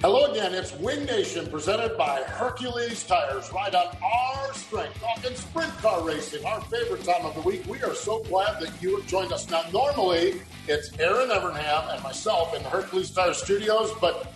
Hello 0.00 0.30
again. 0.30 0.54
It's 0.54 0.72
Winged 0.74 1.06
Nation 1.06 1.50
presented 1.50 1.98
by 1.98 2.22
Hercules 2.22 3.02
Tires. 3.02 3.52
Right 3.52 3.74
on 3.74 3.96
our 4.00 4.54
strength, 4.54 5.00
talking 5.00 5.34
sprint 5.34 5.76
car 5.78 6.04
racing, 6.04 6.44
our 6.44 6.60
favorite 6.60 7.02
time 7.02 7.26
of 7.26 7.34
the 7.34 7.40
week. 7.40 7.66
We 7.66 7.82
are 7.82 7.96
so 7.96 8.22
glad 8.22 8.60
that 8.60 8.80
you 8.80 8.96
have 8.96 9.08
joined 9.08 9.32
us. 9.32 9.50
Now, 9.50 9.64
normally 9.72 10.40
it's 10.68 10.96
Aaron 11.00 11.30
Evernham 11.30 11.92
and 11.92 12.00
myself 12.04 12.54
in 12.54 12.62
the 12.62 12.68
Hercules 12.68 13.10
Tires 13.10 13.42
studios, 13.42 13.90
but 14.00 14.32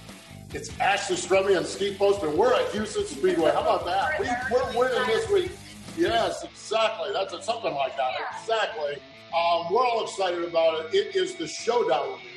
it's 0.52 0.76
Ashley 0.80 1.14
Stremme 1.14 1.56
and 1.56 1.64
Steve 1.64 1.96
Postman. 1.96 2.36
We're 2.36 2.54
at 2.54 2.66
Huset's 2.72 3.10
Speedway. 3.10 3.52
How 3.52 3.60
about 3.60 3.84
that? 3.86 4.18
We, 4.18 4.26
we're 4.50 4.66
winning 4.76 5.06
this 5.06 5.30
week. 5.30 5.52
Yes, 5.96 6.42
exactly. 6.42 7.10
That's 7.12 7.34
a, 7.34 7.40
something 7.40 7.72
like 7.72 7.96
that. 7.96 8.14
Exactly. 8.40 8.94
Um, 9.32 9.72
we're 9.72 9.86
all 9.86 10.02
excited 10.02 10.42
about 10.42 10.86
it. 10.86 10.92
It 10.92 11.14
is 11.14 11.36
the 11.36 11.46
showdown 11.46 12.14
week. 12.14 12.31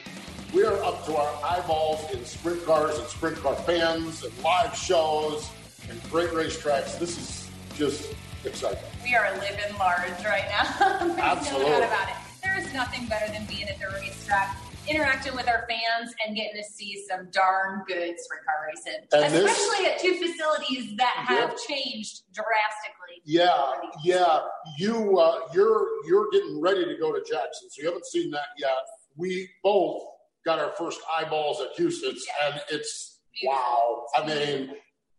We 0.53 0.63
are 0.63 0.81
up 0.83 1.05
to 1.05 1.15
our 1.17 1.43
eyeballs 1.43 2.09
in 2.13 2.23
sprint 2.25 2.63
cars 2.65 2.97
and 2.97 3.07
sprint 3.07 3.37
car 3.37 3.55
fans 3.55 4.23
and 4.23 4.31
live 4.43 4.75
shows 4.75 5.49
and 5.89 6.01
great 6.09 6.29
racetracks. 6.29 6.97
This 6.97 7.17
is 7.17 7.51
just 7.77 8.13
exciting. 8.45 8.79
We 9.03 9.15
are 9.15 9.31
living 9.33 9.77
large 9.77 10.23
right 10.23 10.45
now. 10.49 10.99
There's 11.07 11.17
Absolutely. 11.19 11.71
no 11.71 11.79
doubt 11.79 11.87
about 11.87 12.09
it. 12.09 12.15
There 12.41 12.57
is 12.57 12.73
nothing 12.73 13.05
better 13.07 13.31
than 13.33 13.45
being 13.47 13.67
at 13.67 13.79
the 13.79 13.87
racetrack, 13.95 14.55
interacting 14.87 15.35
with 15.35 15.49
our 15.49 15.67
fans, 15.67 16.13
and 16.25 16.35
getting 16.37 16.55
to 16.55 16.63
see 16.63 17.03
some 17.09 17.27
darn 17.31 17.83
good 17.85 18.15
sprint 18.17 18.45
car 18.45 18.65
racing. 18.67 19.05
And 19.11 19.33
this- 19.33 19.51
Especially 19.51 19.85
at 19.87 19.99
two 19.99 20.13
facilities 20.25 20.95
that 20.97 21.15
have 21.27 21.49
Yeah. 21.51 21.75
changed 21.75 22.21
drastically. 22.33 23.21
Yeah, 23.25 23.73
yeah. 24.05 24.39
You 24.77 25.19
uh, 25.19 25.39
you're 25.53 25.87
you're 26.07 26.29
getting 26.31 26.61
ready 26.61 26.85
to 26.85 26.95
go 26.97 27.11
to 27.11 27.19
Jackson, 27.19 27.69
so 27.69 27.81
you 27.81 27.87
haven't 27.87 28.05
seen 28.05 28.31
that 28.31 28.47
yet. 28.57 28.71
We 29.17 29.49
both 29.63 30.03
got 30.45 30.59
our 30.59 30.71
first 30.77 31.01
eyeballs 31.11 31.59
at 31.59 31.75
Huset's, 31.77 32.25
and 32.43 32.61
it's 32.69 33.19
wow. 33.43 34.05
I 34.15 34.25
mean, 34.25 34.71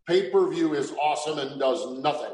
pay 0.07 0.31
per 0.31 0.49
view 0.49 0.75
is 0.75 0.93
awesome 0.93 1.39
and 1.39 1.61
does 1.61 1.99
nothing 1.99 2.33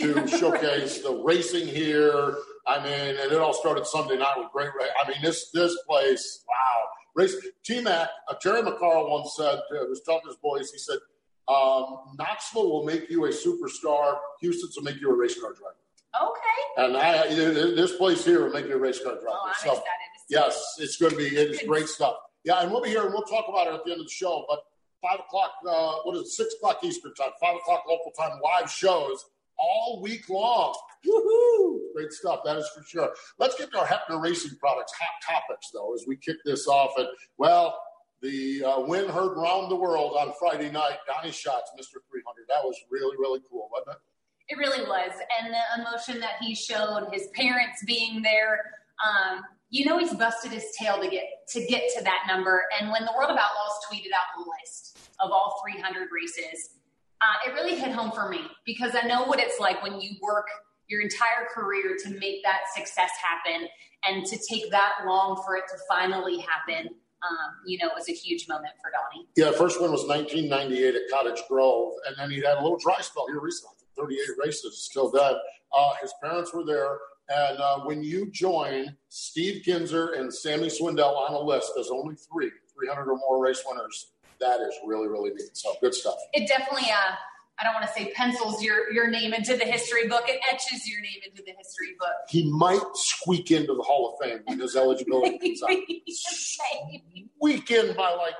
to 0.00 0.26
showcase 0.38 1.00
the 1.02 1.22
racing 1.24 1.68
here. 1.68 2.36
I 2.66 2.82
mean, 2.82 3.16
and 3.20 3.32
it 3.32 3.38
all 3.38 3.54
started 3.54 3.86
Sunday 3.86 4.18
night 4.18 4.34
with 4.36 4.50
great 4.52 4.70
race. 4.78 4.90
I 5.02 5.08
mean, 5.08 5.18
this 5.22 5.50
this 5.52 5.76
place, 5.88 6.44
wow. 6.48 6.82
Race 7.14 7.36
T 7.64 7.80
Mac, 7.80 8.08
uh, 8.28 8.34
Terry 8.40 8.62
McCarl 8.62 9.10
once 9.10 9.34
said, 9.36 9.58
uh, 9.58 9.84
was 9.88 10.02
telling 10.04 10.22
his 10.26 10.36
boys, 10.36 10.70
he 10.70 10.78
said, 10.78 10.98
um, 11.46 12.16
Knoxville 12.18 12.70
will 12.70 12.84
make 12.84 13.10
you 13.10 13.26
a 13.26 13.28
superstar. 13.28 14.16
Huset's 14.42 14.76
will 14.76 14.84
make 14.84 15.00
you 15.00 15.10
a 15.10 15.16
race 15.16 15.38
car 15.40 15.52
driver. 15.52 15.76
Okay. 16.22 16.84
And 16.84 16.96
I, 16.96 17.28
this 17.74 17.96
place 17.96 18.24
here 18.24 18.44
will 18.44 18.52
make 18.52 18.66
you 18.66 18.74
a 18.74 18.78
race 18.78 19.02
car 19.02 19.12
driver. 19.12 19.26
Well, 19.26 19.42
I'm 19.46 19.54
so, 19.58 19.70
excited 19.72 20.02
yes, 20.32 20.76
it's 20.78 20.96
going 20.96 21.12
to 21.12 21.18
be, 21.18 21.26
it 21.26 21.50
is 21.50 21.62
great 21.66 21.88
stuff. 21.88 22.16
Yeah, 22.44 22.60
and 22.60 22.70
we'll 22.70 22.82
be 22.82 22.90
here 22.90 23.04
and 23.04 23.12
we'll 23.12 23.22
talk 23.22 23.46
about 23.48 23.68
it 23.68 23.74
at 23.74 23.84
the 23.84 23.92
end 23.92 24.00
of 24.00 24.06
the 24.06 24.12
show. 24.12 24.44
But 24.48 24.60
five 25.00 25.20
o'clock, 25.20 25.52
uh, 25.66 26.02
what 26.04 26.16
is 26.16 26.22
it, 26.22 26.28
six 26.28 26.54
o'clock 26.54 26.82
Eastern 26.82 27.14
time, 27.14 27.30
five 27.40 27.56
o'clock 27.56 27.84
local 27.88 28.12
time, 28.18 28.40
live 28.42 28.70
shows 28.70 29.24
all 29.58 30.00
week 30.02 30.28
long. 30.28 30.74
Woohoo! 31.06 31.78
Great 31.94 32.12
stuff, 32.12 32.40
that 32.44 32.56
is 32.56 32.68
for 32.76 32.82
sure. 32.84 33.12
Let's 33.38 33.56
get 33.56 33.70
to 33.72 33.78
our 33.78 33.86
Hepner 33.86 34.22
Racing 34.22 34.56
Products 34.58 34.92
hot 34.98 35.34
topics, 35.34 35.70
though, 35.72 35.94
as 35.94 36.04
we 36.06 36.16
kick 36.16 36.36
this 36.44 36.66
off. 36.66 36.92
And, 36.96 37.08
well, 37.38 37.78
the 38.22 38.64
uh, 38.64 38.80
win 38.80 39.08
heard 39.08 39.36
round 39.36 39.70
the 39.70 39.76
world 39.76 40.16
on 40.18 40.32
Friday 40.38 40.70
night. 40.70 40.98
Donny 41.06 41.32
Schatz, 41.32 41.70
Mr. 41.78 41.98
300. 42.10 42.46
That 42.48 42.64
was 42.64 42.76
really, 42.90 43.16
really 43.18 43.40
cool, 43.50 43.68
wasn't 43.72 43.96
it? 43.96 44.54
It 44.54 44.58
really 44.58 44.84
was. 44.84 45.12
And 45.40 45.52
the 45.52 45.82
emotion 45.82 46.20
that 46.20 46.34
he 46.40 46.54
showed, 46.54 47.08
his 47.12 47.28
parents 47.34 47.82
being 47.84 48.22
there, 48.22 48.60
um, 49.04 49.42
you 49.72 49.86
know 49.86 49.98
he's 49.98 50.12
busted 50.12 50.52
his 50.52 50.66
tail 50.78 51.00
to 51.00 51.08
get 51.08 51.24
to 51.48 51.64
get 51.66 51.84
to 51.96 52.04
that 52.04 52.24
number. 52.28 52.64
And 52.78 52.92
when 52.92 53.04
the 53.04 53.12
World 53.16 53.30
of 53.30 53.36
Outlaws 53.36 53.80
tweeted 53.90 54.12
out 54.14 54.28
the 54.36 54.44
list 54.44 54.98
of 55.18 55.30
all 55.32 55.60
300 55.64 56.08
races, 56.12 56.76
uh, 57.22 57.48
it 57.48 57.54
really 57.54 57.74
hit 57.74 57.90
home 57.90 58.12
for 58.12 58.28
me 58.28 58.40
because 58.66 58.92
I 58.94 59.06
know 59.08 59.24
what 59.24 59.40
it's 59.40 59.58
like 59.58 59.82
when 59.82 59.98
you 59.98 60.10
work 60.20 60.46
your 60.88 61.00
entire 61.00 61.48
career 61.54 61.96
to 62.04 62.10
make 62.10 62.42
that 62.44 62.60
success 62.76 63.10
happen 63.20 63.66
and 64.06 64.26
to 64.26 64.38
take 64.50 64.70
that 64.70 64.92
long 65.06 65.42
for 65.42 65.56
it 65.56 65.64
to 65.68 65.78
finally 65.88 66.38
happen. 66.38 66.90
Um, 67.22 67.54
you 67.64 67.78
know, 67.78 67.86
it 67.86 67.94
was 67.96 68.10
a 68.10 68.12
huge 68.12 68.48
moment 68.48 68.74
for 68.82 68.90
Donny. 68.90 69.26
Yeah, 69.36 69.56
first 69.56 69.80
one 69.80 69.90
was 69.90 70.06
1998 70.06 70.94
at 70.96 71.02
Cottage 71.10 71.42
Grove, 71.48 71.94
and 72.06 72.16
then 72.18 72.30
he 72.30 72.36
had 72.44 72.58
a 72.58 72.62
little 72.62 72.78
dry 72.78 73.00
spell 73.00 73.26
here 73.28 73.40
recently. 73.40 73.76
38 73.96 74.18
races, 74.44 74.82
still 74.82 75.10
dead. 75.10 75.36
Uh, 75.72 75.90
his 76.02 76.12
parents 76.22 76.52
were 76.52 76.64
there, 76.64 76.98
and 77.28 77.58
uh, 77.58 77.80
when 77.80 78.02
you 78.02 78.30
join 78.30 78.96
Steve 79.08 79.62
Kinzer 79.64 80.12
and 80.12 80.32
Sammy 80.32 80.68
Swindell 80.68 81.16
on 81.16 81.34
a 81.34 81.38
list, 81.38 81.72
there's 81.74 81.90
only 81.90 82.14
three, 82.14 82.50
300 82.74 83.10
or 83.10 83.16
more 83.16 83.42
race 83.42 83.62
winners. 83.66 84.12
That 84.40 84.60
is 84.60 84.74
really, 84.86 85.08
really 85.08 85.30
neat. 85.30 85.56
So 85.56 85.74
good 85.80 85.94
stuff. 85.94 86.16
it 86.32 86.48
definitely 86.48 86.90
uh 86.90 87.14
I 87.60 87.64
don't 87.64 87.74
want 87.74 87.86
to 87.86 87.92
say 87.92 88.10
pencils 88.14 88.62
your 88.62 88.92
your 88.92 89.08
name 89.08 89.32
into 89.34 89.56
the 89.56 89.64
history 89.64 90.08
book. 90.08 90.24
It 90.26 90.40
etches 90.50 90.88
your 90.88 91.00
name 91.00 91.20
into 91.24 91.42
the 91.46 91.52
history 91.56 91.94
book. 91.98 92.10
He 92.28 92.50
might 92.50 92.82
squeak 92.94 93.52
into 93.52 93.74
the 93.74 93.82
Hall 93.82 94.12
of 94.12 94.26
Fame 94.26 94.40
when 94.46 94.58
his 94.58 94.74
eligibility 94.74 95.38
comes 95.38 95.62
out. 95.62 95.70
Squeak 96.08 97.70
in 97.70 97.94
by 97.94 98.10
like 98.14 98.34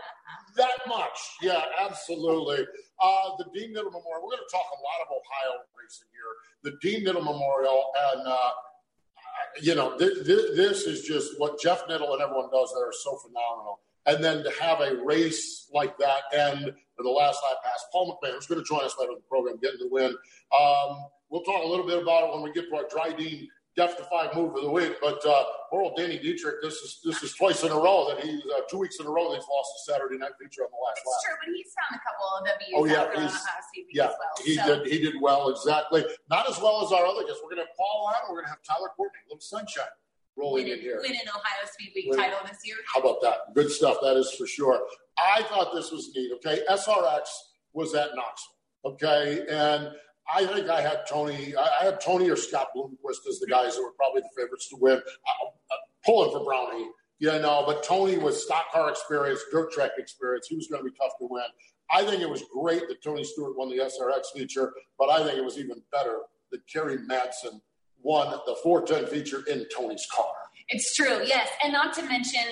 that 0.57 0.79
much. 0.89 1.19
Yeah, 1.41 1.63
absolutely. 1.81 2.67
Uh, 3.01 3.31
the 3.39 3.45
Dean 3.55 3.71
Knittel 3.75 3.93
Memorial. 3.93 4.23
We're 4.23 4.35
going 4.35 4.47
to 4.47 4.53
talk 4.53 4.67
a 4.67 4.81
lot 4.83 4.99
of 5.03 5.09
Ohio 5.11 5.61
racing 5.79 6.09
here. 6.11 6.73
The 6.73 6.79
Dean 6.83 7.05
Knittel 7.05 7.25
Memorial, 7.25 7.93
and 8.13 8.27
uh, 8.27 8.51
you 9.61 9.75
know, 9.75 9.99
th- 9.99 10.25
th- 10.25 10.57
this 10.57 10.83
is 10.83 11.03
just 11.03 11.39
what 11.39 11.61
Jeff 11.61 11.87
Knittel 11.87 12.13
and 12.13 12.23
everyone 12.23 12.51
does 12.51 12.73
there 12.75 12.91
is 12.91 13.03
so 13.03 13.17
phenomenal. 13.17 13.81
And 14.07 14.23
then 14.23 14.43
to 14.43 14.51
have 14.61 14.81
a 14.81 14.97
race 15.05 15.69
like 15.73 15.97
that 15.99 16.23
end 16.33 16.73
for 16.97 17.03
the 17.03 17.11
last 17.11 17.41
lap 17.49 17.59
pass, 17.65 17.85
Paul 17.93 18.19
McMahan, 18.23 18.35
who's 18.35 18.47
going 18.47 18.61
to 18.61 18.67
join 18.67 18.85
us 18.85 18.97
later 18.99 19.13
in 19.13 19.19
the 19.19 19.29
program, 19.29 19.59
getting 19.63 19.79
the 19.79 19.89
win. 19.89 20.15
Um, 20.59 20.97
we'll 21.31 21.43
talk 21.43 21.63
a 21.65 21.67
little 21.67 21.87
bit 21.87 22.03
about 22.03 22.25
it 22.25 22.35
when 22.35 22.43
we 22.43 22.53
get 22.53 22.69
to 22.69 22.77
our 22.77 22.85
Drydene 22.85 23.47
Death 23.75 23.97
Defy 23.97 24.29
move 24.35 24.55
of 24.55 24.63
the 24.63 24.71
week. 24.71 24.97
But 25.01 25.25
uh, 25.25 25.45
poor 25.71 25.83
old 25.83 25.97
Danny 25.97 26.19
Dietrich, 26.19 26.57
this 26.63 26.75
is 26.75 27.01
this 27.05 27.23
is 27.23 27.33
twice 27.35 27.63
in 27.63 27.73
a 27.73 27.75
row 27.75 28.07
that 28.09 28.21
he's 28.25 28.43
uh, 28.45 28.61
two 28.71 28.79
weeks 28.79 28.97
in 29.01 29.07
a 29.07 29.11
row 29.11 29.31
that 29.31 29.37
he's 29.37 29.49
lost 29.49 29.71
a 29.89 29.93
Saturday 29.93 30.19
night 30.19 30.33
feature 30.41 30.63
on 30.63 30.69
the 30.71 30.77
last 30.85 31.01
It's 31.01 31.09
lap. 31.09 31.21
true, 31.25 31.37
but 31.41 31.57
he's 31.57 31.73
found 31.73 31.93
a 31.97 32.03
couple 32.05 32.27
of 32.37 32.47
W's 32.47 32.75
Oh, 32.77 32.85
yeah, 32.85 33.01
out 33.01 33.09
there 33.09 33.17
on 33.17 33.29
he's- 33.29 33.33
Ohio 33.41 33.63
State 33.73 33.87
Beat 33.89 33.97
Yeah, 33.97 34.05
as 34.09 34.15
well. 34.21 34.45
he 34.45 34.55
so. 34.57 34.67
did. 34.85 34.93
He 34.93 34.99
did 35.01 35.15
well. 35.23 35.49
Exactly. 35.49 36.05
Not 36.29 36.51
as 36.51 36.61
well 36.61 36.85
as 36.85 36.93
our 36.93 37.07
other 37.07 37.25
guests. 37.25 37.41
We're 37.43 37.57
going 37.57 37.65
to 37.65 37.69
have 37.71 37.77
Paul 37.79 38.13
on. 38.13 38.21
We're 38.29 38.37
going 38.37 38.45
to 38.47 38.51
have 38.51 38.63
Tyler 38.63 38.91
Courtney, 38.97 39.21
little 39.29 39.41
sunshine 39.41 39.89
rolling 40.37 40.65
in 40.65 40.71
Winning, 40.77 40.83
here. 40.85 40.99
winning 41.01 41.21
Ohio 41.29 41.65
Speed 41.73 41.93
Week 41.95 42.07
Win- 42.09 42.19
title 42.19 42.39
this 42.45 42.61
year. 42.65 42.77
How 42.93 43.01
about 43.01 43.21
that? 43.23 43.55
Good 43.55 43.71
stuff. 43.71 43.97
That 44.03 44.17
is 44.17 44.31
for 44.37 44.47
sure. 44.47 44.81
I 45.17 45.43
thought 45.45 45.73
this 45.75 45.91
was 45.91 46.13
neat. 46.15 46.31
Okay, 46.45 46.61
SRX 46.69 47.25
was 47.73 47.95
at 47.95 48.11
Knoxville. 48.15 48.53
Okay, 48.85 49.45
and 49.49 49.89
I 50.33 50.47
think 50.47 50.69
I 50.69 50.81
had 50.81 51.01
Tony. 51.09 51.55
I 51.57 51.85
had 51.85 52.01
Tony 52.01 52.31
or 52.31 52.37
Scott 52.37 52.69
Bloomquist 52.77 53.27
as 53.29 53.39
the 53.41 53.47
guys 53.49 53.77
that 53.77 53.83
were 53.83 53.93
probably 53.93 54.23
the 54.23 54.31
favorites 54.37 54.69
to 54.71 54.77
win. 54.77 55.01
Pulling 56.05 56.33
for 56.33 56.45
Brownie. 56.45 56.89
Yeah, 57.21 57.39
no, 57.39 57.63
but 57.65 57.85
Tony 57.85 58.19
with 58.19 58.37
stock 58.37 58.73
car 58.73 58.91
experience, 58.91 59.41
dirt 59.53 59.71
track 59.71 59.93
experience, 59.97 60.49
he 60.49 60.57
was 60.57 60.67
going 60.67 60.83
to 60.83 60.91
be 60.91 60.97
tough 60.97 61.13
to 61.21 61.29
win. 61.31 61.45
I 61.93 62.05
think 62.05 62.21
it 62.21 62.29
was 62.29 62.43
great 62.53 62.89
that 62.89 63.03
Tony 63.03 63.23
Stewart 63.23 63.57
won 63.57 63.69
the 63.69 63.77
SRX 63.77 64.33
feature, 64.35 64.73
but 64.99 65.09
I 65.09 65.23
think 65.23 65.39
it 65.39 65.45
was 65.45 65.59
even 65.59 65.81
better 65.93 66.19
that 66.51 66.67
Kerry 66.67 66.99
Madsen 66.99 67.61
won 68.03 68.31
the 68.47 68.57
410 68.63 69.13
feature 69.13 69.45
in 69.49 69.67
Tony's 69.75 70.07
car. 70.13 70.33
It's 70.69 70.97
true, 70.97 71.23
yes. 71.25 71.49
And 71.63 71.73
not 71.73 71.95
to 71.95 72.03
mention, 72.03 72.43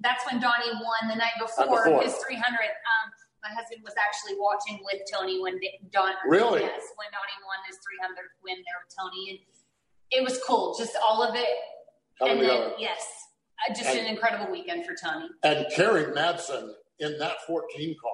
that's 0.00 0.24
when 0.30 0.40
Donny 0.40 0.70
won 0.74 1.08
the 1.08 1.16
night 1.16 1.32
before, 1.40 1.66
before. 1.66 2.02
his 2.02 2.14
300. 2.14 2.44
Um, 2.44 3.03
my 3.44 3.52
husband 3.54 3.82
was 3.84 3.92
actually 4.00 4.40
watching 4.40 4.80
with 4.82 5.02
Tony 5.12 5.40
when 5.40 5.60
Don. 5.92 6.12
Really? 6.26 6.62
Yes, 6.62 6.82
when 6.96 7.08
Donny 7.12 7.36
won 7.44 7.60
his 7.68 7.76
300th 7.76 8.32
win 8.42 8.56
there 8.56 8.80
with 8.80 8.94
Tony, 8.96 9.30
and 9.30 9.38
it 10.10 10.24
was 10.24 10.40
cool. 10.46 10.74
Just 10.78 10.96
all 11.04 11.22
of 11.22 11.36
it. 11.36 11.46
Coming 12.18 12.38
and 12.38 12.48
then, 12.48 12.72
yes, 12.78 13.04
just 13.76 13.90
and, 13.90 13.98
an 14.00 14.06
incredible 14.06 14.50
weekend 14.50 14.86
for 14.86 14.94
Tony. 14.94 15.28
And 15.42 15.66
Kerry 15.74 16.14
Madsen 16.14 16.70
in 17.00 17.18
that 17.18 17.36
14 17.46 17.96
car. 18.00 18.12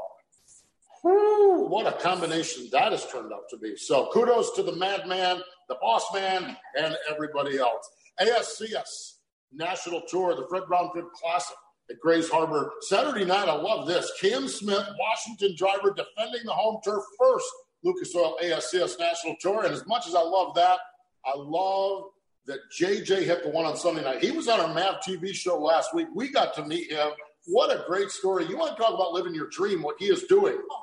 Whew, 1.02 1.66
what 1.68 1.86
a 1.86 1.92
combination 1.98 2.68
that 2.72 2.92
has 2.92 3.06
turned 3.10 3.32
out 3.32 3.48
to 3.50 3.56
be. 3.56 3.76
So 3.76 4.10
kudos 4.12 4.52
to 4.56 4.62
the 4.62 4.74
madman, 4.74 5.40
the 5.68 5.76
boss 5.80 6.04
man, 6.12 6.56
and 6.78 6.96
everybody 7.08 7.58
else. 7.58 7.88
ASCS 8.20 9.14
National 9.52 10.02
Tour, 10.08 10.34
the 10.34 10.46
Fred 10.48 10.64
Brown 10.66 10.90
Classic 11.14 11.56
at 11.90 12.00
Grays 12.00 12.28
Harbor. 12.28 12.72
Saturday 12.80 13.24
night, 13.24 13.48
I 13.48 13.54
love 13.54 13.86
this. 13.86 14.12
Cam 14.20 14.48
Smith, 14.48 14.86
Washington 14.98 15.54
driver, 15.56 15.94
defending 15.94 16.44
the 16.44 16.52
home 16.52 16.80
turf 16.84 17.02
first 17.18 17.46
Lucas 17.82 18.14
Oil 18.14 18.36
ASCS 18.42 18.98
National 18.98 19.36
Tour. 19.40 19.64
And 19.64 19.74
as 19.74 19.86
much 19.86 20.06
as 20.06 20.14
I 20.14 20.22
love 20.22 20.54
that, 20.54 20.78
I 21.24 21.36
love 21.36 22.04
that 22.46 22.58
JJ 22.78 23.24
hit 23.24 23.42
the 23.42 23.50
one 23.50 23.66
on 23.66 23.76
Sunday 23.76 24.02
night. 24.02 24.22
He 24.22 24.30
was 24.30 24.48
on 24.48 24.60
our 24.60 24.72
MAV 24.72 24.96
TV 25.06 25.32
show 25.32 25.58
last 25.58 25.94
week. 25.94 26.08
We 26.14 26.30
got 26.30 26.54
to 26.54 26.64
meet 26.64 26.90
him. 26.90 27.10
What 27.46 27.70
a 27.70 27.84
great 27.86 28.10
story. 28.10 28.46
You 28.46 28.56
want 28.56 28.76
to 28.76 28.82
talk 28.82 28.94
about 28.94 29.12
living 29.12 29.34
your 29.34 29.48
dream, 29.48 29.82
what 29.82 29.96
he 29.98 30.06
is 30.06 30.24
doing. 30.24 30.56
Oh, 30.70 30.82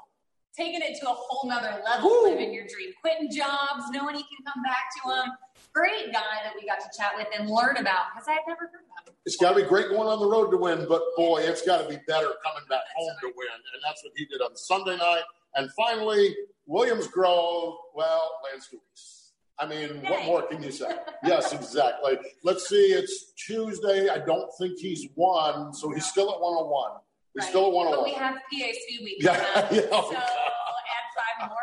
taking 0.56 0.82
it 0.82 1.00
to 1.00 1.10
a 1.10 1.14
whole 1.14 1.50
nother 1.50 1.82
level, 1.86 2.10
Woo. 2.10 2.30
living 2.30 2.54
your 2.54 2.66
dream, 2.68 2.92
quitting 3.02 3.32
jobs, 3.32 3.86
knowing 3.92 4.16
he 4.16 4.24
can 4.24 4.54
come 4.54 4.64
back 4.64 4.86
to 5.04 5.14
him 5.14 5.32
great 5.78 6.12
guy 6.12 6.42
that 6.44 6.54
we 6.60 6.66
got 6.66 6.80
to 6.80 6.90
chat 6.98 7.14
with 7.16 7.28
and 7.38 7.50
learn 7.50 7.78
about 7.78 8.10
because 8.10 8.28
I 8.28 8.34
had 8.34 8.46
never 8.48 8.66
heard 8.66 8.82
about. 8.82 8.97
It's 9.28 9.36
got 9.36 9.50
to 9.50 9.62
be 9.62 9.68
great 9.68 9.90
going 9.90 10.08
on 10.08 10.20
the 10.20 10.26
road 10.26 10.52
to 10.52 10.58
win, 10.58 10.86
but 10.88 11.02
boy, 11.18 11.42
it's 11.42 11.62
got 11.62 11.82
to 11.82 11.90
be 11.90 11.98
better 12.08 12.32
coming 12.46 12.64
back 12.70 12.84
home 12.96 13.12
to 13.20 13.26
win. 13.26 13.50
And 13.74 13.84
that's 13.86 14.02
what 14.02 14.14
he 14.16 14.24
did 14.24 14.40
on 14.40 14.56
Sunday 14.56 14.96
night. 14.96 15.24
And 15.56 15.70
finally, 15.74 16.34
Williams 16.66 17.08
Grove, 17.08 17.76
well, 17.94 18.40
Lance 18.50 18.70
Dewease. 18.74 19.32
I 19.60 19.68
mean, 19.68 20.02
what 20.10 20.24
more 20.24 20.44
can 20.44 20.64
you 20.64 20.72
say? 20.72 20.96
yes, 21.26 21.52
exactly. 21.52 22.18
Let's 22.46 22.70
see, 22.70 22.94
it's 22.94 23.34
Tuesday. 23.34 24.08
I 24.08 24.20
don't 24.20 24.50
think 24.58 24.80
he's 24.80 25.10
won, 25.16 25.74
so 25.74 25.92
he's 25.92 26.06
still 26.06 26.32
at 26.34 26.40
101. 26.40 26.92
He's 27.34 27.44
right. 27.44 27.50
still 27.50 27.66
at 27.66 27.74
101. 27.74 27.98
But 27.98 28.06
we 28.06 28.14
have 28.14 28.36
PAC 28.36 29.04
week. 29.04 29.18
Yeah, 29.20 29.34
yeah, 29.74 29.90
so 29.90 30.08
we'll 30.08 30.16
add 30.16 31.08
five 31.18 31.50
more 31.50 31.58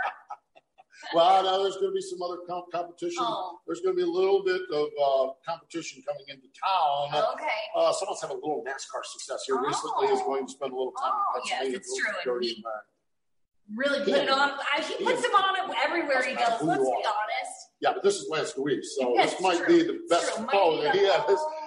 well, 1.14 1.42
now 1.44 1.62
there's 1.62 1.76
going 1.76 1.90
to 1.90 1.94
be 1.94 2.02
some 2.02 2.22
other 2.22 2.38
com- 2.48 2.64
competition. 2.72 3.18
Oh. 3.20 3.58
There's 3.66 3.80
going 3.80 3.96
to 3.96 4.00
be 4.02 4.08
a 4.08 4.10
little 4.10 4.42
bit 4.44 4.62
of 4.72 4.86
uh, 5.00 5.32
competition 5.46 6.02
coming 6.06 6.24
into 6.28 6.48
town. 6.58 7.14
Okay. 7.34 7.60
Uh, 7.76 7.92
someone's 7.92 8.20
having 8.20 8.36
a 8.36 8.40
little 8.40 8.64
NASCAR 8.66 9.04
success 9.04 9.44
here 9.46 9.56
oh. 9.58 9.66
recently. 9.66 10.08
Is 10.08 10.20
going 10.22 10.46
to 10.46 10.52
spend 10.52 10.72
a 10.72 10.76
little 10.76 10.92
time 10.92 11.12
oh, 11.12 11.36
in 11.36 11.42
Pennsylvania. 11.42 11.78
Yes, 11.78 11.86
it's 11.86 12.22
true. 12.22 12.40
He 12.40 12.62
really 13.74 14.00
put 14.00 14.22
it 14.22 14.28
on. 14.28 14.52
He 14.76 15.04
puts 15.04 15.24
him 15.24 15.34
on 15.34 15.74
everywhere 15.84 16.22
he 16.22 16.34
goes. 16.34 16.60
Let's 16.62 16.84
be 16.84 17.04
honest. 17.06 17.64
Yeah, 17.80 17.92
but 17.92 18.02
this 18.02 18.16
is 18.16 18.28
Lance 18.30 18.52
Dewease, 18.52 18.84
so 18.96 19.14
this 19.16 19.38
might 19.40 19.58
true. 19.58 19.66
be 19.66 19.82
the 19.82 20.00
best 20.08 20.32
Oh, 20.52 20.80
that 20.82 20.94
he 20.94 21.04
has. 21.04 21.20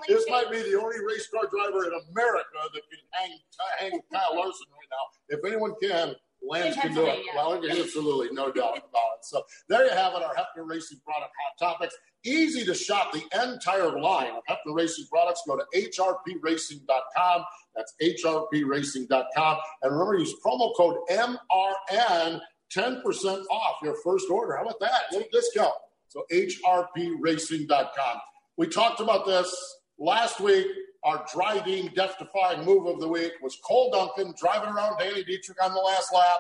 This, 0.08 0.26
might 0.30 0.50
be 0.50 0.58
the 0.64 0.80
only 0.80 0.98
race 1.06 1.28
car 1.30 1.48
driver 1.50 1.86
in 1.86 1.92
America 2.10 2.58
that 2.74 2.82
can 2.90 3.00
hang, 3.12 3.38
hang 3.80 4.00
Kyle 4.12 4.36
Larson 4.36 4.66
right 4.72 4.90
now. 4.90 5.38
If 5.38 5.46
anyone 5.46 5.74
can, 5.82 6.16
Lance 6.42 6.76
can 6.76 6.94
do 6.94 7.06
it. 7.08 7.20
Well, 7.36 7.54
absolutely, 7.56 8.30
no 8.32 8.52
doubt 8.52 8.78
about 8.78 9.18
it. 9.18 9.24
So 9.24 9.44
there 9.70 9.86
you 9.86 9.92
have 9.92 10.14
it, 10.14 10.24
our 10.24 10.34
Hepner 10.36 10.66
Racing 10.68 11.00
product 11.04 11.34
hot 11.42 11.58
topics. 11.74 11.96
Easy 12.24 12.66
to 12.66 12.74
shop 12.74 13.14
the 13.14 13.24
entire 13.44 14.00
line 14.00 14.32
of 14.34 14.44
Hepner 14.50 14.76
Racing 14.76 15.06
products. 15.12 15.44
Go 15.48 15.58
to 15.58 15.66
hrpracing.com. 15.76 17.46
That's 17.76 17.94
hrpracing.com. 18.02 19.58
And 19.82 19.92
remember, 19.92 20.18
use 20.18 20.34
promo 20.46 20.76
code 20.76 20.98
MRN, 21.10 22.42
10% 22.76 23.46
off 23.50 23.78
your 23.84 23.96
first 24.04 24.30
order. 24.30 24.58
How 24.58 24.64
about 24.64 24.80
that? 24.80 25.04
Little 25.12 25.28
discount. 25.32 25.74
So 26.10 26.26
hrpracing.com. 26.32 28.18
We 28.58 28.68
talked 28.68 29.00
about 29.00 29.26
this 29.26 29.56
last 30.00 30.40
week 30.40 30.68
our 31.08 31.26
driving, 31.34 31.88
death-defying 31.96 32.66
move 32.66 32.86
of 32.86 33.00
the 33.00 33.08
week 33.08 33.32
was 33.42 33.58
Cole 33.64 33.90
Duncan 33.92 34.34
driving 34.38 34.70
around 34.70 35.00
Danny 35.00 35.24
Dietrich 35.24 35.58
on 35.64 35.74
the 35.74 35.80
last 35.80 36.14
lap. 36.14 36.40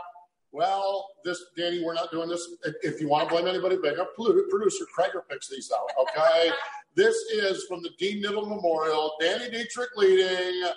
Well, 0.51 1.07
this 1.23 1.41
Danny, 1.55 1.81
we're 1.81 1.93
not 1.93 2.11
doing 2.11 2.27
this. 2.27 2.45
If 2.81 2.99
you 2.99 3.07
want 3.07 3.29
to 3.29 3.33
blame 3.33 3.47
anybody, 3.47 3.77
big 3.81 3.97
up 3.97 4.13
producer 4.13 4.85
Krager 4.97 5.21
picks 5.29 5.47
these 5.47 5.71
out. 5.73 5.87
Okay, 6.01 6.51
this 6.95 7.15
is 7.31 7.65
from 7.69 7.81
the 7.81 7.91
Dean 7.97 8.21
Knittel 8.21 8.47
Memorial. 8.47 9.13
Danny 9.21 9.49
Dietrich 9.49 9.89
leading. 9.95 10.69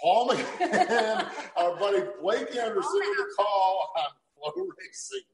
Paul 0.00 0.28
McCann, 0.30 1.28
our 1.56 1.78
buddy 1.78 2.04
Blake 2.22 2.56
Anderson 2.56 3.00
with 3.00 3.16
the 3.18 3.34
call 3.36 3.92
on 3.98 4.52
FloRacing. 4.54 5.33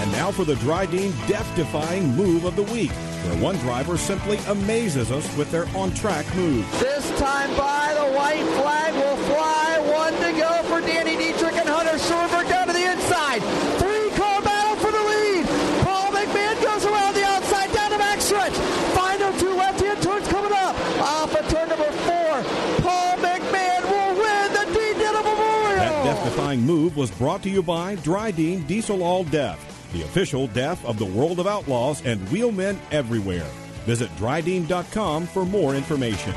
And 0.00 0.10
now 0.12 0.30
for 0.30 0.46
the 0.46 0.54
Drydene 0.54 1.12
death-defying 1.28 2.16
move 2.16 2.46
of 2.46 2.56
the 2.56 2.62
week, 2.62 2.90
where 2.90 3.36
one 3.42 3.56
driver 3.56 3.98
simply 3.98 4.38
amazes 4.48 5.10
us 5.10 5.28
with 5.36 5.50
their 5.50 5.68
on-track 5.76 6.24
move. 6.34 6.64
This 6.80 7.06
time 7.18 7.54
by, 7.54 7.92
the 7.92 8.16
white 8.16 8.46
flag 8.56 8.94
will 8.94 9.16
fly. 9.28 9.78
One 9.92 10.14
to 10.14 10.32
go 10.40 10.62
for 10.72 10.80
Danny 10.80 11.18
Dietrich 11.18 11.52
and 11.52 11.68
Hunter 11.68 11.98
Schuerenberg 11.98 12.48
down 12.48 12.68
to 12.68 12.72
the 12.72 12.90
inside. 12.90 13.42
Three-car 13.76 14.40
battle 14.40 14.76
for 14.80 14.90
the 14.90 15.04
lead. 15.04 15.44
Paul 15.84 16.10
McMahan 16.12 16.62
goes 16.62 16.86
around 16.86 17.14
the 17.14 17.24
outside 17.24 17.70
down 17.74 17.90
the 17.90 17.98
back 17.98 18.22
stretch. 18.22 18.54
Final 18.96 19.38
two 19.38 19.52
left-hand 19.52 20.00
turns 20.02 20.26
coming 20.28 20.52
up. 20.52 20.74
Off 20.96 21.36
of 21.36 21.46
turn 21.50 21.68
number 21.68 21.92
four, 22.08 22.40
Paul 22.80 23.18
McMahan 23.18 23.84
will 23.84 24.16
win 24.16 24.48
the 24.56 24.64
Dean 24.72 24.94
Knittel 24.96 25.24
Memorial. 25.28 25.76
That 25.76 26.04
death-defying 26.04 26.62
move 26.62 26.96
was 26.96 27.10
brought 27.10 27.42
to 27.42 27.50
you 27.50 27.62
by 27.62 27.96
Drydene 27.96 28.66
Diesel 28.66 29.02
All 29.02 29.24
Death 29.24 29.66
the 29.92 30.02
official 30.02 30.46
DEF 30.48 30.84
of 30.84 30.98
the 30.98 31.04
World 31.04 31.40
of 31.40 31.46
Outlaws 31.46 32.04
and 32.04 32.20
wheelmen 32.28 32.78
everywhere. 32.90 33.50
Visit 33.86 34.10
drydene.com 34.16 35.26
for 35.26 35.44
more 35.44 35.74
information. 35.74 36.34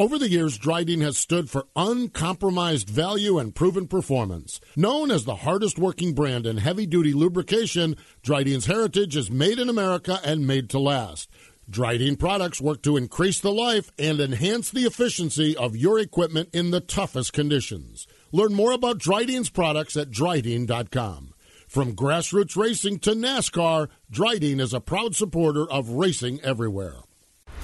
Over 0.00 0.16
the 0.16 0.30
years, 0.30 0.56
Drydene 0.56 1.02
has 1.02 1.18
stood 1.18 1.50
for 1.50 1.66
uncompromised 1.74 2.88
value 2.88 3.36
and 3.36 3.52
proven 3.52 3.88
performance. 3.88 4.60
Known 4.76 5.10
as 5.10 5.24
the 5.24 5.34
hardest 5.34 5.76
working 5.76 6.14
brand 6.14 6.46
in 6.46 6.58
heavy 6.58 6.86
duty 6.86 7.12
lubrication, 7.12 7.96
Drydene's 8.22 8.66
heritage 8.66 9.16
is 9.16 9.28
made 9.28 9.58
in 9.58 9.68
America 9.68 10.20
and 10.24 10.46
made 10.46 10.70
to 10.70 10.78
last. 10.78 11.28
Drydene 11.68 12.16
products 12.16 12.60
work 12.60 12.80
to 12.82 12.96
increase 12.96 13.40
the 13.40 13.52
life 13.52 13.90
and 13.98 14.20
enhance 14.20 14.70
the 14.70 14.84
efficiency 14.84 15.56
of 15.56 15.76
your 15.76 15.98
equipment 15.98 16.50
in 16.52 16.70
the 16.70 16.80
toughest 16.80 17.32
conditions. 17.32 18.06
Learn 18.30 18.54
more 18.54 18.70
about 18.70 18.98
Drydene's 18.98 19.50
products 19.50 19.96
at 19.96 20.10
drydene.com. 20.10 21.34
From 21.68 21.94
grassroots 21.94 22.56
racing 22.56 23.00
to 23.00 23.10
NASCAR, 23.10 23.88
Drydene 24.10 24.58
is 24.58 24.72
a 24.72 24.80
proud 24.80 25.14
supporter 25.14 25.70
of 25.70 25.90
racing 25.90 26.40
everywhere. 26.42 27.02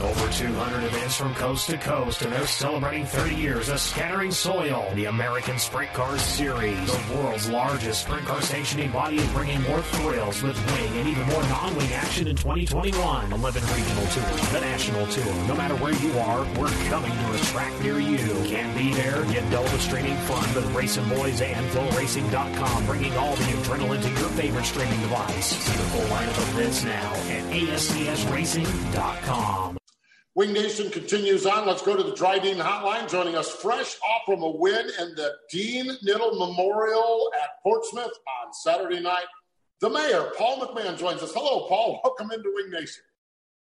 Over 0.01 0.29
200 0.33 0.85
events 0.87 1.17
from 1.17 1.33
coast 1.35 1.71
to 1.71 1.79
coast, 1.79 2.23
and 2.23 2.33
they're 2.33 2.49
celebrating 2.49 3.07
30 3.07 3.37
years 3.37 3.69
of 3.69 3.79
Scattering 3.79 4.33
Soil, 4.33 4.85
the 4.97 5.05
American 5.05 5.57
Sprint 5.57 5.93
Car 5.93 6.19
Series. 6.19 6.85
The 6.87 7.01
world's 7.15 7.49
largest 7.49 8.03
sprint 8.03 8.27
car 8.27 8.43
sanctioning 8.43 8.91
body 8.91 9.19
is 9.19 9.29
bringing 9.29 9.63
more 9.63 9.81
thrills 9.83 10.43
with 10.43 10.59
wing 10.73 10.99
and 10.99 11.09
even 11.09 11.23
more 11.29 11.45
non-wing 11.45 11.93
action 11.93 12.27
in 12.27 12.35
2021. 12.35 13.33
11 13.33 13.63
regional 13.63 14.07
tours, 14.07 14.51
the 14.51 14.61
national 14.63 15.07
tour. 15.07 15.33
No 15.47 15.55
matter 15.55 15.77
where 15.77 15.95
you 15.95 16.19
are, 16.19 16.45
we're 16.59 16.73
coming 16.91 17.13
to 17.13 17.33
a 17.33 17.39
track 17.53 17.73
near 17.81 18.01
you. 18.01 18.19
Can't 18.49 18.77
be 18.77 18.93
there? 18.95 19.25
Get 19.27 19.49
double 19.53 19.69
streaming 19.79 20.17
fun 20.27 20.53
with 20.57 20.75
Racing 20.75 21.09
Boys 21.09 21.41
and 21.41 21.65
FloRacing.com, 21.71 22.87
bringing 22.87 23.17
all 23.17 23.37
the 23.37 23.45
adrenaline 23.45 24.03
to 24.03 24.09
your 24.09 24.29
favorite 24.31 24.65
streaming 24.65 25.01
device. 25.03 25.47
See 25.47 25.71
the 25.73 25.85
full 25.85 26.03
lineup 26.07 26.37
of 26.37 26.49
events 26.59 26.83
now 26.83 27.13
at 27.13 27.45
ASCSRacing.com. 27.53 29.79
Winged 30.37 30.55
Nation 30.55 30.91
continues 30.91 31.47
on. 31.47 31.65
Let's 31.65 31.83
go 31.83 31.97
to 31.97 32.03
the 32.03 32.11
Drydene 32.11 32.61
Hotline. 32.61 33.09
Joining 33.09 33.37
us 33.37 33.49
fresh 33.49 33.97
off 34.01 34.23
from 34.27 34.43
a 34.43 34.51
win 34.51 34.91
in 35.01 35.15
the 35.15 35.33
Dean 35.49 35.87
Knittel 36.05 36.37
Memorial 36.37 37.31
at 37.41 37.63
Portsmouth 37.63 38.07
on 38.07 38.53
Saturday 38.53 38.99
night. 38.99 39.27
The 39.81 39.91
mayor, 39.91 40.33
Paul 40.37 40.59
McMahan, 40.59 40.99
joins 40.99 41.23
us. 41.23 41.33
Hello, 41.33 41.69
Paul. 41.69 42.01
Welcome 42.05 42.33
into 42.33 42.51
Winged 42.53 42.73
Nation. 42.73 43.05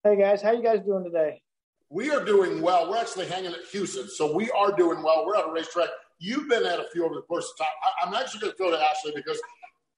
Hey 0.03 0.17
guys, 0.17 0.41
how 0.41 0.51
you 0.51 0.63
guys 0.63 0.79
doing 0.79 1.03
today? 1.03 1.43
We 1.89 2.09
are 2.09 2.25
doing 2.25 2.59
well. 2.59 2.89
We're 2.89 2.97
actually 2.97 3.27
hanging 3.27 3.51
at 3.51 3.71
Huset's, 3.71 4.17
so 4.17 4.35
we 4.35 4.49
are 4.49 4.71
doing 4.71 5.03
well. 5.03 5.27
We're 5.27 5.35
at 5.35 5.47
a 5.47 5.51
racetrack. 5.51 5.89
You've 6.17 6.49
been 6.49 6.65
at 6.65 6.79
a 6.79 6.85
few 6.91 7.05
over 7.05 7.13
the 7.13 7.21
course 7.21 7.51
of 7.51 7.65
time. 7.65 7.75
I, 8.01 8.07
am 8.07 8.15
actually 8.15 8.39
going 8.41 8.51
to 8.53 8.57
throw 8.57 8.71
to 8.71 8.81
Ashley 8.81 9.11
because 9.15 9.39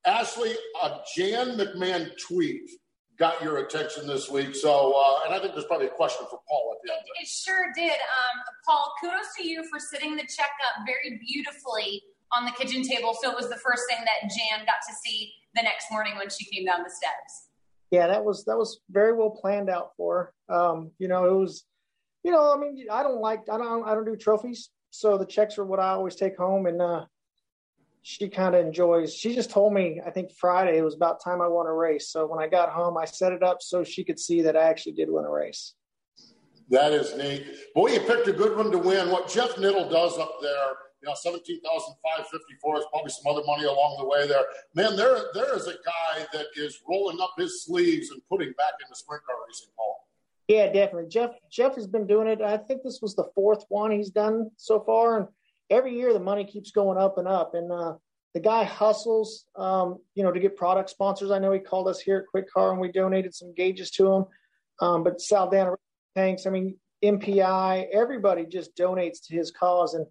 Ashley, 0.06 0.56
a 0.84 1.00
Jan 1.16 1.58
McMahan 1.58 2.12
tweet 2.28 2.70
got 3.18 3.42
your 3.42 3.58
attention 3.58 4.08
this 4.08 4.30
week. 4.30 4.56
So, 4.56 4.94
uh, 4.94 5.26
and 5.26 5.34
I 5.34 5.40
think 5.40 5.54
there's 5.54 5.66
probably 5.66 5.88
a 5.88 5.92
question 5.92 6.26
for 6.30 6.40
Paul 6.48 6.76
at 6.76 6.80
the 6.84 6.94
end. 6.94 7.02
It, 7.06 7.24
it 7.24 7.28
sure 7.28 7.72
did. 7.76 7.92
Um, 7.92 8.42
Paul, 8.66 8.94
kudos 9.02 9.34
to 9.38 9.48
you 9.48 9.64
for 9.70 9.80
sitting 9.80 10.16
the 10.16 10.24
check 10.24 10.52
up 10.68 10.86
very 10.86 11.20
beautifully 11.26 12.04
on 12.36 12.46
the 12.46 12.52
kitchen 12.52 12.84
table. 12.84 13.16
So 13.22 13.32
it 13.32 13.36
was 13.36 13.50
the 13.50 13.58
first 13.58 13.84
thing 13.90 14.04
that 14.04 14.30
Jan 14.30 14.66
got 14.66 14.82
to 14.88 14.94
see 15.04 15.32
the 15.56 15.64
next 15.64 15.92
morning 15.92 16.16
when 16.18 16.30
she 16.30 16.46
came 16.46 16.66
down 16.66 16.84
the 16.84 16.90
steps. 16.90 17.48
Yeah, 17.92 18.08
that 18.08 18.26
was 18.26 18.44
that 18.46 18.58
was 18.58 18.80
very 18.90 19.14
well 19.14 19.30
planned 19.30 19.70
out 19.70 19.92
for. 19.96 20.34
Um, 20.50 20.92
you 20.98 21.08
know, 21.08 21.26
it 21.26 21.34
was, 21.34 21.66
you 22.24 22.32
know, 22.32 22.54
I 22.54 22.60
mean, 22.60 22.86
I 22.92 23.04
don't 23.04 23.22
like 23.22 23.42
I 23.50 23.58
don't 23.58 23.88
I 23.88 23.94
don't 23.94 24.06
do 24.06 24.16
trophies, 24.16 24.72
so 24.90 25.18
the 25.18 25.26
checks 25.26 25.58
are 25.58 25.66
what 25.66 25.80
I 25.80 25.90
always 25.90 26.16
take 26.16 26.36
home, 26.36 26.66
and 26.66 26.82
uh, 26.82 27.06
she 28.08 28.30
kind 28.30 28.54
of 28.54 28.64
enjoys. 28.64 29.16
She 29.16 29.34
just 29.34 29.50
told 29.50 29.74
me, 29.74 30.00
I 30.06 30.12
think 30.12 30.32
Friday 30.32 30.78
it 30.78 30.84
was 30.84 30.94
about 30.94 31.24
time 31.24 31.42
I 31.42 31.48
won 31.48 31.66
a 31.66 31.74
race. 31.74 32.10
So 32.10 32.28
when 32.28 32.40
I 32.40 32.48
got 32.48 32.70
home, 32.70 33.00
I 33.00 33.06
set 33.06 33.34
it 33.34 33.42
up 33.42 33.64
so 33.64 33.84
she 33.84 34.04
could 34.04 34.20
see 34.20 34.44
that 34.44 34.56
I 34.56 34.66
actually 34.66 34.92
did 34.92 35.10
win 35.10 35.26
a 35.26 35.32
race. 35.32 35.74
That 36.70 36.92
is 36.92 37.18
neat. 37.18 37.48
Boy, 37.74 37.94
you 37.94 38.02
picked 38.02 38.28
a 38.28 38.32
good 38.32 38.56
one 38.56 38.70
to 38.70 38.78
win. 38.78 39.10
What 39.10 39.28
Jeff 39.28 39.56
Knittel 39.56 39.90
does 39.90 40.20
up 40.20 40.36
there, 40.40 40.68
you 41.02 41.08
know, 41.08 41.16
seventeen 41.16 41.60
thousand 41.62 41.96
five 42.06 42.28
fifty 42.28 42.54
four 42.62 42.78
is 42.78 42.86
probably 42.92 43.10
some 43.10 43.26
other 43.26 43.44
money 43.48 43.66
along 43.66 43.98
the 44.00 44.08
way 44.08 44.28
there. 44.28 44.46
Man, 44.76 44.96
there 44.96 45.18
there 45.34 45.56
is 45.56 45.66
a 45.66 45.74
guy 45.74 46.28
that 46.32 46.46
is 46.56 46.78
rolling 46.88 47.20
up 47.20 47.34
his 47.40 47.66
sleeves 47.66 48.12
and 48.12 48.22
putting 48.30 48.54
back 48.56 48.74
into 48.84 48.96
sprint 48.96 49.24
car 49.26 49.36
racing, 49.48 49.70
Paul. 49.76 50.08
Yeah, 50.48 50.72
definitely. 50.72 51.10
Jeff 51.10 51.32
Jeff 51.52 51.74
has 51.74 51.88
been 51.88 52.06
doing 52.06 52.28
it. 52.28 52.40
I 52.40 52.58
think 52.58 52.84
this 52.84 53.00
was 53.02 53.16
the 53.16 53.32
fourth 53.34 53.66
one 53.70 53.90
he's 53.90 54.12
done 54.12 54.52
so 54.58 54.80
far, 54.80 55.18
and 55.18 55.28
every 55.70 55.96
year 55.96 56.14
the 56.14 56.20
money 56.20 56.46
keeps 56.46 56.72
going 56.72 56.98
up 56.98 57.18
and 57.18 57.28
up. 57.28 57.56
And 57.56 57.72
uh, 57.72 57.96
the 58.34 58.40
guy 58.40 58.64
hustles, 58.64 59.46
um, 59.56 60.00
you 60.14 60.24
know, 60.24 60.32
to 60.32 60.40
get 60.40 60.58
product 60.58 60.90
sponsors. 60.90 61.32
I 61.32 61.40
know 61.40 61.52
he 61.52 61.60
called 61.60 61.88
us 61.88 62.00
here 62.00 62.18
at 62.18 62.28
Quick 62.28 62.52
Car 62.52 62.72
and 62.72 62.80
we 62.80 62.92
donated 62.92 63.34
some 63.34 63.54
gauges 63.56 63.92
to 63.92 64.12
him. 64.12 64.26
Um, 64.82 65.04
but 65.04 65.22
Saldana 65.22 65.72
tanks, 66.16 66.46
I 66.46 66.50
mean, 66.50 66.78
MPI, 67.04 67.88
everybody 67.94 68.46
just 68.46 68.76
donates 68.76 69.26
to 69.28 69.36
his 69.36 69.52
cause. 69.52 69.94
And 69.94 70.06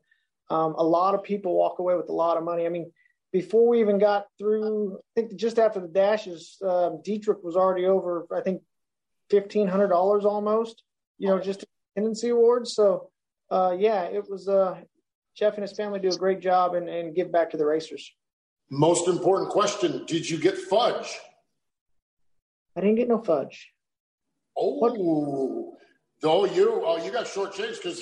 um, 0.51 0.75
a 0.77 0.83
lot 0.83 1.15
of 1.15 1.23
people 1.23 1.55
walk 1.55 1.79
away 1.79 1.97
with 1.97 2.09
a 2.09 2.13
lot 2.13 2.37
of 2.37 2.45
money. 2.45 2.67
I 2.67 2.69
mean, 2.69 2.91
before 3.33 3.69
we 3.69 3.81
even 3.81 3.99
got 3.99 4.27
through, 4.39 4.97
I 4.97 5.21
think 5.21 5.35
just 5.35 5.59
after 5.59 5.81
the 5.81 5.89
dashes, 5.89 6.57
um, 6.63 7.01
Dietrich 7.05 7.43
was 7.43 7.57
already 7.57 7.87
over, 7.87 8.27
I 8.35 8.41
think, 8.41 8.63
$1,500 9.33 10.25
almost, 10.25 10.83
you 11.19 11.29
know, 11.29 11.41
just 11.41 11.65
tendency 11.97 12.29
awards. 12.29 12.75
So, 12.75 13.11
uh, 13.51 13.75
yeah, 13.77 14.05
it 14.05 14.31
was, 14.31 14.49
uh, 14.49 14.81
Jeff 15.37 15.55
and 15.55 15.63
his 15.63 15.73
family 15.73 15.99
do 15.99 16.09
a 16.09 16.17
great 16.17 16.41
job 16.41 16.75
and, 16.75 16.89
and 16.89 17.15
give 17.15 17.33
back 17.33 17.51
to 17.51 17.57
the 17.57 17.67
racers. 17.67 18.13
Most 18.71 19.09
important 19.09 19.51
question: 19.51 20.05
Did 20.07 20.29
you 20.29 20.39
get 20.39 20.57
fudge? 20.57 21.19
I 22.77 22.81
didn't 22.81 22.97
get 22.97 23.09
no 23.09 23.19
fudge. 23.19 23.71
Oh, 24.57 24.79
what? 24.79 24.93
oh, 26.25 26.45
you 26.47 26.83
oh 26.85 27.05
you 27.05 27.13
got 27.13 27.27
short 27.27 27.53
change 27.53 27.77
because 27.77 28.01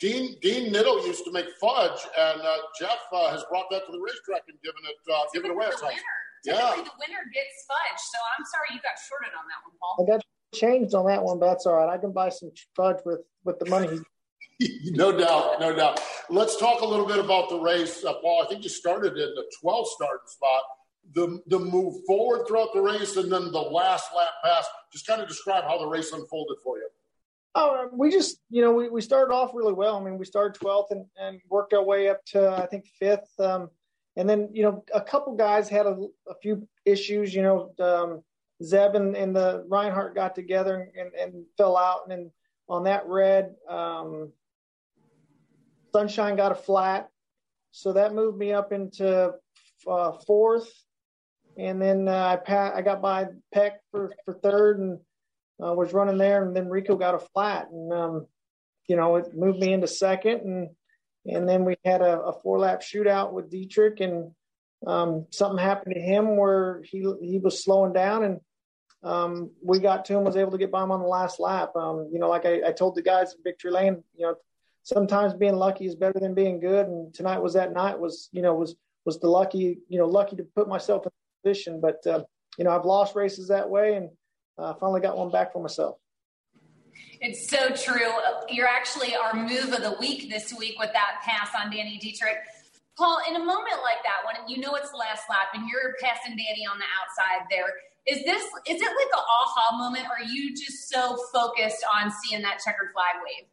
Dean 0.00 0.36
Dean 0.40 0.72
Knittel 0.72 1.04
used 1.06 1.24
to 1.24 1.32
make 1.32 1.46
fudge, 1.60 2.00
and 2.18 2.40
uh, 2.40 2.56
Jeff 2.78 2.98
uh, 3.12 3.30
has 3.30 3.44
brought 3.50 3.66
that 3.70 3.84
to 3.86 3.92
the 3.92 3.98
racetrack 3.98 4.42
and 4.48 4.58
given 4.62 4.80
it 4.84 5.12
uh, 5.12 5.22
given 5.34 5.50
away. 5.50 5.66
The 5.66 5.86
winner. 5.86 5.98
Yeah. 6.44 6.54
The 6.54 6.90
winner 6.98 7.24
gets 7.34 7.66
fudge. 7.66 7.98
So 7.98 8.18
I'm 8.38 8.44
sorry 8.46 8.68
you 8.72 8.80
got 8.80 8.96
shorted 9.08 9.34
on 9.36 9.44
that 9.48 9.60
one, 9.66 9.76
Paul. 9.80 10.06
I 10.06 10.16
got 10.16 10.24
changed 10.54 10.94
on 10.94 11.06
that 11.06 11.22
one, 11.22 11.40
but 11.40 11.46
that's 11.46 11.66
all 11.66 11.74
right. 11.74 11.92
I 11.92 11.98
can 11.98 12.12
buy 12.12 12.28
some 12.28 12.50
fudge 12.76 12.98
with 13.04 13.20
with 13.44 13.58
the 13.58 13.66
money 13.66 14.00
no 14.84 15.16
doubt, 15.16 15.60
no 15.60 15.74
doubt. 15.74 16.00
Let's 16.30 16.56
talk 16.56 16.80
a 16.80 16.86
little 16.86 17.06
bit 17.06 17.18
about 17.18 17.48
the 17.48 17.58
race, 17.58 18.04
uh, 18.04 18.14
Paul. 18.14 18.42
I 18.44 18.48
think 18.48 18.64
you 18.64 18.70
started 18.70 19.12
in 19.12 19.34
the 19.34 19.44
12 19.60 19.86
starting 19.94 20.26
spot. 20.26 20.62
The 21.14 21.40
the 21.46 21.58
move 21.58 22.04
forward 22.06 22.46
throughout 22.46 22.74
the 22.74 22.82
race, 22.82 23.16
and 23.16 23.32
then 23.32 23.50
the 23.50 23.58
last 23.58 24.10
lap 24.14 24.28
pass. 24.44 24.66
Just 24.92 25.06
kind 25.06 25.22
of 25.22 25.28
describe 25.28 25.64
how 25.64 25.78
the 25.78 25.86
race 25.86 26.12
unfolded 26.12 26.58
for 26.62 26.76
you. 26.76 26.88
Oh, 27.54 27.84
um, 27.84 27.90
we 27.92 28.10
just 28.10 28.42
you 28.50 28.60
know 28.60 28.72
we, 28.72 28.90
we 28.90 29.00
started 29.00 29.32
off 29.32 29.52
really 29.54 29.72
well. 29.72 29.96
I 29.96 30.04
mean, 30.04 30.18
we 30.18 30.26
started 30.26 30.60
12th 30.60 30.90
and, 30.90 31.06
and 31.18 31.40
worked 31.48 31.72
our 31.72 31.82
way 31.82 32.10
up 32.10 32.24
to 32.26 32.50
I 32.50 32.66
think 32.66 32.86
fifth. 32.98 33.30
Um, 33.38 33.70
and 34.16 34.28
then 34.28 34.50
you 34.52 34.64
know 34.64 34.84
a 34.92 35.00
couple 35.00 35.34
guys 35.34 35.68
had 35.68 35.86
a, 35.86 35.96
a 36.28 36.34
few 36.42 36.68
issues. 36.84 37.32
You 37.34 37.42
know, 37.42 37.72
um, 37.78 38.22
Zeb 38.62 38.94
and, 38.94 39.16
and 39.16 39.34
the 39.34 39.64
Reinhardt 39.66 40.14
got 40.14 40.34
together 40.34 40.90
and, 40.94 41.14
and 41.14 41.44
fell 41.56 41.78
out, 41.78 42.02
and 42.02 42.12
then 42.12 42.30
on 42.68 42.84
that 42.84 43.06
red. 43.06 43.54
Um, 43.66 44.32
Sunshine 45.92 46.36
got 46.36 46.52
a 46.52 46.56
flat, 46.56 47.08
so 47.70 47.92
that 47.92 48.14
moved 48.14 48.38
me 48.38 48.52
up 48.52 48.72
into 48.72 49.32
uh, 49.90 50.12
fourth, 50.26 50.70
and 51.56 51.80
then 51.80 52.08
uh, 52.08 52.26
I 52.26 52.36
pa- 52.36 52.72
I 52.74 52.82
got 52.82 53.02
by 53.02 53.26
Peck 53.52 53.80
for 53.90 54.12
for 54.24 54.34
third, 54.34 54.78
and 54.78 54.98
uh, 55.62 55.72
was 55.74 55.92
running 55.92 56.18
there, 56.18 56.44
and 56.44 56.54
then 56.54 56.68
Rico 56.68 56.96
got 56.96 57.14
a 57.14 57.18
flat, 57.18 57.68
and 57.70 57.92
um, 57.92 58.26
you 58.86 58.96
know 58.96 59.16
it 59.16 59.34
moved 59.34 59.58
me 59.58 59.72
into 59.72 59.86
second, 59.86 60.40
and 60.40 60.68
and 61.26 61.48
then 61.48 61.64
we 61.64 61.76
had 61.84 62.00
a, 62.00 62.20
a 62.20 62.40
four 62.42 62.58
lap 62.58 62.82
shootout 62.82 63.32
with 63.32 63.50
Dietrich, 63.50 64.00
and 64.00 64.32
um, 64.86 65.26
something 65.30 65.58
happened 65.58 65.94
to 65.94 66.00
him 66.00 66.36
where 66.36 66.82
he 66.84 67.00
he 67.20 67.38
was 67.38 67.62
slowing 67.64 67.92
down, 67.92 68.24
and 68.24 68.40
um, 69.02 69.50
we 69.62 69.78
got 69.78 70.04
to 70.06 70.16
him, 70.16 70.24
was 70.24 70.36
able 70.36 70.52
to 70.52 70.58
get 70.58 70.70
by 70.70 70.82
him 70.82 70.90
on 70.90 71.00
the 71.00 71.06
last 71.06 71.38
lap. 71.40 71.74
Um, 71.76 72.08
you 72.12 72.18
know, 72.18 72.28
like 72.28 72.46
I, 72.46 72.68
I 72.68 72.72
told 72.72 72.94
the 72.94 73.02
guys 73.02 73.32
in 73.34 73.42
Victory 73.44 73.70
Lane, 73.70 74.02
you 74.16 74.26
know, 74.26 74.34
sometimes 74.82 75.34
being 75.34 75.56
lucky 75.56 75.86
is 75.86 75.94
better 75.94 76.18
than 76.18 76.34
being 76.34 76.60
good. 76.60 76.86
And 76.86 77.12
tonight 77.12 77.38
was 77.38 77.54
that 77.54 77.72
night 77.72 77.98
was, 77.98 78.28
you 78.32 78.42
know, 78.42 78.54
was, 78.54 78.74
was 79.04 79.18
the 79.20 79.28
lucky, 79.28 79.78
you 79.88 79.98
know, 79.98 80.06
lucky 80.06 80.36
to 80.36 80.44
put 80.54 80.68
myself 80.68 81.06
in 81.06 81.12
position. 81.42 81.80
But, 81.80 82.06
uh, 82.06 82.24
you 82.56 82.64
know, 82.64 82.70
I've 82.70 82.84
lost 82.84 83.14
races 83.14 83.48
that 83.48 83.68
way 83.68 83.94
and 83.94 84.10
uh, 84.58 84.74
finally 84.74 85.00
got 85.00 85.16
one 85.16 85.30
back 85.30 85.52
for 85.52 85.62
myself. 85.62 85.96
It's 87.20 87.48
so 87.48 87.70
true. 87.70 88.12
You're 88.48 88.68
actually 88.68 89.14
our 89.16 89.34
move 89.34 89.72
of 89.72 89.82
the 89.82 89.96
week 90.00 90.30
this 90.30 90.52
week 90.52 90.78
with 90.78 90.92
that 90.92 91.22
pass 91.24 91.50
on 91.58 91.70
Danny 91.70 91.98
Dietrich. 91.98 92.38
Paul, 92.96 93.20
in 93.28 93.36
a 93.36 93.38
moment 93.38 93.78
like 93.82 94.02
that, 94.02 94.26
when 94.26 94.48
you 94.48 94.58
know 94.58 94.74
it's 94.74 94.90
the 94.90 94.96
last 94.96 95.22
lap 95.30 95.48
and 95.54 95.68
you're 95.68 95.94
passing 96.02 96.36
Danny 96.36 96.66
on 96.66 96.78
the 96.78 96.86
outside 96.98 97.46
there, 97.50 97.70
is 98.06 98.24
this 98.24 98.42
is 98.66 98.80
it 98.80 98.88
like 98.88 99.12
an 99.12 99.22
aha 99.28 99.76
moment 99.76 100.06
or 100.06 100.24
are 100.24 100.28
you 100.28 100.50
just 100.50 100.88
so 100.88 101.16
focused 101.32 101.84
on 101.94 102.10
seeing 102.10 102.42
that 102.42 102.58
checkered 102.64 102.90
flag 102.92 103.22
wave? 103.22 103.46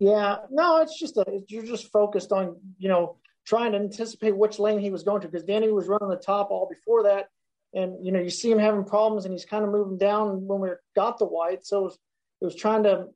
Yeah, 0.00 0.38
no, 0.50 0.78
it's 0.80 0.98
just 0.98 1.18
a, 1.18 1.24
you're 1.48 1.62
just 1.62 1.92
focused 1.92 2.32
on 2.32 2.56
you 2.78 2.88
know 2.88 3.18
trying 3.46 3.72
to 3.72 3.78
anticipate 3.78 4.36
which 4.36 4.58
lane 4.58 4.80
he 4.80 4.90
was 4.90 5.02
going 5.02 5.20
to 5.20 5.28
because 5.28 5.44
Danny 5.44 5.70
was 5.70 5.88
running 5.88 6.08
the 6.08 6.16
top 6.16 6.50
all 6.50 6.66
before 6.68 7.04
that, 7.04 7.26
and 7.74 8.04
you 8.04 8.10
know 8.10 8.18
you 8.18 8.30
see 8.30 8.50
him 8.50 8.58
having 8.58 8.84
problems 8.84 9.26
and 9.26 9.32
he's 9.32 9.44
kind 9.44 9.62
of 9.62 9.70
moving 9.70 9.98
down 9.98 10.46
when 10.46 10.60
we 10.60 10.70
got 10.96 11.18
the 11.18 11.26
white, 11.26 11.64
so 11.64 11.80
it 11.80 11.82
was, 11.82 11.98
it 12.40 12.44
was 12.46 12.56
trying 12.56 12.82
to 12.84 13.06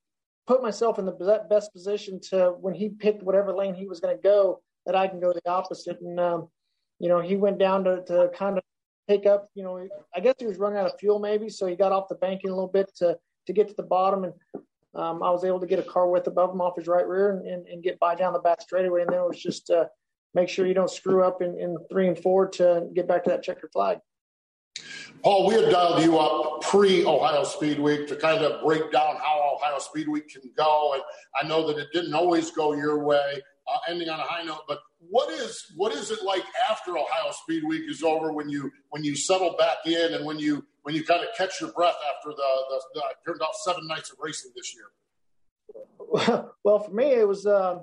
put 0.47 0.62
myself 0.62 0.99
in 0.99 1.07
the 1.07 1.47
best 1.49 1.73
position 1.73 2.21
to 2.21 2.50
when 2.61 2.75
he 2.75 2.91
picked 2.91 3.23
whatever 3.23 3.55
lane 3.55 3.75
he 3.75 3.87
was 3.87 4.00
going 4.00 4.14
to 4.14 4.23
go 4.23 4.61
that 4.85 4.95
I 4.95 5.09
can 5.09 5.21
go 5.21 5.33
the 5.33 5.41
opposite, 5.50 5.99
and 6.03 6.21
um, 6.21 6.49
you 7.00 7.09
know 7.09 7.21
he 7.21 7.35
went 7.35 7.59
down 7.59 7.85
to 7.85 8.05
to 8.05 8.31
kind 8.37 8.59
of 8.59 8.64
take 9.09 9.26
up, 9.26 9.49
you 9.55 9.62
know, 9.62 9.87
I 10.14 10.21
guess 10.21 10.35
he 10.38 10.47
was 10.47 10.59
running 10.59 10.79
out 10.79 10.87
of 10.87 10.99
fuel 10.99 11.19
maybe, 11.19 11.49
so 11.49 11.67
he 11.67 11.76
got 11.76 11.93
off 11.93 12.09
the 12.09 12.14
banking 12.14 12.50
a 12.50 12.55
little 12.55 12.69
bit 12.69 12.91
to 12.97 13.17
to 13.47 13.53
get 13.53 13.69
to 13.69 13.75
the 13.75 13.83
bottom. 13.83 14.25
And 14.25 14.35
um, 14.95 15.23
I 15.23 15.31
was 15.31 15.45
able 15.45 15.61
to 15.61 15.67
get 15.67 15.79
a 15.79 15.83
car 15.83 16.09
width 16.09 16.27
above 16.27 16.51
him 16.51 16.61
off 16.61 16.77
his 16.77 16.87
right 16.87 17.07
rear 17.07 17.31
and, 17.33 17.47
and, 17.47 17.67
and 17.67 17.83
get 17.83 17.99
by 17.99 18.15
down 18.15 18.33
the 18.33 18.39
back 18.39 18.61
straightaway. 18.61 19.03
And 19.03 19.11
then 19.11 19.21
it 19.21 19.29
was 19.29 19.41
just 19.41 19.71
uh, 19.71 19.87
make 20.35 20.49
sure 20.49 20.67
you 20.67 20.75
don't 20.75 20.91
screw 20.91 21.25
up 21.25 21.43
in, 21.43 21.59
in 21.59 21.77
three 21.91 22.09
and 22.09 22.19
four 22.19 22.49
to 22.51 22.89
get 22.95 23.09
back 23.09 23.25
to 23.25 23.31
that 23.31 23.43
checkered 23.43 23.71
flag. 23.73 23.99
Paul, 25.23 25.47
we 25.47 25.55
had 25.55 25.71
dialed 25.71 26.03
you 26.03 26.19
up 26.19 26.63
pre 26.63 27.05
Ohio 27.07 27.45
Speed 27.45 27.79
Week 27.79 28.07
to 28.09 28.17
kind 28.17 28.45
of 28.45 28.63
break 28.63 28.91
down 28.93 29.17
how 29.17 29.57
Ohio 29.57 29.79
Speed 29.79 30.09
Week 30.09 30.29
can 30.29 30.43
go. 30.57 30.95
And 30.95 31.03
I 31.41 31.49
know 31.49 31.67
that 31.69 31.79
it 31.79 31.89
didn't 31.93 32.15
always 32.15 32.51
go 32.51 32.75
your 32.75 33.03
way, 33.05 33.41
uh, 33.73 33.79
ending 33.89 34.09
on 34.09 34.21
a 34.21 34.25
high 34.25 34.43
note. 34.43 34.63
But 34.69 34.81
what 34.99 35.33
is 35.33 35.73
what 35.77 35.93
is 35.95 36.11
it 36.11 36.23
like 36.25 36.45
after 36.71 36.99
Ohio 36.99 37.33
Speed 37.43 37.63
Week 37.65 37.83
is 37.89 38.03
over 38.03 38.33
when 38.33 38.49
you 38.49 38.71
when 38.91 39.05
you 39.05 39.17
settle 39.17 39.57
back 39.59 39.79
in 39.87 40.15
and 40.15 40.27
when 40.27 40.39
you 40.39 40.67
when 40.85 40.95
you 40.95 41.03
kind 41.03 41.23
of 41.23 41.29
catch 41.37 41.61
your 41.61 41.73
breath 41.73 41.97
after 42.14 42.29
the, 42.29 42.37
the, 42.37 42.81
the 42.95 43.03
turned 43.26 43.43
out 43.43 43.57
seven 43.57 43.87
nights 43.87 44.12
of 44.12 44.19
racing 44.21 44.53
this 44.55 44.75
year? 44.75 44.87
Well, 46.62 46.79
for 46.79 46.93
me, 46.93 47.12
it 47.12 47.26
was 47.26 47.47
uh, 47.47 47.81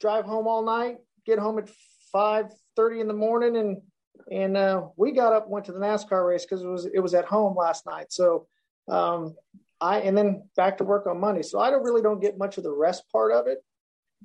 drive 0.00 0.24
home 0.24 0.46
all 0.46 0.62
night, 0.64 0.98
get 1.26 1.38
home 1.38 1.58
at 1.58 1.68
five 2.12 2.46
thirty 2.76 3.00
in 3.00 3.08
the 3.08 3.14
morning, 3.14 3.56
and 3.56 3.82
and 4.30 4.56
uh, 4.56 4.86
we 4.96 5.12
got 5.12 5.32
up, 5.32 5.48
went 5.48 5.66
to 5.66 5.72
the 5.72 5.78
NASCAR 5.78 6.26
race 6.26 6.44
because 6.44 6.62
it 6.62 6.68
was 6.68 6.86
it 6.86 7.00
was 7.00 7.14
at 7.14 7.24
home 7.24 7.56
last 7.56 7.84
night. 7.86 8.06
So 8.10 8.46
um, 8.88 9.34
I 9.80 10.00
and 10.00 10.16
then 10.16 10.48
back 10.56 10.78
to 10.78 10.84
work 10.84 11.06
on 11.06 11.20
Monday. 11.20 11.42
So 11.42 11.58
I 11.58 11.70
don't 11.70 11.82
really 11.82 12.02
don't 12.02 12.20
get 12.20 12.38
much 12.38 12.56
of 12.56 12.64
the 12.64 12.72
rest 12.72 13.04
part 13.10 13.32
of 13.32 13.48
it, 13.48 13.58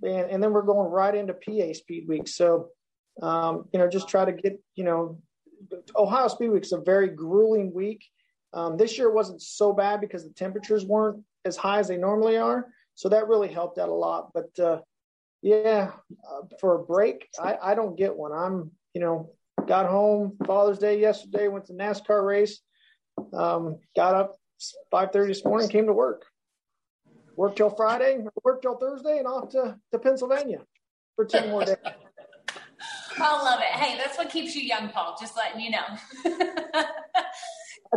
and 0.03 0.29
and 0.29 0.43
then 0.43 0.53
we're 0.53 0.61
going 0.61 0.91
right 0.91 1.15
into 1.15 1.33
PA 1.33 1.73
Speed 1.73 2.07
Week. 2.07 2.27
So 2.27 2.69
um, 3.21 3.65
you 3.73 3.79
know, 3.79 3.89
just 3.89 4.07
try 4.07 4.23
to 4.25 4.31
get 4.31 4.61
you 4.75 4.83
know 4.83 5.19
Ohio 5.95 6.27
Speed 6.27 6.49
Week 6.49 6.63
is 6.63 6.71
a 6.71 6.79
very 6.79 7.09
grueling 7.09 7.73
week. 7.73 8.05
Um, 8.53 8.77
this 8.77 8.97
year 8.97 9.11
wasn't 9.11 9.41
so 9.41 9.73
bad 9.73 10.01
because 10.01 10.23
the 10.23 10.33
temperatures 10.33 10.85
weren't 10.85 11.23
as 11.45 11.55
high 11.55 11.79
as 11.79 11.87
they 11.87 11.97
normally 11.97 12.37
are, 12.37 12.67
so 12.95 13.09
that 13.09 13.27
really 13.27 13.47
helped 13.47 13.77
out 13.77 13.89
a 13.89 13.93
lot. 13.93 14.31
But 14.33 14.59
uh, 14.59 14.81
yeah, 15.41 15.91
uh, 16.29 16.41
for 16.59 16.75
a 16.75 16.83
break, 16.83 17.27
I, 17.41 17.57
I 17.61 17.75
don't 17.75 17.97
get 17.97 18.15
one. 18.15 18.31
I'm 18.33 18.71
you 18.93 19.01
know 19.01 19.31
got 19.67 19.89
home 19.89 20.37
Father's 20.45 20.79
Day 20.79 20.99
yesterday, 20.99 21.47
went 21.47 21.65
to 21.67 21.73
NASCAR 21.73 22.25
race, 22.25 22.59
um, 23.33 23.77
got 23.95 24.15
up 24.15 24.35
5:30 24.93 25.27
this 25.27 25.45
morning, 25.45 25.69
came 25.69 25.87
to 25.87 25.93
work, 25.93 26.25
worked 27.35 27.57
till 27.57 27.69
Friday, 27.69 28.23
worked 28.43 28.63
till 28.63 28.77
Thursday, 28.77 29.17
and 29.17 29.27
off 29.27 29.49
to, 29.49 29.77
to 29.91 29.99
Pennsylvania 29.99 30.61
for 31.15 31.25
ten 31.25 31.49
more 31.49 31.63
days. 31.63 31.77
I 33.17 33.43
love 33.43 33.59
it. 33.59 33.77
Hey, 33.77 33.97
that's 33.97 34.17
what 34.17 34.29
keeps 34.29 34.55
you 34.55 34.63
young, 34.63 34.89
Paul. 34.89 35.15
Just 35.19 35.35
letting 35.35 35.61
you 35.61 35.71
know. 35.71 35.83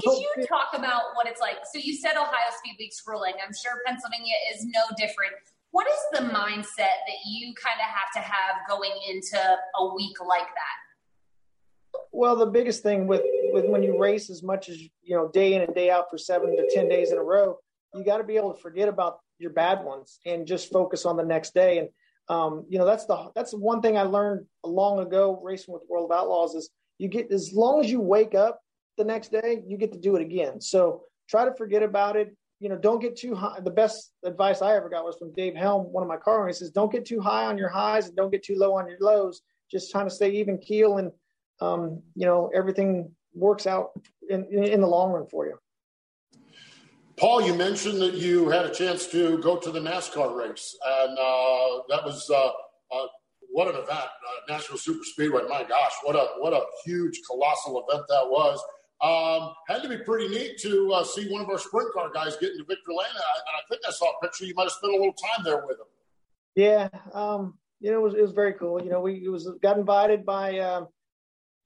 Could 0.03 0.19
you 0.19 0.47
talk 0.49 0.71
about 0.75 1.15
what 1.15 1.29
it's 1.29 1.41
like? 1.41 1.59
So 1.73 1.79
you 1.79 1.95
said 1.97 2.17
Ohio 2.17 2.51
Speed 2.59 2.77
Week's 2.79 3.03
ruling. 3.07 3.35
I'm 3.45 3.55
sure 3.55 3.81
Pennsylvania 3.87 4.35
is 4.53 4.65
no 4.65 4.83
different. 4.97 5.33
What 5.71 5.87
is 5.87 6.21
the 6.21 6.27
mindset 6.29 6.77
that 6.77 7.21
you 7.27 7.55
kind 7.55 7.79
of 7.81 7.87
have 7.87 8.11
to 8.15 8.21
have 8.21 8.57
going 8.69 8.93
into 9.09 9.39
a 9.79 9.95
week 9.95 10.17
like 10.21 10.47
that? 10.47 12.01
Well, 12.13 12.37
the 12.37 12.47
biggest 12.47 12.83
thing 12.83 13.07
with, 13.07 13.23
with 13.53 13.67
when 13.67 13.83
you 13.83 13.99
race 13.99 14.31
as 14.31 14.43
much 14.43 14.69
as 14.69 14.81
you 14.81 15.17
know, 15.17 15.29
day 15.29 15.55
in 15.55 15.63
and 15.63 15.75
day 15.75 15.91
out 15.91 16.07
for 16.11 16.19
seven 16.19 16.57
to 16.57 16.69
ten 16.73 16.89
days 16.89 17.13
in 17.13 17.19
a 17.19 17.23
row, 17.23 17.59
you 17.95 18.05
got 18.05 18.19
to 18.19 18.25
be 18.25 18.37
able 18.37 18.53
to 18.53 18.61
forget 18.61 18.89
about 18.89 19.19
your 19.39 19.51
bad 19.51 19.85
ones 19.85 20.19
and 20.27 20.47
just 20.47 20.73
focus 20.73 21.05
on 21.05 21.17
the 21.17 21.25
next 21.25 21.55
day. 21.55 21.79
And 21.79 21.89
um, 22.29 22.65
you 22.69 22.79
know, 22.79 22.87
that's 22.87 23.05
the 23.07 23.31
that's 23.35 23.53
one 23.53 23.83
thing 23.83 23.99
I 23.99 24.03
learned 24.03 24.47
long 24.65 25.01
ago 25.01 25.41
racing 25.43 25.75
with 25.75 25.83
World 25.89 26.11
of 26.11 26.17
Outlaws 26.17 26.55
is 26.55 26.71
you 26.99 27.09
get 27.09 27.31
as 27.31 27.53
long 27.53 27.85
as 27.85 27.91
you 27.91 28.01
wake 28.01 28.35
up 28.35 28.61
the 28.97 29.05
next 29.05 29.31
day, 29.33 29.63
you 29.67 29.77
get 29.77 29.93
to 29.93 29.99
do 29.99 30.17
it 30.17 30.23
again. 30.23 30.61
So 30.61 31.03
try 31.29 31.45
to 31.45 31.55
forget 31.55 31.83
about 31.83 32.17
it. 32.17 32.35
You 32.61 32.69
know, 32.69 32.79
don't 32.79 33.01
get 33.01 33.17
too 33.17 33.35
high. 33.35 33.61
The 33.61 33.71
best 33.71 34.13
advice 34.25 34.63
I 34.63 34.77
ever 34.77 34.89
got 34.89 35.05
was 35.05 35.17
from 35.17 35.33
Dave 35.33 35.55
Helm, 35.55 35.93
one 35.93 36.03
of 36.03 36.09
my 36.09 36.17
car 36.17 36.43
owners. 36.43 36.61
Says, 36.61 36.71
don't 36.71 36.91
get 36.91 37.05
too 37.05 37.21
high 37.21 37.47
on 37.47 37.59
your 37.59 37.69
highs 37.69 38.07
and 38.07 38.17
don't 38.17 38.31
get 38.31 38.43
too 38.43 38.57
low 38.57 38.75
on 38.75 38.89
your 38.89 38.99
lows. 39.01 39.43
Just 39.71 39.91
trying 39.91 40.07
to 40.07 40.15
stay 40.15 40.31
even 40.31 40.59
keel, 40.59 40.99
and 40.99 41.11
um, 41.61 42.03
you 42.15 42.27
know 42.27 42.51
everything 42.55 43.11
works 43.35 43.67
out 43.67 43.91
in, 44.31 44.45
in 44.47 44.81
the 44.81 44.87
long 44.87 45.11
run 45.11 45.27
for 45.27 45.47
you. 45.47 45.59
Paul, 47.17 47.43
you 47.43 47.55
mentioned 47.55 48.01
that 48.01 48.15
you 48.15 48.49
had 48.49 48.67
a 48.67 48.75
chance 48.75 49.07
to 49.09 49.39
go 49.39 49.57
to 49.57 49.71
the 49.71 49.79
NASCAR 49.79 50.37
race, 50.37 50.77
and 50.85 51.19
uh, 51.19 51.83
that 51.89 52.05
was 52.05 52.29
uh, 52.29 52.49
uh, 52.95 53.07
what 53.51 53.69
an 53.69 53.75
event! 53.75 53.91
Uh, 53.91 54.53
Nashville 54.53 54.79
Super 54.79 55.05
Speedway. 55.05 55.43
My 55.49 55.63
gosh, 55.63 55.93
what 56.03 56.17
a 56.17 56.27
what 56.41 56.53
a 56.53 56.63
huge, 56.85 57.21
colossal 57.31 57.85
event 57.89 58.05
that 58.09 58.27
was. 58.29 58.61
Um, 59.01 59.53
had 59.69 59.83
to 59.83 59.89
be 59.89 59.99
pretty 59.99 60.29
neat 60.29 60.59
to 60.63 60.93
uh, 60.93 61.05
see 61.05 61.31
one 61.31 61.43
of 61.43 61.49
our 61.51 61.59
sprint 61.59 61.93
car 61.93 62.11
guys 62.13 62.37
get 62.37 62.53
into 62.53 62.65
Victory 62.65 62.95
Lane. 62.95 63.07
And 63.11 63.19
I, 63.19 63.61
think 63.69 63.83
I 63.87 63.91
saw 63.91 64.07
a 64.07 64.21
picture. 64.25 64.47
You 64.47 64.55
might 64.55 64.63
have 64.63 64.73
spent 64.73 64.95
a 64.95 64.97
little 64.97 65.13
time 65.13 65.45
there 65.45 65.65
with 65.67 65.79
him. 65.79 65.87
Yeah, 66.55 66.89
um, 67.13 67.59
you 67.81 67.91
know, 67.91 67.99
it 67.99 68.03
was, 68.03 68.15
it 68.15 68.23
was 68.23 68.33
very 68.33 68.55
cool. 68.55 68.83
You 68.83 68.91
know, 68.91 69.01
we 69.01 69.29
was 69.29 69.49
got 69.63 69.79
invited 69.79 70.25
by 70.25 70.59
um, 70.59 70.89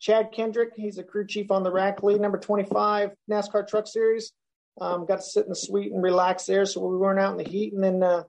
Chad 0.01 0.33
Kendrick. 0.33 0.71
He's 0.77 0.99
a 0.99 1.05
crew 1.05 1.27
chief 1.27 1.51
on 1.51 1.63
the 1.63 1.71
Rackley 1.71 2.19
number 2.19 2.39
25 2.39 3.13
NASCAR 3.31 3.69
Truck 3.69 3.87
Series. 3.87 4.33
Um, 4.81 5.07
got 5.07 5.17
to 5.17 5.23
sit 5.23 5.45
in 5.45 5.51
the 5.51 5.57
suite 5.57 5.93
and 5.93 6.03
relax 6.03 6.45
there, 6.45 6.67
so 6.67 6.87
we 6.87 6.97
weren't 6.97 7.21
out 7.21 7.33
in 7.33 7.45
the 7.45 7.51
heat. 7.51 7.73
And 7.73 7.83
then 7.83 8.03
uh, 8.03 8.23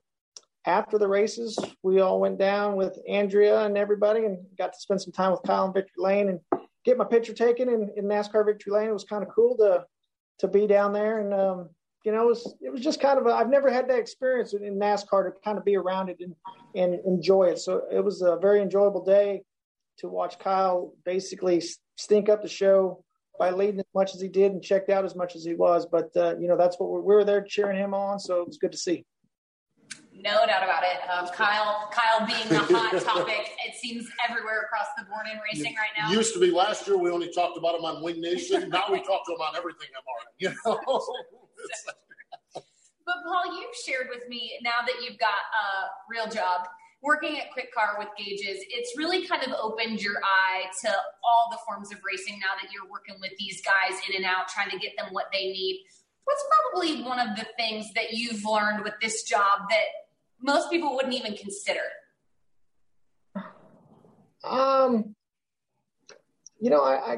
after 0.65 0.97
the 0.97 1.07
races, 1.07 1.57
we 1.83 1.99
all 1.99 2.19
went 2.19 2.37
down 2.37 2.75
with 2.75 2.97
Andrea 3.07 3.61
and 3.61 3.77
everybody, 3.77 4.25
and 4.25 4.45
got 4.57 4.73
to 4.73 4.79
spend 4.79 5.01
some 5.01 5.13
time 5.13 5.31
with 5.31 5.43
Kyle 5.45 5.65
and 5.65 5.73
Victory 5.73 6.03
Lane. 6.03 6.29
And 6.29 6.39
get 6.85 6.97
my 6.97 7.05
picture 7.05 7.33
taken 7.33 7.69
in, 7.69 7.89
in 7.95 8.05
NASCAR 8.05 8.45
Victory 8.45 8.73
Lane. 8.73 8.89
It 8.89 8.93
was 8.93 9.03
kind 9.03 9.23
of 9.23 9.29
cool 9.29 9.57
to 9.57 9.85
to 10.39 10.47
be 10.47 10.67
down 10.67 10.93
there, 10.93 11.19
and 11.19 11.33
um, 11.33 11.69
you 12.05 12.11
know, 12.11 12.23
it 12.23 12.27
was 12.27 12.55
it 12.61 12.71
was 12.71 12.81
just 12.81 13.01
kind 13.01 13.19
of 13.19 13.27
I've 13.27 13.49
never 13.49 13.71
had 13.71 13.89
that 13.89 13.99
experience 13.99 14.53
in, 14.53 14.63
in 14.63 14.79
NASCAR 14.79 15.25
to 15.25 15.31
kind 15.43 15.57
of 15.57 15.65
be 15.65 15.75
around 15.75 16.09
it 16.09 16.17
and 16.19 16.35
and 16.75 16.99
enjoy 17.05 17.45
it. 17.45 17.59
So 17.59 17.83
it 17.91 18.03
was 18.03 18.21
a 18.21 18.37
very 18.37 18.61
enjoyable 18.61 19.03
day 19.03 19.43
to 19.97 20.07
watch 20.07 20.39
Kyle 20.39 20.93
basically 21.03 21.61
stink 21.97 22.29
up 22.29 22.41
the 22.41 22.47
show 22.47 23.03
by 23.39 23.49
leading 23.51 23.79
as 23.79 23.85
much 23.95 24.13
as 24.13 24.21
he 24.21 24.27
did 24.27 24.51
and 24.51 24.61
checked 24.61 24.89
out 24.89 25.05
as 25.05 25.15
much 25.15 25.35
as 25.35 25.45
he 25.45 25.55
was. 25.55 25.87
But 25.89 26.15
uh, 26.15 26.35
you 26.37 26.47
know, 26.47 26.57
that's 26.57 26.77
what 26.79 26.91
we're, 26.91 26.99
we 26.99 27.15
were 27.15 27.23
there 27.23 27.41
cheering 27.41 27.79
him 27.79 27.93
on, 27.93 28.19
so 28.19 28.41
it 28.41 28.47
was 28.47 28.57
good 28.57 28.73
to 28.73 28.77
see. 28.77 29.05
No 30.13 30.45
doubt 30.45 30.63
about 30.63 30.83
it. 30.83 30.99
Um, 31.09 31.29
Kyle, 31.33 31.89
Kyle 31.93 32.27
being 32.27 32.49
the 32.49 32.59
hot 32.59 33.01
topic, 33.01 33.51
it 33.65 33.75
seems 33.81 34.05
everywhere 34.29 34.63
across 34.63 34.87
the 34.97 35.05
board 35.05 35.25
in 35.31 35.39
racing 35.39 35.73
right 35.75 35.95
now. 35.97 36.11
Used 36.11 36.33
to 36.33 36.41
be 36.41 36.51
last 36.51 36.85
year 36.87 36.97
we 36.97 37.09
only 37.09 37.31
talked 37.31 37.57
about 37.57 37.75
him 37.75 37.85
on 37.85 38.03
Winged 38.03 38.19
Nation. 38.19 38.69
now 38.69 38.83
we 38.91 38.97
talk 38.97 39.25
to 39.25 39.31
him 39.31 39.39
on 39.39 39.55
everything 39.55 39.87
MRN. 39.95 40.27
You 40.37 40.49
know. 40.49 40.75
but 42.53 43.15
Paul, 43.23 43.55
you've 43.55 43.75
shared 43.87 44.07
with 44.09 44.27
me 44.27 44.59
now 44.61 44.81
that 44.85 44.95
you've 45.01 45.17
got 45.19 45.29
a 45.29 45.87
real 46.09 46.27
job 46.27 46.67
working 47.01 47.37
at 47.39 47.51
Quick 47.53 47.73
Car 47.73 47.95
with 47.97 48.09
gauges. 48.17 48.63
It's 48.69 48.97
really 48.97 49.25
kind 49.25 49.43
of 49.43 49.53
opened 49.53 50.01
your 50.01 50.17
eye 50.23 50.65
to 50.83 50.89
all 50.89 51.47
the 51.51 51.57
forms 51.65 51.91
of 51.91 51.99
racing 52.03 52.39
now 52.39 52.59
that 52.61 52.71
you're 52.71 52.89
working 52.89 53.15
with 53.21 53.31
these 53.37 53.61
guys 53.61 53.99
in 54.09 54.15
and 54.15 54.25
out, 54.25 54.47
trying 54.47 54.69
to 54.69 54.77
get 54.77 54.91
them 54.97 55.07
what 55.11 55.25
they 55.31 55.45
need. 55.45 55.83
What's 56.25 56.43
probably 56.71 57.03
one 57.03 57.19
of 57.19 57.37
the 57.37 57.47
things 57.57 57.91
that 57.93 58.11
you've 58.11 58.43
learned 58.45 58.83
with 58.83 58.93
this 59.01 59.23
job 59.23 59.69
that 59.69 59.85
most 60.41 60.69
people 60.69 60.95
wouldn't 60.95 61.13
even 61.13 61.35
consider? 61.35 61.79
Um, 64.43 65.15
you 66.59 66.69
know, 66.69 66.83
I, 66.83 67.13
I, 67.13 67.17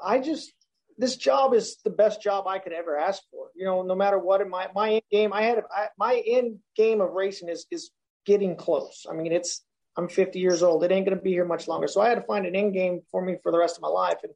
I 0.00 0.18
just 0.20 0.52
this 0.98 1.16
job 1.16 1.52
is 1.52 1.76
the 1.84 1.90
best 1.90 2.22
job 2.22 2.46
I 2.46 2.58
could 2.58 2.72
ever 2.72 2.96
ask 2.96 3.22
for. 3.30 3.48
You 3.54 3.66
know, 3.66 3.82
no 3.82 3.94
matter 3.94 4.18
what, 4.18 4.40
in 4.40 4.48
my 4.48 4.68
my 4.74 4.92
end 4.92 5.02
game, 5.10 5.32
I 5.32 5.42
had 5.42 5.62
I, 5.70 5.88
my 5.98 6.22
end 6.26 6.58
game 6.74 7.00
of 7.00 7.12
racing 7.12 7.48
is 7.48 7.66
is 7.70 7.90
getting 8.26 8.56
close. 8.56 9.06
I 9.10 9.14
mean, 9.14 9.32
it's 9.32 9.62
I'm 9.96 10.08
50 10.08 10.38
years 10.38 10.62
old. 10.62 10.84
It 10.84 10.92
ain't 10.92 11.06
going 11.06 11.16
to 11.16 11.22
be 11.22 11.32
here 11.32 11.46
much 11.46 11.68
longer. 11.68 11.88
So 11.88 12.00
I 12.00 12.08
had 12.08 12.16
to 12.16 12.22
find 12.22 12.44
an 12.44 12.54
end 12.54 12.74
game 12.74 13.00
for 13.10 13.24
me 13.24 13.36
for 13.42 13.50
the 13.50 13.58
rest 13.58 13.76
of 13.76 13.82
my 13.82 13.88
life, 13.88 14.18
and 14.22 14.32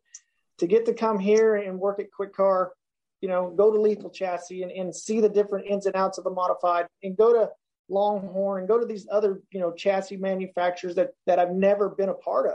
to 0.58 0.66
get 0.66 0.86
to 0.86 0.94
come 0.94 1.18
here 1.18 1.56
and 1.56 1.78
work 1.78 2.00
at 2.00 2.10
Quick 2.10 2.34
Car, 2.34 2.72
you 3.20 3.28
know, 3.28 3.50
go 3.50 3.70
to 3.70 3.80
Lethal 3.80 4.10
Chassis 4.10 4.62
and, 4.62 4.72
and 4.72 4.94
see 4.94 5.20
the 5.20 5.28
different 5.28 5.66
ins 5.66 5.86
and 5.86 5.96
outs 5.96 6.18
of 6.18 6.24
the 6.24 6.30
modified, 6.30 6.86
and 7.02 7.16
go 7.16 7.32
to 7.32 7.50
Longhorn 7.90 8.60
and 8.60 8.68
go 8.68 8.78
to 8.78 8.86
these 8.86 9.06
other, 9.10 9.42
you 9.50 9.60
know, 9.60 9.72
chassis 9.72 10.16
manufacturers 10.16 10.94
that 10.94 11.10
that 11.26 11.38
I've 11.38 11.50
never 11.50 11.88
been 11.88 12.08
a 12.08 12.14
part 12.14 12.46
of 12.46 12.54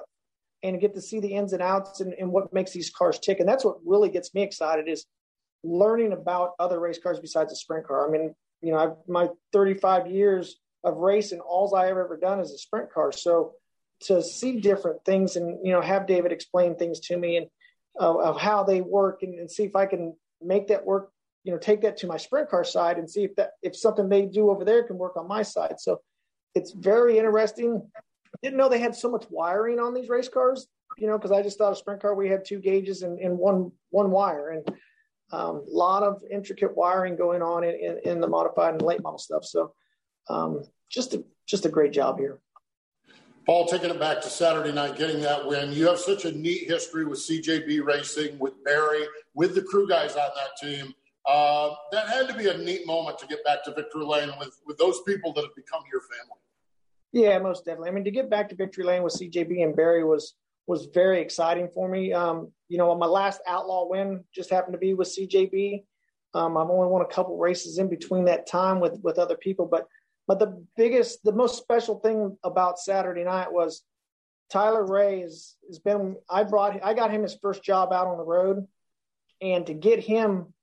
and 0.64 0.82
get 0.82 0.96
to 0.96 1.02
see 1.02 1.20
the 1.20 1.34
ins 1.34 1.54
and 1.54 1.62
outs 1.62 2.00
and, 2.00 2.14
and 2.14 2.32
what 2.32 2.52
makes 2.54 2.72
these 2.72 2.90
cars 2.90 3.20
tick. 3.20 3.40
And 3.40 3.48
that's 3.48 3.64
what 3.64 3.78
really 3.86 4.10
gets 4.10 4.34
me 4.34 4.42
excited 4.42 4.88
is 4.88 5.06
learning 5.64 6.14
about 6.14 6.54
other 6.58 6.80
race 6.80 6.98
cars 6.98 7.20
besides 7.20 7.52
a 7.52 7.56
sprint 7.56 7.86
car. 7.86 8.08
I 8.08 8.12
mean, 8.12 8.34
you 8.62 8.72
know, 8.72 8.80
I've, 8.80 8.96
my 9.08 9.30
35 9.54 10.08
years 10.08 10.58
of 10.86 10.98
race, 10.98 11.32
and 11.32 11.42
all 11.42 11.74
I 11.76 11.88
have 11.88 11.98
ever 11.98 12.18
done 12.18 12.40
is 12.40 12.52
a 12.52 12.58
sprint 12.58 12.92
car. 12.94 13.12
So 13.12 13.54
to 14.02 14.22
see 14.22 14.60
different 14.60 15.04
things 15.06 15.36
and, 15.36 15.66
you 15.66 15.72
know, 15.72 15.82
have 15.82 16.08
David 16.08 16.32
explain 16.32 16.76
things 16.76 17.00
to 17.02 17.18
me 17.18 17.38
and 17.38 17.48
uh, 18.00 18.18
of 18.18 18.40
how 18.40 18.64
they 18.64 18.82
work 18.82 19.24
and, 19.24 19.40
and 19.40 19.50
see 19.50 19.64
if 19.64 19.76
I 19.76 19.86
can 19.86 20.16
make 20.42 20.68
that 20.68 20.86
work 20.86 21.12
you 21.46 21.52
know 21.52 21.58
take 21.60 21.82
that 21.82 21.96
to 21.96 22.08
my 22.08 22.18
sprint 22.18 22.50
car 22.50 22.64
side 22.64 22.98
and 22.98 23.10
see 23.10 23.24
if 23.24 23.36
that 23.36 23.52
if 23.62 23.76
something 23.76 24.10
they 24.10 24.26
do 24.26 24.50
over 24.50 24.66
there 24.66 24.84
can 24.84 24.98
work 24.98 25.16
on 25.16 25.28
my 25.28 25.44
side. 25.44 25.76
So 25.80 26.02
it's 26.56 26.72
very 26.72 27.20
interesting. 27.20 27.88
Didn't 28.42 28.58
know 28.58 28.68
they 28.68 28.80
had 28.80 28.96
so 28.96 29.12
much 29.12 29.26
wiring 29.30 29.80
on 29.80 29.94
these 29.94 30.10
race 30.10 30.28
cars 30.28 30.68
you 30.98 31.08
know 31.08 31.18
because 31.18 31.32
i 31.32 31.42
just 31.42 31.58
thought 31.58 31.74
a 31.74 31.76
sprint 31.76 32.02
car 32.02 32.16
we 32.16 32.30
had 32.30 32.46
two 32.46 32.60
gauges 32.60 33.02
and, 33.02 33.20
and 33.20 33.38
one 33.38 33.72
one 33.90 34.12
wire 34.12 34.50
and 34.50 34.78
a 35.32 35.38
um, 35.38 35.64
lot 35.68 36.04
of 36.04 36.22
intricate 36.30 36.76
wiring 36.76 37.16
going 37.16 37.42
on 37.42 37.64
in, 37.64 37.76
in, 37.76 38.00
in, 38.12 38.22
the 38.22 38.28
modified 38.28 38.74
and 38.74 38.82
late 38.82 39.02
model 39.02 39.18
stuff. 39.18 39.44
So 39.44 39.74
um, 40.30 40.64
just 40.90 41.14
a 41.14 41.24
just 41.46 41.66
a 41.66 41.70
great 41.70 41.92
job 41.92 42.20
here 42.20 42.40
Paul, 43.46 43.68
taking 43.68 43.92
it 43.92 44.00
back 44.00 44.22
to 44.22 44.30
Saturday 44.30 44.72
night, 44.72 44.98
getting 44.98 45.22
that 45.22 45.46
win. 45.46 45.72
You 45.72 45.88
have 45.88 46.00
such 46.00 46.26
a 46.26 46.32
neat 46.32 46.68
history 46.68 47.06
with 47.06 47.20
CJB 47.20 47.86
Racing, 47.86 48.40
with 48.40 48.54
Barry, 48.64 49.04
with 49.36 49.54
the 49.54 49.62
crew 49.62 49.88
guys 49.88 50.16
on 50.16 50.30
that 50.36 50.58
team. 50.60 50.94
Uh, 51.28 51.70
that 51.92 52.08
had 52.08 52.28
to 52.28 52.34
be 52.34 52.50
a 52.50 52.58
neat 52.58 52.88
moment 52.88 53.20
to 53.20 53.28
get 53.28 53.44
back 53.44 53.64
to 53.66 53.74
Victory 53.74 54.04
Lane 54.04 54.32
with, 54.40 54.60
with 54.66 54.78
those 54.78 55.02
people 55.04 55.32
that 55.34 55.42
have 55.44 55.56
become 55.56 55.84
your 55.92 56.02
family. 56.02 56.40
Yeah, 57.12 57.38
most 57.38 57.66
definitely. 57.66 57.90
I 57.90 57.92
mean, 57.94 58.04
to 58.06 58.12
get 58.12 58.32
back 58.32 58.50
to 58.50 58.56
Victory 58.56 58.84
Lane 58.84 59.04
with 59.04 59.14
CJB 59.14 59.64
and 59.64 59.76
Barry 59.76 60.04
was 60.04 60.36
was 60.68 60.88
very 60.88 61.22
exciting 61.22 61.70
for 61.72 61.88
me. 61.88 62.12
Um, 62.12 62.52
you 62.68 62.80
know, 62.80 62.96
my 62.96 63.06
last 63.06 63.40
outlaw 63.48 63.88
win 63.88 64.24
just 64.34 64.50
happened 64.50 64.74
to 64.74 64.80
be 64.80 64.96
with 64.96 65.16
CJB. 65.16 65.84
Um, 66.34 66.58
I've 66.58 66.70
only 66.70 66.88
won 66.88 67.04
a 67.04 67.14
couple 67.14 67.38
races 67.38 67.78
in 67.78 67.88
between 67.88 68.26
that 68.26 68.48
time 68.48 68.80
with 68.80 69.00
with 69.04 69.20
other 69.20 69.38
people, 69.38 69.68
but 69.68 69.88
but 70.28 70.40
the 70.40 70.66
biggest, 70.76 71.24
the 71.24 71.32
most 71.32 71.58
special 71.58 72.00
thing 72.00 72.38
about 72.44 72.80
Saturday 72.80 73.24
night 73.24 73.52
was 73.52 73.84
Tyler 74.50 74.86
Ray 74.86 75.22
has, 75.22 75.56
has 75.68 75.80
been. 75.80 76.16
I 76.30 76.44
brought, 76.44 76.84
I 76.84 76.94
got 76.94 77.12
him 77.12 77.24
his 77.24 77.38
first 77.42 77.64
job 77.64 77.92
out 77.94 78.08
on 78.08 78.18
the 78.18 78.24
road, 78.24 78.68
and 79.42 79.66
to 79.68 79.74
get 79.74 80.00
him 80.00 80.54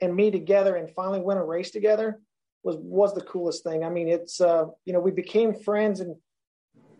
and 0.00 0.14
me 0.14 0.30
together 0.30 0.76
and 0.76 0.90
finally 0.90 1.20
win 1.20 1.36
a 1.36 1.44
race 1.44 1.70
together 1.70 2.20
was 2.62 2.76
was 2.78 3.14
the 3.14 3.20
coolest 3.20 3.64
thing. 3.64 3.84
I 3.84 3.90
mean, 3.90 4.08
it's 4.08 4.40
uh, 4.40 4.66
you 4.84 4.92
know 4.92 5.00
we 5.00 5.10
became 5.10 5.54
friends 5.54 6.00
and 6.00 6.16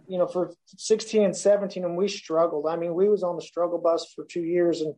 you 0.09 0.19
know 0.19 0.27
for 0.27 0.53
16 0.77 1.23
and 1.23 1.37
17 1.37 1.85
and 1.85 1.97
we 1.97 2.09
struggled. 2.09 2.67
I 2.67 2.77
mean, 2.77 2.95
we 2.95 3.09
was 3.09 3.23
on 3.23 3.37
the 3.37 3.43
struggle 3.43 3.79
bus 3.79 4.13
for 4.15 4.25
two 4.25 4.43
years 4.43 4.81
and 4.81 4.95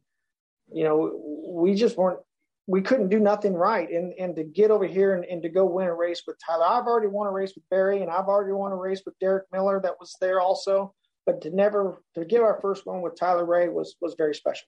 you 0.72 0.84
know 0.84 1.20
we 1.46 1.74
just 1.74 1.96
weren't 1.96 2.20
we 2.66 2.80
couldn't 2.80 3.08
do 3.08 3.18
nothing 3.18 3.54
right 3.54 3.90
and 3.90 4.12
and 4.18 4.36
to 4.36 4.44
get 4.44 4.70
over 4.70 4.86
here 4.86 5.14
and, 5.14 5.24
and 5.24 5.42
to 5.42 5.48
go 5.48 5.64
win 5.64 5.88
a 5.88 5.94
race 5.94 6.22
with 6.26 6.36
Tyler. 6.44 6.66
I've 6.66 6.86
already 6.86 7.08
won 7.08 7.26
a 7.26 7.30
race 7.30 7.52
with 7.54 7.68
Barry 7.70 8.02
and 8.02 8.10
I've 8.10 8.26
already 8.26 8.52
won 8.52 8.72
a 8.72 8.76
race 8.76 9.02
with 9.04 9.18
Derek 9.18 9.44
Miller 9.52 9.80
that 9.82 9.98
was 9.98 10.16
there 10.20 10.40
also. 10.40 10.94
But 11.26 11.40
to 11.42 11.50
never 11.50 12.02
to 12.14 12.24
give 12.24 12.42
our 12.42 12.60
first 12.60 12.86
one 12.86 13.00
with 13.00 13.16
Tyler 13.18 13.44
Ray 13.44 13.68
was 13.68 13.96
was 14.00 14.14
very 14.16 14.34
special. 14.34 14.66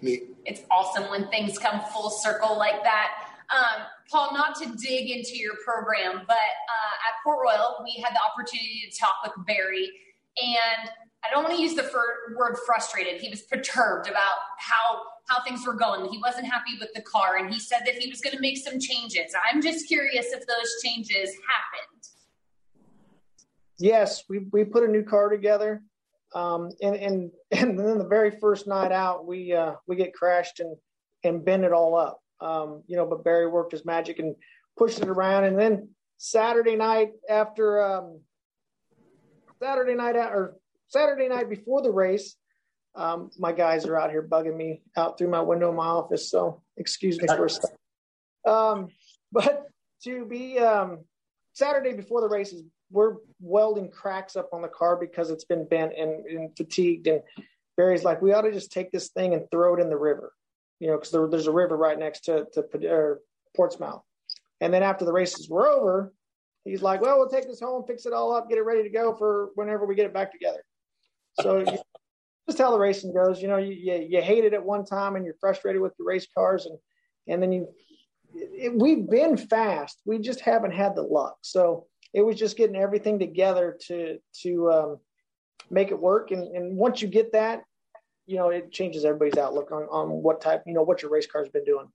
Neat. 0.00 0.34
It's 0.44 0.62
awesome 0.70 1.08
when 1.10 1.28
things 1.28 1.58
come 1.58 1.80
full 1.92 2.10
circle 2.10 2.58
like 2.58 2.82
that. 2.82 3.28
Um, 3.54 3.82
Paul, 4.10 4.30
not 4.32 4.56
to 4.56 4.66
dig 4.76 5.10
into 5.10 5.36
your 5.36 5.54
program, 5.64 6.22
but 6.26 6.36
uh, 6.36 7.06
at 7.06 7.22
Port 7.22 7.38
Royal, 7.44 7.84
we 7.84 8.02
had 8.02 8.14
the 8.14 8.20
opportunity 8.20 8.88
to 8.90 8.98
talk 8.98 9.14
with 9.24 9.46
Barry, 9.46 9.90
and 10.40 10.90
I 11.24 11.30
don't 11.30 11.44
want 11.44 11.56
to 11.56 11.62
use 11.62 11.74
the 11.74 11.88
word 12.36 12.56
frustrated. 12.66 13.20
He 13.20 13.28
was 13.28 13.42
perturbed 13.42 14.08
about 14.08 14.36
how 14.58 15.02
how 15.28 15.42
things 15.44 15.64
were 15.64 15.74
going. 15.74 16.10
He 16.10 16.18
wasn't 16.18 16.46
happy 16.46 16.72
with 16.80 16.92
the 16.94 17.02
car, 17.02 17.36
and 17.36 17.52
he 17.52 17.60
said 17.60 17.82
that 17.86 17.94
he 17.94 18.10
was 18.10 18.20
going 18.20 18.34
to 18.34 18.40
make 18.40 18.58
some 18.58 18.80
changes. 18.80 19.34
I'm 19.50 19.62
just 19.62 19.86
curious 19.86 20.26
if 20.32 20.40
those 20.46 20.82
changes 20.84 21.30
happened. 21.30 22.02
Yes, 23.78 24.24
we 24.28 24.40
we 24.52 24.64
put 24.64 24.82
a 24.82 24.88
new 24.88 25.04
car 25.04 25.28
together, 25.28 25.82
um, 26.34 26.70
and 26.82 26.96
and 26.96 27.30
and 27.52 27.78
then 27.78 27.98
the 27.98 28.06
very 28.08 28.32
first 28.32 28.66
night 28.66 28.92
out, 28.92 29.26
we 29.26 29.52
uh, 29.52 29.74
we 29.86 29.96
get 29.96 30.14
crashed 30.14 30.60
and 30.60 30.76
and 31.24 31.44
bend 31.44 31.64
it 31.64 31.72
all 31.72 31.96
up. 31.96 32.20
Um, 32.40 32.82
you 32.88 32.96
know, 32.96 33.06
but 33.06 33.22
Barry 33.22 33.46
worked 33.46 33.72
his 33.72 33.84
magic 33.84 34.18
and 34.18 34.34
pushed 34.76 35.00
it 35.00 35.08
around, 35.08 35.44
and 35.44 35.58
then 35.58 35.90
Saturday 36.18 36.74
night 36.74 37.10
after 37.28 37.80
um, 37.80 38.20
Saturday 39.60 39.94
night 39.94 40.16
or 40.16 40.56
Saturday 40.92 41.26
night 41.28 41.48
before 41.48 41.80
the 41.80 41.90
race, 41.90 42.36
um, 42.94 43.30
my 43.38 43.52
guys 43.52 43.86
are 43.86 43.98
out 43.98 44.10
here 44.10 44.22
bugging 44.22 44.54
me 44.54 44.82
out 44.94 45.16
through 45.16 45.30
my 45.30 45.40
window 45.40 45.70
in 45.70 45.76
my 45.76 45.86
office, 45.86 46.30
so 46.30 46.60
excuse 46.76 47.18
me 47.18 47.26
for 47.26 47.46
a 47.46 47.50
second. 47.50 47.76
Um, 48.46 48.88
but 49.32 49.68
to 50.04 50.26
be 50.26 50.58
um, 50.58 50.98
Saturday 51.54 51.94
before 51.94 52.20
the 52.20 52.28
races, 52.28 52.62
we're 52.90 53.14
welding 53.40 53.90
cracks 53.90 54.36
up 54.36 54.50
on 54.52 54.60
the 54.60 54.68
car 54.68 54.96
because 54.96 55.30
it's 55.30 55.46
been 55.46 55.66
bent 55.66 55.94
and, 55.96 56.26
and 56.26 56.54
fatigued. 56.54 57.06
And 57.06 57.22
Barry's 57.78 58.04
like, 58.04 58.20
we 58.20 58.34
ought 58.34 58.42
to 58.42 58.52
just 58.52 58.70
take 58.70 58.92
this 58.92 59.08
thing 59.08 59.32
and 59.32 59.50
throw 59.50 59.74
it 59.74 59.80
in 59.80 59.88
the 59.88 59.96
river, 59.96 60.34
you 60.78 60.88
know, 60.88 60.98
because 60.98 61.10
there, 61.10 61.26
there's 61.26 61.46
a 61.46 61.52
river 61.52 61.74
right 61.74 61.98
next 61.98 62.26
to 62.26 62.46
to 62.52 63.16
Portsmouth. 63.56 64.02
And 64.60 64.74
then 64.74 64.82
after 64.82 65.06
the 65.06 65.12
races 65.12 65.48
were 65.48 65.66
over, 65.66 66.12
he's 66.64 66.82
like, 66.82 67.00
well, 67.00 67.16
we'll 67.16 67.30
take 67.30 67.46
this 67.46 67.60
home, 67.60 67.84
fix 67.86 68.04
it 68.04 68.12
all 68.12 68.34
up, 68.34 68.50
get 68.50 68.58
it 68.58 68.62
ready 68.66 68.82
to 68.82 68.90
go 68.90 69.16
for 69.16 69.48
whenever 69.54 69.86
we 69.86 69.94
get 69.94 70.04
it 70.04 70.12
back 70.12 70.30
together. 70.30 70.62
So 71.40 71.64
just 72.46 72.58
how 72.58 72.70
the 72.70 72.78
racing 72.78 73.14
goes. 73.14 73.40
You 73.40 73.48
know, 73.48 73.56
you, 73.56 73.72
you, 73.72 74.06
you 74.10 74.22
hate 74.22 74.44
it 74.44 74.54
at 74.54 74.64
one 74.64 74.84
time 74.84 75.16
and 75.16 75.24
you're 75.24 75.36
frustrated 75.40 75.80
with 75.80 75.96
the 75.96 76.04
race 76.04 76.26
cars, 76.36 76.66
and 76.66 76.78
and 77.28 77.42
then 77.42 77.52
you 77.52 77.68
it, 78.34 78.74
we've 78.74 79.08
been 79.08 79.36
fast. 79.36 80.00
We 80.04 80.18
just 80.18 80.40
haven't 80.40 80.72
had 80.72 80.94
the 80.94 81.02
luck. 81.02 81.38
So 81.42 81.86
it 82.12 82.22
was 82.22 82.36
just 82.36 82.56
getting 82.56 82.76
everything 82.76 83.18
together 83.18 83.78
to 83.86 84.18
to 84.42 84.72
um, 84.72 84.96
make 85.70 85.90
it 85.90 85.98
work. 85.98 86.30
And, 86.30 86.44
and 86.54 86.76
once 86.76 87.00
you 87.02 87.08
get 87.08 87.32
that, 87.32 87.62
you 88.26 88.36
know, 88.36 88.50
it 88.50 88.72
changes 88.72 89.04
everybody's 89.04 89.38
outlook 89.38 89.70
on 89.72 89.84
on 89.84 90.10
what 90.22 90.40
type, 90.40 90.62
you 90.66 90.74
know, 90.74 90.82
what 90.82 91.02
your 91.02 91.10
race 91.10 91.26
car's 91.26 91.48
been 91.48 91.64
doing. 91.64 91.88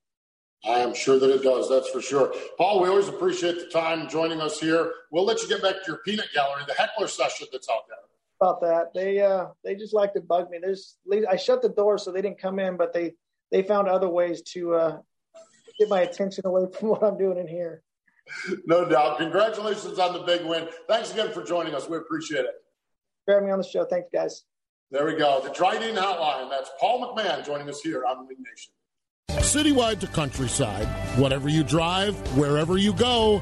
I 0.66 0.80
am 0.80 0.96
sure 0.96 1.20
that 1.20 1.30
it 1.30 1.44
does. 1.44 1.70
That's 1.70 1.90
for 1.90 2.02
sure. 2.02 2.34
Paul, 2.58 2.82
we 2.82 2.90
always 2.90 3.08
appreciate 3.08 3.60
the 3.60 3.68
time 3.68 4.10
joining 4.10 4.42
us 4.42 4.60
here. 4.60 4.92
We'll 5.12 5.24
let 5.24 5.40
you 5.44 5.48
get 5.48 5.62
back 5.62 5.76
to 5.76 5.92
your 5.92 5.98
peanut 5.98 6.30
gallery, 6.34 6.64
the 6.68 6.74
heckler 6.74 7.08
session 7.08 7.46
that's 7.52 7.70
out 7.70 7.84
there 7.88 8.07
about 8.40 8.62
that. 8.62 8.94
They 8.94 9.20
uh 9.22 9.48
they 9.64 9.76
just 9.76 9.94
like 9.94 10.14
to 10.14 10.22
bug 10.22 10.50
me. 10.50 10.60
There's 10.62 10.98
I 11.30 11.36
shut 11.36 11.62
the 11.62 11.70
door 11.70 11.98
so 11.98 12.12
they 12.12 12.22
didn't 12.22 12.42
come 12.42 12.60
in, 12.60 12.78
but 12.78 12.94
they 12.94 13.14
they 13.52 13.64
found 13.64 13.88
other 13.88 14.10
ways 14.10 14.42
to 14.54 14.76
uh 14.76 14.98
get 15.80 15.90
my 15.90 16.02
attention 16.02 16.46
away 16.46 16.66
from 16.80 16.90
what 16.90 17.04
I'm 17.04 17.18
doing 17.18 17.38
in 17.38 17.48
here. 17.48 17.84
No 18.66 18.88
doubt. 18.88 19.20
Congratulations 19.20 20.00
on 20.00 20.14
the 20.14 20.20
big 20.20 20.46
win. 20.46 20.68
Thanks 20.88 21.12
again 21.14 21.32
for 21.32 21.44
joining 21.44 21.74
us. 21.74 21.88
We 21.88 21.98
appreciate 21.98 22.44
it. 22.44 22.56
For 23.26 23.40
me 23.42 23.52
on 23.52 23.58
the 23.58 23.64
show. 23.64 23.86
Thanks, 23.86 24.10
guys. 24.12 24.44
There 24.92 25.06
we 25.06 25.16
go. 25.16 25.42
The 25.42 25.50
Drydene 25.50 25.96
Hotline. 25.96 26.50
That's 26.50 26.70
Paul 26.80 27.16
McMahan 27.16 27.46
joining 27.46 27.70
us 27.70 27.82
here 27.82 28.06
on 28.06 28.28
Winged 28.28 28.40
Nation. 28.40 28.74
Citywide 29.42 30.00
to 30.00 30.08
countryside, 30.08 30.88
whatever 31.18 31.48
you 31.48 31.64
drive, 31.64 32.16
wherever 32.38 32.78
you 32.78 32.94
go, 32.94 33.42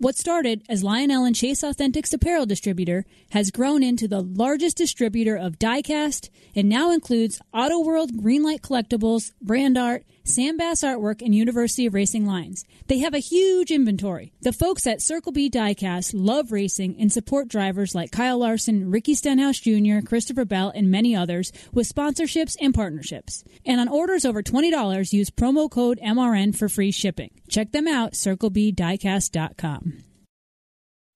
What 0.00 0.16
started 0.16 0.62
as 0.66 0.82
Lionel 0.82 1.24
and 1.24 1.36
Chase 1.36 1.60
Authentics 1.60 2.14
apparel 2.14 2.46
distributor 2.46 3.04
has 3.32 3.50
grown 3.50 3.82
into 3.82 4.08
the 4.08 4.22
largest 4.22 4.78
distributor 4.78 5.36
of 5.36 5.58
diecast 5.58 6.30
and 6.56 6.70
now 6.70 6.90
includes 6.90 7.42
Auto 7.52 7.84
World 7.84 8.14
Greenlight 8.14 8.62
Collectibles, 8.62 9.32
Brand 9.42 9.76
Art, 9.76 10.06
Sam 10.30 10.56
Bass 10.56 10.82
Artwork, 10.82 11.20
and 11.22 11.34
University 11.34 11.86
of 11.86 11.94
Racing 11.94 12.24
lines. 12.24 12.64
They 12.86 12.98
have 13.00 13.14
a 13.14 13.18
huge 13.18 13.70
inventory. 13.70 14.32
The 14.40 14.52
folks 14.52 14.86
at 14.86 15.02
Circle 15.02 15.32
B 15.32 15.50
Diecast 15.50 16.12
love 16.14 16.52
racing 16.52 16.96
and 16.98 17.12
support 17.12 17.48
drivers 17.48 17.94
like 17.94 18.12
Kyle 18.12 18.38
Larson, 18.38 18.90
Ricky 18.90 19.14
Stenhouse 19.14 19.58
Jr., 19.58 19.98
Christopher 20.06 20.44
Bell, 20.44 20.72
and 20.74 20.90
many 20.90 21.14
others 21.14 21.52
with 21.72 21.92
sponsorships 21.92 22.56
and 22.60 22.72
partnerships. 22.72 23.44
And 23.66 23.80
on 23.80 23.88
orders 23.88 24.24
over 24.24 24.42
$20, 24.42 25.12
use 25.12 25.30
promo 25.30 25.70
code 25.70 25.98
MRN 26.02 26.56
for 26.56 26.68
free 26.68 26.92
shipping. 26.92 27.32
Check 27.48 27.72
them 27.72 27.88
out, 27.88 28.12
circlebdiecast.com. 28.12 30.04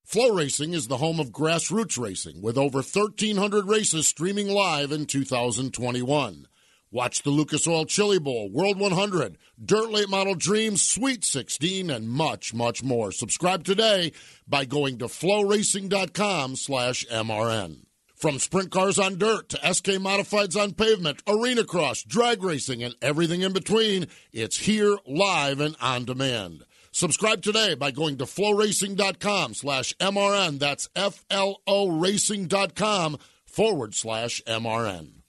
FloRacing 0.07 0.75
is 0.75 0.89
the 0.89 0.99
home 0.99 1.19
of 1.19 1.31
grassroots 1.31 1.99
racing 1.99 2.43
with 2.43 2.59
over 2.59 2.79
1,300 2.79 3.67
races 3.67 4.07
streaming 4.07 4.49
live 4.49 4.93
in 4.93 5.07
2021. 5.07 6.47
Watch 6.95 7.25
the 7.25 7.31
Lucas 7.31 7.67
Oil 7.67 7.87
Chili 7.87 8.21
Bowl, 8.21 8.49
World 8.49 8.79
100, 8.79 9.37
Dirt 9.61 9.91
Late 9.91 10.09
Model 10.09 10.37
Dreams, 10.37 10.81
Sweet 10.81 11.25
16, 11.25 11.91
and 11.91 12.09
much, 12.09 12.55
much 12.55 12.85
more. 12.85 13.11
Subscribe 13.11 13.65
today 13.65 14.13
by 14.47 14.65
going 14.65 14.99
to 14.99 15.07
floracing.com 15.07 16.55
slash 16.55 17.05
MRN. 17.07 17.87
From 18.15 18.39
sprint 18.39 18.71
cars 18.71 19.01
on 19.01 19.19
dirt 19.19 19.49
to 19.49 19.75
SK 19.75 19.99
modifieds 19.99 20.57
on 20.57 20.75
pavement, 20.75 21.21
arena 21.27 21.65
cross, 21.65 22.05
drag 22.05 22.45
racing, 22.45 22.85
and 22.85 22.95
everything 23.03 23.43
in 23.43 23.53
between, 23.53 24.07
it's 24.33 24.59
here 24.59 24.97
live 25.05 25.59
and 25.59 25.75
on 25.81 26.05
demand. 26.05 26.63
Subscribe 26.93 27.43
today 27.43 27.75
by 27.75 27.91
going 27.91 28.19
to 28.19 28.25
floracing.com 28.25 29.55
slash 29.55 29.95
MRN. 29.95 30.61
That's 30.61 30.89
F-L-O 30.95 31.89
racing.com 31.99 33.19
forward 33.47 33.97
slash 33.97 34.41
MRN. 34.47 35.24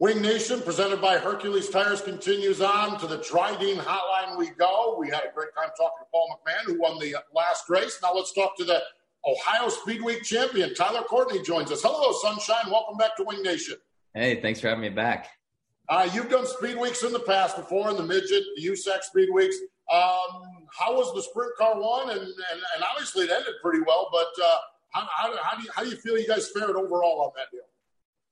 Winged 0.00 0.22
Nation, 0.22 0.62
presented 0.62 1.02
by 1.02 1.18
Hercules 1.18 1.68
Tires, 1.68 2.00
continues 2.00 2.62
on 2.62 2.98
to 3.00 3.06
the 3.06 3.18
Drydene 3.18 3.76
Hotline. 3.76 4.38
We 4.38 4.48
go. 4.48 4.96
We 4.98 5.08
had 5.08 5.24
a 5.30 5.34
great 5.34 5.50
time 5.54 5.68
talking 5.76 5.98
to 6.00 6.06
Paul 6.10 6.40
McMahan, 6.40 6.64
who 6.64 6.80
won 6.80 6.98
the 6.98 7.16
last 7.34 7.68
race. 7.68 7.98
Now 8.02 8.14
let's 8.14 8.32
talk 8.32 8.56
to 8.56 8.64
the 8.64 8.80
Ohio 9.26 9.68
Speed 9.68 10.00
Week 10.00 10.22
champion. 10.22 10.72
Tyler 10.72 11.02
Courtney 11.02 11.42
joins 11.42 11.70
us. 11.70 11.82
Hello, 11.82 12.16
Sunshine. 12.22 12.72
Welcome 12.72 12.96
back 12.96 13.14
to 13.18 13.24
Winged 13.24 13.44
Nation. 13.44 13.74
Hey, 14.14 14.40
thanks 14.40 14.58
for 14.58 14.68
having 14.68 14.80
me 14.80 14.88
back. 14.88 15.28
Uh, 15.86 16.08
you've 16.14 16.30
done 16.30 16.46
Speed 16.46 16.78
Weeks 16.78 17.02
in 17.02 17.12
the 17.12 17.20
past 17.20 17.56
before, 17.56 17.90
in 17.90 17.98
the 17.98 18.02
midget, 18.02 18.42
the 18.56 18.68
USAC 18.68 19.02
Speed 19.02 19.28
Weeks. 19.34 19.56
Um, 19.92 20.64
how 20.78 20.96
was 20.96 21.12
the 21.14 21.20
sprint 21.20 21.52
car 21.58 21.78
one? 21.78 22.08
And, 22.08 22.20
and, 22.22 22.32
and 22.74 22.84
obviously 22.90 23.24
it 23.26 23.30
ended 23.30 23.52
pretty 23.62 23.80
well, 23.86 24.08
but 24.10 24.28
uh, 24.42 24.56
how, 24.92 25.06
how, 25.14 25.36
how, 25.42 25.56
do 25.58 25.62
you, 25.62 25.70
how 25.74 25.82
do 25.82 25.90
you 25.90 25.96
feel 25.96 26.18
you 26.18 26.26
guys 26.26 26.48
fared 26.48 26.70
overall 26.70 27.20
on 27.20 27.32
that 27.36 27.50
deal? 27.52 27.64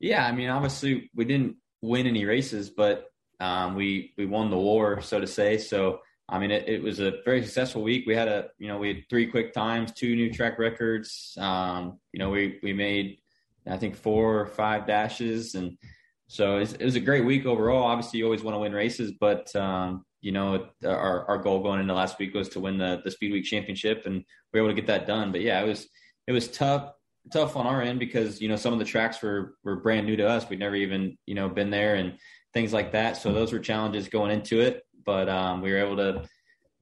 Yeah, 0.01 0.27
I 0.27 0.33
mean, 0.33 0.49
obviously 0.49 1.11
we 1.15 1.25
didn't 1.25 1.57
win 1.83 2.07
any 2.07 2.25
races, 2.25 2.71
but 2.71 3.07
um, 3.41 3.75
we 3.75 4.13
we 4.17 4.27
won 4.27 4.51
the 4.51 4.59
war, 4.59 5.01
so 5.01 5.21
to 5.21 5.27
say. 5.27 5.59
So 5.59 6.01
I 6.29 6.39
mean, 6.39 6.51
it, 6.51 6.69
it, 6.69 6.83
was 6.83 7.01
a 7.01 7.15
very 7.25 7.43
successful 7.43 7.83
week. 7.83 8.05
We 8.07 8.15
had 8.15 8.29
a 8.29 8.49
you 8.59 8.69
know 8.69 8.79
we 8.79 8.89
had 8.89 9.09
three 9.09 9.27
quick 9.27 9.53
times, 9.53 9.93
two 9.93 10.15
new 10.15 10.33
track 10.33 10.59
records. 10.59 11.37
Um, 11.39 11.99
you 12.13 12.19
know, 12.19 12.31
we 12.31 12.59
we 12.63 12.73
made 12.73 13.19
I 13.67 13.77
think 13.77 13.97
four 13.97 14.41
or 14.41 14.47
five 14.47 14.87
dashes, 14.87 15.55
and 15.55 15.79
so 16.27 16.59
it 16.59 16.83
was 16.83 16.97
a 16.97 17.01
great 17.01 17.25
week 17.25 17.47
overall. 17.47 17.85
Obviously, 17.85 18.19
you 18.19 18.25
always 18.25 18.43
want 18.43 18.55
to 18.55 18.61
win 18.61 18.73
races, 18.73 19.13
but 19.19 19.55
um, 19.57 20.05
you 20.21 20.33
know 20.33 20.69
our 20.85 21.25
our 21.27 21.39
goal 21.39 21.63
going 21.63 21.81
into 21.81 21.95
last 21.95 22.19
week 22.19 22.35
was 22.35 22.51
to 22.51 22.61
win 22.61 22.79
the 22.79 23.01
the 23.05 23.11
Speed 23.11 23.33
Week 23.33 23.45
championship, 23.45 24.05
and 24.07 24.25
we 24.53 24.61
were 24.61 24.67
able 24.67 24.75
to 24.75 24.81
get 24.81 24.89
that 24.89 25.07
done. 25.07 25.33
But 25.33 25.43
yeah, 25.43 25.61
it 25.63 25.67
was 25.67 25.89
it 26.27 26.33
was 26.33 26.49
tough 26.49 26.93
tough 27.33 27.57
on 27.57 27.67
our 27.67 27.83
end 27.83 27.99
because 27.99 28.41
you 28.41 28.49
know 28.49 28.57
some 28.57 28.73
of 28.73 28.79
the 28.79 28.85
tracks 28.85 29.23
were 29.23 29.55
were 29.65 29.77
brand 29.77 30.07
new 30.07 30.17
to 30.17 30.29
us. 30.29 30.49
We'd 30.49 30.59
never 30.59 30.77
even 30.77 31.17
you 31.27 31.35
know 31.35 31.49
been 31.49 31.71
there 31.71 31.95
and 31.97 32.19
things 32.55 32.73
like 32.73 32.93
that. 32.93 33.17
So 33.17 33.33
those 33.33 33.53
were 33.53 33.59
challenges 33.59 34.09
going 34.09 34.31
into 34.31 34.61
it, 34.61 34.83
but 35.05 35.29
um, 35.29 35.63
we 35.63 35.71
were 35.73 35.79
able 35.79 35.97
to 35.97 36.29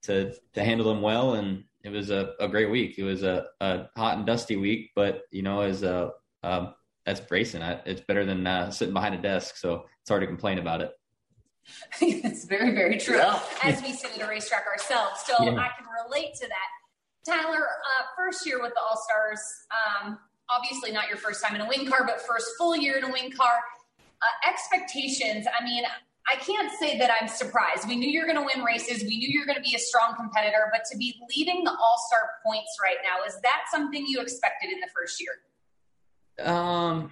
to 0.03 0.35
to 0.55 0.65
handle 0.65 0.89
them 0.89 1.03
well, 1.03 1.35
and 1.35 1.65
it 1.85 1.91
was 1.91 2.11
a, 2.11 2.35
a 2.41 2.49
great 2.49 2.71
week. 2.71 2.99
It 2.99 3.05
was 3.05 3.23
a, 3.23 3.47
a 3.61 3.87
hot 3.97 4.19
and 4.19 4.27
dusty 4.27 4.57
week, 4.57 4.91
but 4.95 5.23
you 5.31 5.43
know 5.43 5.61
as 5.61 5.83
a 5.83 6.13
um, 6.43 6.75
that's 7.05 7.23
racing. 7.31 7.63
It's 7.63 8.01
better 8.01 8.25
than 8.25 8.47
uh, 8.47 8.71
sitting 8.71 8.95
behind 8.95 9.15
a 9.15 9.23
desk, 9.23 9.57
so 9.57 9.85
it's 10.01 10.11
hard 10.11 10.23
to 10.23 10.27
complain 10.27 10.59
about 10.59 10.81
it. 10.81 10.93
it's 12.01 12.45
very, 12.45 12.73
very 12.73 12.99
true. 12.99 13.17
Yeah. 13.17 13.41
As 13.63 13.83
we 13.83 13.93
sit 13.93 14.17
at 14.19 14.25
a 14.25 14.29
racetrack 14.29 14.67
ourselves, 14.67 15.21
so 15.25 15.35
Yeah. 15.43 15.53
I 15.53 15.71
can 15.77 15.87
relate 16.05 16.35
to 16.41 16.49
that. 16.49 17.33
Tyler, 17.33 17.59
uh, 17.59 18.05
first 18.17 18.47
year 18.47 18.63
with 18.63 18.73
the 18.75 18.81
All 18.81 19.01
Stars, 19.09 19.41
um, 19.71 20.19
obviously 20.51 20.93
not 20.93 21.09
your 21.09 21.17
first 21.17 21.45
time 21.45 21.55
in 21.55 21.61
a 21.61 21.69
wing 21.69 21.87
car, 21.87 22.05
but 22.07 22.21
first 22.21 22.47
full 22.59 22.77
year 22.77 22.99
in 22.99 23.05
a 23.05 23.13
wing 23.13 23.31
car. 23.33 23.59
Uh, 24.23 24.51
expectations, 24.51 25.47
I 25.59 25.63
mean, 25.63 25.85
I 26.29 26.37
can't 26.37 26.71
say 26.81 26.99
that 26.99 27.11
I'm 27.21 27.29
surprised. 27.29 27.87
We 27.87 27.97
knew 27.97 28.09
you 28.09 28.21
were 28.21 28.27
going 28.27 28.39
to 28.39 28.55
win 28.55 28.65
races. 28.65 29.03
We 29.03 29.19
knew 29.19 29.29
you 29.29 29.41
were 29.41 29.47
going 29.47 29.57
to 29.57 29.63
be 29.63 29.77
a 29.77 29.79
strong 29.79 30.17
competitor, 30.17 30.71
but 30.73 30.83
to 30.91 30.97
be 30.97 31.15
leading 31.37 31.63
the 31.63 31.71
All 31.71 31.97
Star 32.09 32.31
points 32.45 32.77
right 32.83 32.97
now, 33.05 33.25
is 33.27 33.41
that 33.43 33.65
something 33.71 34.05
you 34.07 34.21
expected 34.21 34.73
in 34.73 34.81
the 34.81 34.89
first 34.95 35.23
year? 35.23 36.47
Um, 36.47 37.11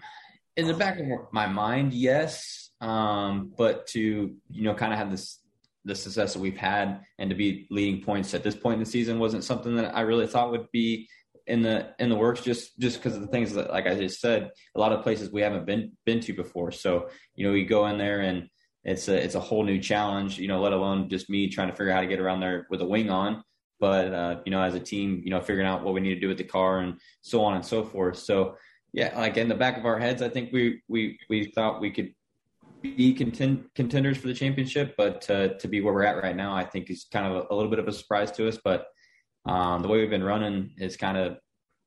in 0.57 0.66
the 0.66 0.75
back 0.75 0.99
of 0.99 1.07
my 1.33 1.47
mind, 1.47 1.92
yes. 1.92 2.70
Um, 2.81 3.53
but 3.57 3.87
to 3.88 4.35
you 4.51 4.62
know, 4.62 4.75
kind 4.75 4.92
of 4.92 4.99
have 4.99 5.11
this 5.11 5.38
the 5.87 5.94
success 5.94 6.33
that 6.33 6.40
we've 6.40 6.57
had, 6.57 7.01
and 7.18 7.31
to 7.31 7.37
be 7.37 7.66
leading 7.70 8.03
points 8.03 8.35
at 8.35 8.42
this 8.42 8.57
point 8.57 8.75
in 8.75 8.81
the 8.81 8.87
season 8.87 9.18
wasn't 9.18 9.44
something 9.44 9.77
that 9.77 9.94
I 9.94 10.01
really 10.01 10.27
thought 10.27 10.51
would 10.51 10.70
be 10.73 11.09
in 11.46 11.62
the 11.62 11.94
in 11.98 12.09
the 12.09 12.16
works. 12.16 12.40
Just 12.40 12.78
just 12.78 12.98
because 12.98 13.16
of 13.16 13.22
the 13.22 13.28
things 13.28 13.52
that, 13.54 13.70
like 13.70 13.87
I 13.87 13.94
just 13.94 14.20
said, 14.20 14.50
a 14.74 14.80
lot 14.80 14.92
of 14.92 15.02
places 15.02 15.30
we 15.30 15.42
haven't 15.42 15.66
been 15.66 15.92
been 16.04 16.20
to 16.20 16.33
before. 16.33 16.72
So 16.72 17.09
you 17.35 17.46
know, 17.46 17.52
we 17.52 17.64
go 17.64 17.87
in 17.87 17.98
there 17.98 18.20
and 18.20 18.48
it's 18.85 19.09
a 19.09 19.16
it's 19.16 19.35
a 19.35 19.40
whole 19.40 19.64
new 19.64 19.78
challenge. 19.78 20.38
You 20.38 20.48
know, 20.48 20.61
let 20.61 20.72
alone 20.72 21.09
just 21.09 21.30
me 21.30 21.48
trying 21.48 21.68
to 21.68 21.74
figure 21.74 21.90
out 21.90 21.96
how 21.96 22.00
to 22.02 22.07
get 22.07 22.20
around 22.20 22.40
there 22.40 22.66
with 22.70 22.80
a 22.80 22.87
wing 22.87 23.11
on. 23.11 23.42
But 23.80 24.14
uh, 24.14 24.40
you 24.44 24.50
know, 24.50 24.62
as 24.62 24.74
a 24.74 24.80
team, 24.80 25.22
you 25.24 25.30
know, 25.30 25.40
figuring 25.40 25.66
out 25.66 25.83
what 25.83 25.94
we 25.94 26.00
need 26.00 26.14
to 26.14 26.20
do 26.20 26.28
with 26.28 26.38
the 26.38 26.44
car 26.44 26.78
and 26.80 27.00
so 27.22 27.42
on 27.44 27.54
and 27.54 27.64
so 27.64 27.85
forth. 27.85 28.18
So 28.18 28.57
yeah, 28.92 29.18
like 29.18 29.37
in 29.37 29.48
the 29.48 29.54
back 29.54 29.76
of 29.76 29.87
our 29.87 29.98
heads, 29.98 30.22
I 30.22 30.28
think 30.28 30.52
we 30.52 30.83
we 30.88 31.18
we 31.28 31.46
thought 31.46 31.80
we 31.80 31.90
could 31.90 32.14
be 32.85 33.14
contend, 33.14 33.64
contenders 33.74 34.18
for 34.18 34.28
the 34.28 34.35
championship, 34.35 34.94
but 34.96 35.28
uh, 35.30 35.48
to 35.54 35.68
be 35.68 35.80
where 35.80 35.94
we're 35.94 36.04
at 36.04 36.22
right 36.22 36.37
now, 36.37 36.54
I 36.54 36.64
think 36.64 36.90
is 36.90 37.07
kind 37.11 37.26
of 37.26 37.44
a, 37.44 37.52
a 37.52 37.54
little 37.54 37.70
bit 37.70 37.78
of 37.78 37.88
a 37.88 37.92
surprise 37.92 38.30
to 38.33 38.46
us. 38.46 38.59
But 38.62 38.87
um, 39.46 39.83
the 39.83 39.88
way 39.88 40.00
we've 40.00 40.11
been 40.11 40.24
running 40.24 40.72
has 40.78 40.96
kind 40.96 41.16
of 41.16 41.38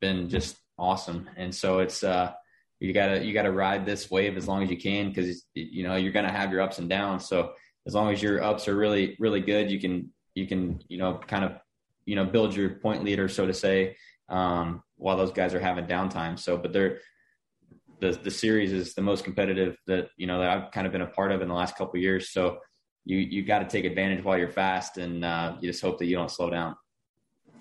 been 0.01 0.29
just 0.29 0.57
awesome, 0.77 1.29
and 1.37 1.53
so 1.53 1.79
it's 1.79 2.03
uh, 2.03 2.31
you 2.79 2.93
gotta 2.93 3.23
you 3.23 3.33
gotta 3.33 3.51
ride 3.51 3.85
this 3.85 4.11
wave 4.11 4.37
as 4.37 4.47
long 4.47 4.63
as 4.63 4.69
you 4.69 4.77
can 4.77 5.09
because 5.09 5.43
you 5.53 5.83
know 5.83 5.95
you're 5.95 6.11
gonna 6.11 6.31
have 6.31 6.51
your 6.51 6.61
ups 6.61 6.79
and 6.79 6.89
downs. 6.89 7.27
So 7.27 7.53
as 7.85 7.95
long 7.95 8.11
as 8.13 8.21
your 8.21 8.43
ups 8.43 8.67
are 8.67 8.75
really 8.75 9.15
really 9.19 9.41
good, 9.41 9.71
you 9.71 9.79
can 9.79 10.11
you 10.35 10.47
can 10.47 10.81
you 10.87 10.97
know 10.97 11.19
kind 11.27 11.43
of 11.43 11.53
you 12.05 12.15
know 12.15 12.25
build 12.25 12.55
your 12.55 12.69
point 12.69 13.03
leader, 13.03 13.27
so 13.27 13.47
to 13.47 13.53
say, 13.53 13.97
um, 14.29 14.83
while 14.97 15.17
those 15.17 15.31
guys 15.31 15.53
are 15.53 15.59
having 15.59 15.85
downtime. 15.85 16.37
So, 16.37 16.57
but 16.57 16.73
they're 16.73 16.99
the 17.99 18.11
the 18.11 18.31
series 18.31 18.71
is 18.71 18.93
the 18.93 19.01
most 19.01 19.23
competitive 19.23 19.77
that 19.87 20.09
you 20.17 20.27
know 20.27 20.39
that 20.39 20.49
I've 20.49 20.71
kind 20.71 20.85
of 20.85 20.93
been 20.93 21.01
a 21.01 21.07
part 21.07 21.31
of 21.31 21.41
in 21.41 21.47
the 21.47 21.55
last 21.55 21.75
couple 21.75 21.99
years. 21.99 22.31
So 22.31 22.59
you 23.05 23.17
you 23.17 23.43
got 23.43 23.59
to 23.59 23.65
take 23.65 23.85
advantage 23.85 24.23
while 24.23 24.37
you're 24.37 24.49
fast, 24.49 24.97
and 24.97 25.25
uh, 25.25 25.55
you 25.59 25.69
just 25.69 25.81
hope 25.81 25.97
that 25.99 26.05
you 26.05 26.15
don't 26.15 26.31
slow 26.31 26.49
down. 26.49 26.75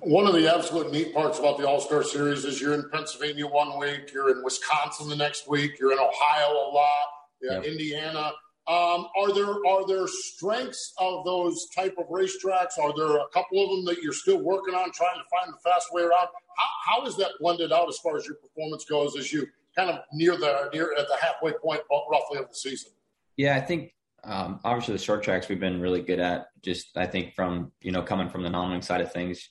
One 0.00 0.26
of 0.26 0.34
the 0.34 0.52
absolute 0.52 0.92
neat 0.92 1.14
parts 1.14 1.38
about 1.38 1.58
the 1.58 1.66
All 1.66 1.80
Star 1.80 2.02
Series 2.02 2.44
is 2.44 2.60
you're 2.60 2.74
in 2.74 2.88
Pennsylvania 2.90 3.46
one 3.46 3.78
week, 3.78 4.12
you're 4.12 4.30
in 4.30 4.44
Wisconsin 4.44 5.08
the 5.08 5.16
next 5.16 5.48
week, 5.48 5.78
you're 5.80 5.92
in 5.92 5.98
Ohio 5.98 6.52
a 6.52 6.68
lot, 6.72 7.06
yeah. 7.42 7.62
Indiana. 7.62 8.32
Um, 8.68 9.06
are 9.16 9.32
there 9.32 9.64
are 9.66 9.86
there 9.86 10.06
strengths 10.08 10.92
of 10.98 11.24
those 11.24 11.68
type 11.74 11.94
of 11.98 12.06
racetracks? 12.08 12.78
Are 12.80 12.92
there 12.96 13.18
a 13.18 13.28
couple 13.32 13.62
of 13.62 13.70
them 13.70 13.84
that 13.84 14.02
you're 14.02 14.12
still 14.12 14.42
working 14.42 14.74
on, 14.74 14.90
trying 14.92 15.14
to 15.14 15.24
find 15.30 15.52
the 15.52 15.58
fast 15.62 15.92
way 15.92 16.02
around? 16.02 16.28
How, 16.56 16.98
how 17.00 17.06
is 17.06 17.16
that 17.16 17.30
blended 17.38 17.72
out 17.72 17.88
as 17.88 17.98
far 17.98 18.16
as 18.16 18.26
your 18.26 18.36
performance 18.36 18.84
goes 18.84 19.16
as 19.16 19.32
you 19.32 19.46
kind 19.76 19.90
of 19.90 20.00
near 20.12 20.36
the 20.36 20.68
near 20.72 20.92
at 20.98 21.06
the 21.06 21.16
halfway 21.20 21.52
point 21.52 21.80
roughly 21.90 22.38
of 22.38 22.48
the 22.48 22.54
season? 22.54 22.90
Yeah, 23.36 23.54
I 23.54 23.60
think 23.60 23.92
um, 24.24 24.58
obviously 24.64 24.94
the 24.94 25.02
short 25.02 25.22
tracks 25.22 25.48
we've 25.48 25.60
been 25.60 25.80
really 25.80 26.02
good 26.02 26.18
at. 26.18 26.48
Just 26.60 26.96
I 26.96 27.06
think 27.06 27.34
from 27.34 27.70
you 27.80 27.92
know 27.92 28.02
coming 28.02 28.28
from 28.28 28.42
the 28.42 28.50
non-wing 28.50 28.82
side 28.82 29.00
of 29.00 29.12
things, 29.12 29.48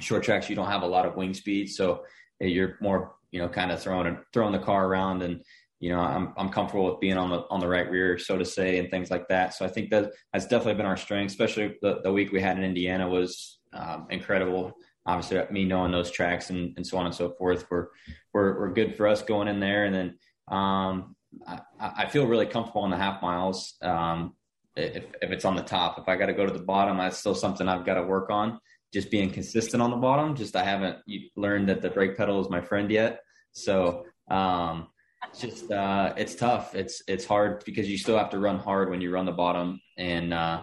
short 0.00 0.22
tracks 0.22 0.48
you 0.48 0.56
don't 0.56 0.70
have 0.70 0.82
a 0.82 0.86
lot 0.86 1.06
of 1.06 1.16
wing 1.16 1.34
speed, 1.34 1.68
so 1.68 2.04
you're 2.40 2.76
more 2.80 3.14
you 3.30 3.40
know 3.40 3.48
kind 3.48 3.70
of 3.70 3.82
throwing 3.82 4.18
throwing 4.32 4.52
the 4.52 4.58
car 4.58 4.86
around 4.86 5.22
and 5.22 5.42
you 5.80 5.90
know 5.90 6.00
I'm 6.00 6.32
I'm 6.36 6.48
comfortable 6.48 6.86
with 6.86 7.00
being 7.00 7.16
on 7.16 7.30
the 7.30 7.44
on 7.50 7.60
the 7.60 7.68
right 7.68 7.88
rear, 7.90 8.18
so 8.18 8.36
to 8.38 8.44
say, 8.44 8.78
and 8.78 8.90
things 8.90 9.10
like 9.10 9.28
that. 9.28 9.54
So 9.54 9.64
I 9.64 9.68
think 9.68 9.90
that 9.90 10.12
that's 10.32 10.46
definitely 10.46 10.74
been 10.74 10.86
our 10.86 10.96
strength, 10.96 11.30
especially 11.30 11.76
the, 11.82 12.00
the 12.02 12.12
week 12.12 12.32
we 12.32 12.40
had 12.40 12.58
in 12.58 12.64
Indiana 12.64 13.08
was 13.08 13.58
um, 13.72 14.06
incredible. 14.10 14.72
Obviously, 15.06 15.40
me 15.50 15.64
knowing 15.64 15.92
those 15.92 16.10
tracks 16.10 16.50
and, 16.50 16.74
and 16.76 16.86
so 16.86 16.98
on 16.98 17.06
and 17.06 17.14
so 17.14 17.30
forth 17.30 17.70
were 17.70 17.90
were 18.34 18.58
were 18.58 18.72
good 18.72 18.96
for 18.96 19.06
us 19.06 19.22
going 19.22 19.48
in 19.48 19.60
there, 19.60 19.84
and 19.84 19.94
then 19.94 20.18
um, 20.48 21.14
I, 21.46 21.60
I 21.80 22.06
feel 22.06 22.26
really 22.26 22.46
comfortable 22.46 22.82
on 22.82 22.90
the 22.90 22.96
half 22.96 23.22
miles. 23.22 23.74
Um, 23.80 24.34
if 24.76 25.04
if 25.22 25.30
it's 25.30 25.44
on 25.44 25.56
the 25.56 25.62
top, 25.62 25.98
if 25.98 26.08
I 26.08 26.16
got 26.16 26.26
to 26.26 26.34
go 26.34 26.46
to 26.46 26.52
the 26.52 26.64
bottom, 26.64 26.98
that's 26.98 27.18
still 27.18 27.34
something 27.34 27.68
I've 27.68 27.86
got 27.86 27.94
to 27.94 28.02
work 28.02 28.30
on. 28.30 28.58
Just 28.92 29.10
being 29.10 29.30
consistent 29.30 29.82
on 29.82 29.90
the 29.90 29.96
bottom. 29.96 30.34
Just 30.34 30.56
I 30.56 30.64
haven't 30.64 30.98
learned 31.36 31.68
that 31.68 31.82
the 31.82 31.90
brake 31.90 32.16
pedal 32.16 32.40
is 32.40 32.48
my 32.48 32.60
friend 32.60 32.90
yet. 32.90 33.20
So 33.52 34.06
um, 34.30 34.88
it's 35.30 35.40
just 35.40 35.70
uh, 35.70 36.14
it's 36.16 36.34
tough. 36.34 36.74
It's 36.74 37.02
it's 37.06 37.24
hard 37.24 37.64
because 37.64 37.88
you 37.88 37.98
still 37.98 38.16
have 38.16 38.30
to 38.30 38.38
run 38.38 38.58
hard 38.58 38.90
when 38.90 39.00
you 39.00 39.10
run 39.10 39.26
the 39.26 39.32
bottom, 39.32 39.80
and 39.96 40.32
uh, 40.32 40.62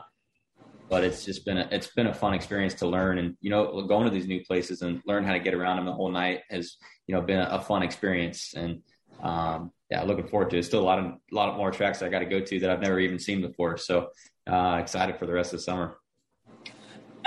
but 0.89 1.03
it's 1.03 1.25
just 1.25 1.45
been 1.45 1.57
a, 1.57 1.67
it's 1.71 1.87
been 1.87 2.07
a 2.07 2.13
fun 2.13 2.33
experience 2.33 2.73
to 2.75 2.87
learn, 2.87 3.17
and 3.17 3.35
you 3.41 3.49
know 3.49 3.85
going 3.87 4.05
to 4.05 4.11
these 4.11 4.27
new 4.27 4.43
places 4.43 4.81
and 4.81 5.01
learn 5.05 5.23
how 5.23 5.33
to 5.33 5.39
get 5.39 5.53
around 5.53 5.77
them 5.77 5.85
the 5.85 5.93
whole 5.93 6.11
night 6.11 6.41
has 6.49 6.77
you 7.07 7.15
know 7.15 7.21
been 7.21 7.39
a, 7.39 7.49
a 7.51 7.61
fun 7.61 7.83
experience, 7.83 8.53
and 8.55 8.81
um, 9.21 9.71
yeah, 9.89 10.03
looking 10.03 10.27
forward 10.27 10.49
to 10.51 10.57
it. 10.57 10.63
Still 10.63 10.81
a 10.81 10.83
lot 10.83 10.99
of 10.99 11.05
a 11.05 11.19
lot 11.31 11.55
more 11.57 11.71
tracks 11.71 12.01
I 12.01 12.09
got 12.09 12.19
to 12.19 12.25
go 12.25 12.39
to 12.39 12.59
that 12.61 12.69
I've 12.69 12.81
never 12.81 12.99
even 12.99 13.19
seen 13.19 13.41
before, 13.41 13.77
so 13.77 14.09
uh, 14.47 14.79
excited 14.81 15.19
for 15.19 15.25
the 15.25 15.33
rest 15.33 15.53
of 15.53 15.59
the 15.59 15.63
summer. 15.63 15.97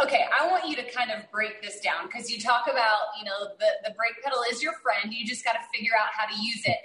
Okay, 0.00 0.26
I 0.32 0.46
want 0.48 0.68
you 0.68 0.76
to 0.76 0.84
kind 0.90 1.11
of 1.11 1.28
break 1.32 1.61
this 1.61 1.80
down 1.80 2.06
because 2.06 2.30
you 2.30 2.40
talk 2.40 2.66
about, 2.70 3.18
you 3.18 3.24
know, 3.24 3.48
the, 3.58 3.88
the 3.88 3.94
brake 3.94 4.14
pedal 4.22 4.38
is 4.50 4.62
your 4.62 4.74
friend. 4.74 5.12
You 5.12 5.26
just 5.26 5.44
got 5.44 5.52
to 5.52 5.61
figure 5.74 5.92
out 5.98 6.08
how 6.12 6.26
to 6.26 6.40
use 6.40 6.62
it. 6.66 6.78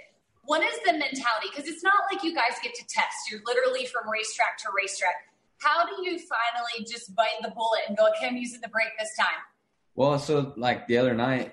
What 0.44 0.62
is 0.62 0.78
the 0.84 0.92
mentality? 0.92 1.48
Because 1.50 1.68
it's 1.68 1.82
not 1.82 1.94
like 2.12 2.24
you 2.24 2.34
guys 2.34 2.58
get 2.62 2.74
to 2.74 2.84
test. 2.86 3.30
You're 3.30 3.40
literally 3.46 3.86
from 3.86 4.10
racetrack 4.10 4.58
to 4.58 4.68
racetrack. 4.76 5.14
How 5.58 5.86
do 5.86 6.02
you 6.02 6.18
finally 6.18 6.84
just 6.90 7.14
bite 7.14 7.38
the 7.40 7.50
bullet 7.50 7.82
and 7.88 7.96
go, 7.96 8.08
okay, 8.08 8.26
I'm 8.26 8.36
using 8.36 8.60
the 8.60 8.68
brake 8.68 8.92
this 8.98 9.16
time? 9.16 9.40
Well, 9.94 10.18
so 10.18 10.52
like 10.56 10.86
the 10.88 10.98
other 10.98 11.14
night, 11.14 11.52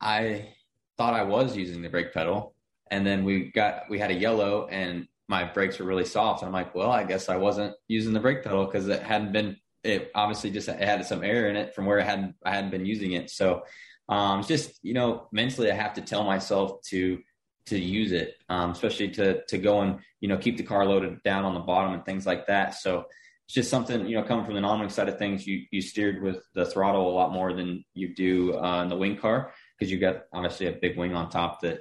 I 0.00 0.50
thought 0.96 1.14
I 1.14 1.24
was 1.24 1.56
using 1.56 1.82
the 1.82 1.88
brake 1.88 2.14
pedal, 2.14 2.54
and 2.90 3.04
then 3.04 3.24
we 3.24 3.50
got 3.50 3.90
we 3.90 3.98
had 3.98 4.10
a 4.10 4.14
yellow, 4.14 4.68
and 4.68 5.08
my 5.28 5.44
brakes 5.44 5.78
were 5.78 5.86
really 5.86 6.04
soft, 6.04 6.42
and 6.42 6.48
I'm 6.48 6.52
like, 6.52 6.74
well, 6.74 6.90
I 6.90 7.04
guess 7.04 7.28
I 7.28 7.36
wasn't 7.36 7.74
using 7.88 8.12
the 8.12 8.20
brake 8.20 8.44
pedal 8.44 8.64
because 8.64 8.88
it 8.88 9.02
hadn't 9.02 9.32
been. 9.32 9.56
It 9.82 10.10
obviously 10.14 10.50
just 10.50 10.68
had 10.68 11.04
some 11.06 11.24
error 11.24 11.48
in 11.48 11.56
it 11.56 11.74
from 11.74 11.86
where 11.86 12.00
I 12.00 12.04
hadn't 12.04 12.34
I 12.44 12.54
hadn't 12.54 12.70
been 12.70 12.86
using 12.86 13.12
it. 13.12 13.30
So 13.30 13.62
um, 14.08 14.40
it's 14.40 14.48
just 14.48 14.78
you 14.82 14.94
know 14.94 15.28
mentally 15.32 15.70
I 15.70 15.74
have 15.74 15.94
to 15.94 16.02
tell 16.02 16.24
myself 16.24 16.82
to 16.88 17.18
to 17.66 17.78
use 17.78 18.12
it, 18.12 18.34
um, 18.48 18.72
especially 18.72 19.08
to 19.10 19.42
to 19.44 19.58
go 19.58 19.80
and 19.80 20.00
you 20.20 20.28
know 20.28 20.36
keep 20.36 20.56
the 20.56 20.62
car 20.62 20.84
loaded 20.84 21.22
down 21.22 21.44
on 21.44 21.54
the 21.54 21.60
bottom 21.60 21.94
and 21.94 22.04
things 22.04 22.26
like 22.26 22.46
that. 22.48 22.74
So 22.74 23.06
it's 23.46 23.54
just 23.54 23.70
something 23.70 24.06
you 24.06 24.16
know 24.16 24.22
coming 24.22 24.44
from 24.44 24.54
the 24.54 24.60
non-wing 24.60 24.90
side 24.90 25.08
of 25.08 25.18
things. 25.18 25.46
You 25.46 25.64
you 25.70 25.80
steered 25.80 26.22
with 26.22 26.44
the 26.54 26.66
throttle 26.66 27.10
a 27.10 27.14
lot 27.14 27.32
more 27.32 27.52
than 27.52 27.84
you 27.94 28.14
do 28.14 28.58
uh, 28.58 28.82
in 28.82 28.88
the 28.88 28.96
wing 28.96 29.16
car 29.16 29.52
because 29.78 29.90
you 29.90 29.98
got 29.98 30.22
obviously 30.32 30.66
a 30.66 30.72
big 30.72 30.96
wing 30.96 31.14
on 31.14 31.30
top 31.30 31.60
that 31.62 31.80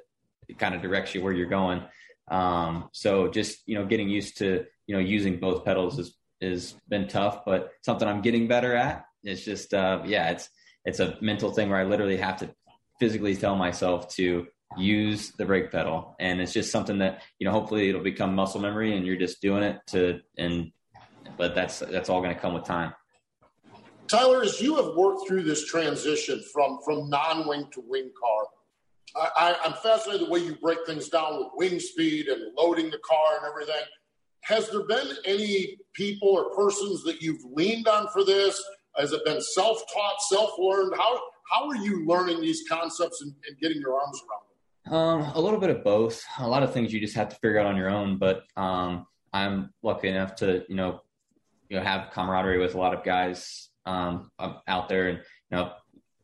kind 0.57 0.73
of 0.73 0.81
directs 0.81 1.13
you 1.13 1.21
where 1.21 1.33
you're 1.33 1.49
going. 1.49 1.83
Um, 2.29 2.89
so 2.91 3.27
just 3.27 3.67
you 3.67 3.75
know 3.75 3.85
getting 3.85 4.09
used 4.09 4.37
to 4.37 4.65
you 4.87 4.95
know 4.95 5.01
using 5.01 5.39
both 5.39 5.65
pedals 5.65 5.97
has 5.97 6.13
has 6.41 6.75
been 6.87 7.07
tough, 7.07 7.45
but 7.45 7.71
something 7.81 8.07
I'm 8.07 8.21
getting 8.21 8.47
better 8.47 8.75
at. 8.75 9.05
It's 9.23 9.43
just 9.43 9.73
uh, 9.73 10.01
yeah, 10.05 10.31
it's 10.31 10.49
it's 10.85 10.99
a 10.99 11.17
mental 11.21 11.51
thing 11.51 11.69
where 11.69 11.79
I 11.79 11.83
literally 11.83 12.17
have 12.17 12.37
to 12.37 12.49
physically 12.99 13.35
tell 13.35 13.55
myself 13.55 14.09
to 14.15 14.47
use 14.77 15.31
the 15.37 15.45
brake 15.45 15.71
pedal, 15.71 16.15
and 16.19 16.41
it's 16.41 16.53
just 16.53 16.71
something 16.71 16.99
that 16.99 17.21
you 17.39 17.45
know 17.45 17.51
hopefully 17.51 17.89
it'll 17.89 18.01
become 18.01 18.35
muscle 18.35 18.61
memory, 18.61 18.95
and 18.95 19.05
you're 19.05 19.17
just 19.17 19.41
doing 19.41 19.63
it 19.63 19.79
to 19.87 20.21
and 20.37 20.71
but 21.37 21.55
that's 21.55 21.79
that's 21.79 22.09
all 22.09 22.21
going 22.21 22.33
to 22.33 22.39
come 22.39 22.53
with 22.53 22.65
time. 22.65 22.93
Tyler, 24.07 24.41
as 24.41 24.59
you 24.59 24.75
have 24.75 24.95
worked 24.95 25.27
through 25.27 25.43
this 25.43 25.65
transition 25.65 26.41
from 26.53 26.79
from 26.83 27.09
non-wing 27.09 27.67
to 27.73 27.83
wing 27.87 28.11
car, 28.19 28.45
I, 29.15 29.55
I'm 29.63 29.73
fascinated 29.73 30.27
the 30.27 30.31
way 30.31 30.39
you 30.39 30.55
break 30.55 30.79
things 30.85 31.09
down 31.09 31.37
with 31.37 31.47
wing 31.55 31.79
speed 31.79 32.27
and 32.27 32.53
loading 32.57 32.89
the 32.89 32.99
car 32.99 33.37
and 33.37 33.47
everything. 33.47 33.85
Has 34.41 34.69
there 34.69 34.83
been 34.83 35.09
any 35.25 35.77
people 35.93 36.29
or 36.29 36.55
persons 36.55 37.03
that 37.03 37.21
you've 37.21 37.43
leaned 37.53 37.87
on 37.87 38.07
for 38.09 38.23
this? 38.23 38.61
Has 38.97 39.11
it 39.11 39.23
been 39.25 39.41
self-taught, 39.41 40.21
self-learned? 40.29 40.93
How 40.97 41.19
how 41.51 41.67
are 41.67 41.75
you 41.75 42.05
learning 42.05 42.41
these 42.41 42.63
concepts 42.69 43.21
and, 43.21 43.33
and 43.47 43.57
getting 43.59 43.79
your 43.79 43.99
arms 43.99 44.21
around 44.21 44.41
them? 44.41 44.49
Um, 44.89 45.21
a 45.35 45.41
little 45.41 45.59
bit 45.59 45.69
of 45.69 45.83
both. 45.83 46.23
A 46.39 46.47
lot 46.47 46.63
of 46.63 46.73
things 46.73 46.93
you 46.93 46.99
just 46.99 47.15
have 47.15 47.29
to 47.29 47.35
figure 47.37 47.59
out 47.59 47.65
on 47.65 47.75
your 47.75 47.89
own. 47.89 48.17
But 48.17 48.43
um, 48.55 49.07
I'm 49.33 49.73
lucky 49.83 50.09
enough 50.09 50.35
to 50.37 50.63
you 50.67 50.75
know 50.75 51.01
you 51.69 51.77
know 51.77 51.83
have 51.83 52.11
camaraderie 52.11 52.59
with 52.59 52.75
a 52.75 52.77
lot 52.77 52.93
of 52.93 53.03
guys 53.03 53.69
um, 53.85 54.31
out 54.67 54.89
there, 54.89 55.09
and 55.09 55.17
you 55.17 55.57
know 55.57 55.73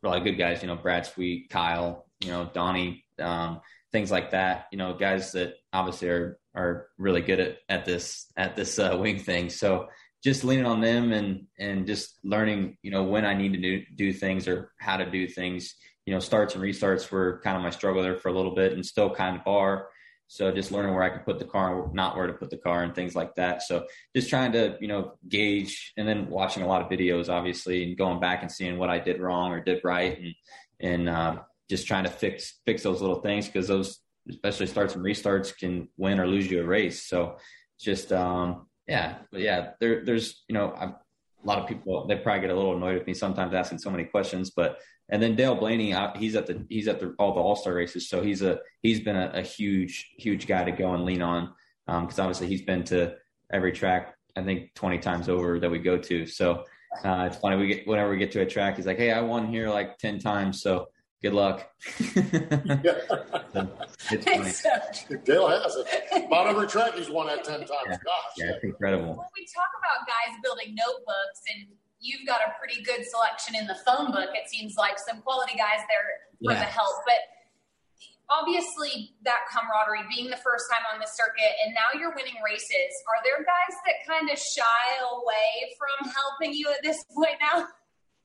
of 0.04 0.24
good 0.24 0.38
guys. 0.38 0.62
You 0.62 0.68
know 0.68 0.76
Brad 0.76 1.06
Sweet, 1.06 1.48
Kyle, 1.50 2.06
you 2.20 2.30
know 2.30 2.50
Donny, 2.52 3.04
um, 3.18 3.60
things 3.92 4.10
like 4.10 4.30
that. 4.32 4.66
You 4.72 4.78
know 4.78 4.94
guys 4.94 5.32
that 5.32 5.54
obviously 5.72 6.08
are 6.08 6.38
are 6.56 6.88
really 6.98 7.20
good 7.20 7.40
at 7.40 7.58
at 7.68 7.84
this 7.84 8.26
at 8.36 8.56
this 8.56 8.78
uh, 8.78 8.96
wing 8.98 9.18
thing. 9.18 9.50
So 9.50 9.88
just 10.24 10.42
leaning 10.42 10.66
on 10.66 10.80
them 10.80 11.12
and 11.12 11.46
and 11.58 11.86
just 11.86 12.18
learning, 12.24 12.78
you 12.82 12.90
know, 12.90 13.04
when 13.04 13.24
I 13.24 13.34
need 13.34 13.52
to 13.52 13.60
do 13.60 13.82
do 13.94 14.12
things 14.12 14.48
or 14.48 14.72
how 14.78 14.96
to 14.96 15.10
do 15.10 15.28
things. 15.28 15.74
You 16.06 16.14
know, 16.14 16.20
starts 16.20 16.54
and 16.54 16.62
restarts 16.62 17.10
were 17.10 17.40
kind 17.42 17.56
of 17.56 17.64
my 17.64 17.70
struggle 17.70 18.00
there 18.00 18.16
for 18.16 18.28
a 18.28 18.32
little 18.32 18.54
bit, 18.54 18.72
and 18.72 18.86
still 18.86 19.10
kind 19.12 19.36
of 19.36 19.46
are. 19.46 19.88
So 20.28 20.50
just 20.50 20.72
learning 20.72 20.94
where 20.94 21.04
I 21.04 21.10
can 21.10 21.20
put 21.20 21.38
the 21.38 21.44
car 21.44 21.88
not 21.92 22.16
where 22.16 22.26
to 22.26 22.32
put 22.32 22.50
the 22.50 22.56
car 22.56 22.82
and 22.82 22.94
things 22.94 23.14
like 23.14 23.34
that. 23.36 23.62
So 23.62 23.86
just 24.14 24.28
trying 24.28 24.52
to, 24.52 24.76
you 24.80 24.88
know, 24.88 25.12
gauge 25.28 25.92
and 25.96 26.06
then 26.06 26.28
watching 26.28 26.62
a 26.62 26.66
lot 26.66 26.82
of 26.82 26.90
videos, 26.90 27.28
obviously, 27.28 27.84
and 27.84 27.96
going 27.96 28.20
back 28.20 28.42
and 28.42 28.50
seeing 28.50 28.78
what 28.78 28.90
I 28.90 28.98
did 28.98 29.20
wrong 29.20 29.52
or 29.52 29.60
did 29.60 29.82
right 29.84 30.18
and, 30.18 30.34
and, 30.80 31.08
uh, 31.08 31.38
just 31.68 31.86
trying 31.86 32.04
to 32.04 32.10
fix, 32.10 32.60
fix 32.64 32.82
those 32.82 33.00
little 33.00 33.20
things 33.20 33.46
because 33.46 33.68
those, 33.68 34.00
especially 34.28 34.66
starts 34.66 34.94
and 34.94 35.04
restarts 35.04 35.56
can 35.56 35.88
win 35.96 36.20
or 36.20 36.26
lose 36.26 36.50
you 36.50 36.60
a 36.60 36.64
race. 36.64 37.06
So 37.06 37.36
just, 37.80 38.12
um, 38.12 38.66
yeah, 38.86 39.16
but 39.30 39.40
yeah, 39.40 39.70
there, 39.80 40.04
there's, 40.04 40.44
you 40.48 40.54
know, 40.54 40.74
I've, 40.76 40.90
a 40.90 41.46
lot 41.46 41.58
of 41.58 41.68
people, 41.68 42.06
they 42.06 42.16
probably 42.16 42.40
get 42.40 42.50
a 42.50 42.56
little 42.56 42.76
annoyed 42.76 42.98
with 42.98 43.06
me 43.06 43.14
sometimes 43.14 43.54
asking 43.54 43.78
so 43.78 43.90
many 43.90 44.04
questions, 44.04 44.50
but 44.50 44.80
and 45.08 45.22
then 45.22 45.36
Dale 45.36 45.54
Blaney, 45.54 45.94
he's 46.16 46.34
at 46.34 46.46
the 46.46 46.66
he's 46.68 46.88
at 46.88 46.98
the, 46.98 47.14
all 47.18 47.32
the 47.32 47.40
All 47.40 47.54
Star 47.54 47.74
races, 47.74 48.08
so 48.08 48.22
he's 48.22 48.42
a 48.42 48.58
he's 48.82 48.98
been 48.98 49.14
a, 49.14 49.30
a 49.34 49.42
huge 49.42 50.10
huge 50.18 50.48
guy 50.48 50.64
to 50.64 50.72
go 50.72 50.94
and 50.94 51.04
lean 51.04 51.22
on 51.22 51.54
because 51.86 52.18
um, 52.18 52.26
obviously 52.26 52.48
he's 52.48 52.62
been 52.62 52.82
to 52.84 53.14
every 53.52 53.70
track 53.70 54.16
I 54.36 54.42
think 54.42 54.74
twenty 54.74 54.98
times 54.98 55.28
over 55.28 55.58
that 55.60 55.70
we 55.70 55.78
go 55.78 55.96
to. 55.96 56.26
So 56.26 56.64
uh, 57.04 57.28
it's 57.30 57.36
funny 57.38 57.56
we 57.56 57.68
get 57.68 57.86
whenever 57.86 58.10
we 58.10 58.18
get 58.18 58.32
to 58.32 58.40
a 58.40 58.46
track, 58.46 58.76
he's 58.76 58.86
like, 58.86 58.98
"Hey, 58.98 59.12
I 59.12 59.20
won 59.20 59.48
here 59.48 59.68
like 59.68 59.98
ten 59.98 60.18
times, 60.18 60.60
so 60.60 60.88
good 61.28 61.34
luck." 61.34 61.68
it's 64.10 64.60
funny. 64.62 65.20
Dale 65.24 65.48
has 65.48 65.76
it. 65.76 65.86
About 66.26 66.46
every 66.46 66.66
track 66.66 66.94
he's 66.94 67.10
won 67.10 67.28
at 67.28 67.44
ten 67.44 67.60
times. 67.60 67.70
Yeah. 67.70 67.96
Gosh, 68.04 68.32
yeah, 68.38 68.52
it's 68.54 68.64
incredible. 68.64 69.08
When 69.08 69.26
we 69.36 69.46
talk 69.54 69.70
about 69.78 70.06
guys 70.06 70.36
building 70.42 70.74
notebooks 70.74 71.42
and 71.54 71.68
you've 72.00 72.26
got 72.26 72.40
a 72.40 72.54
pretty 72.58 72.82
good 72.82 73.04
selection 73.04 73.54
in 73.56 73.66
the 73.66 73.76
phone 73.86 74.12
book. 74.12 74.30
It 74.34 74.48
seems 74.48 74.74
like 74.76 74.98
some 74.98 75.22
quality 75.22 75.56
guys 75.56 75.82
there 75.88 76.30
for 76.44 76.52
yeah. 76.52 76.60
the 76.60 76.70
help, 76.70 76.94
but 77.04 77.18
obviously 78.28 79.14
that 79.24 79.40
camaraderie 79.50 80.06
being 80.08 80.30
the 80.30 80.36
first 80.36 80.64
time 80.70 80.82
on 80.92 80.98
the 80.98 81.06
circuit 81.06 81.54
and 81.64 81.74
now 81.74 81.98
you're 81.98 82.10
winning 82.10 82.34
races 82.44 82.90
are 83.06 83.22
there 83.22 83.38
guys 83.38 83.74
that 83.86 84.02
kind 84.06 84.28
of 84.30 84.36
shy 84.36 84.88
away 85.14 85.70
from 85.78 86.10
helping 86.10 86.52
you 86.52 86.68
at 86.70 86.82
this 86.82 87.04
point 87.14 87.38
now 87.40 87.68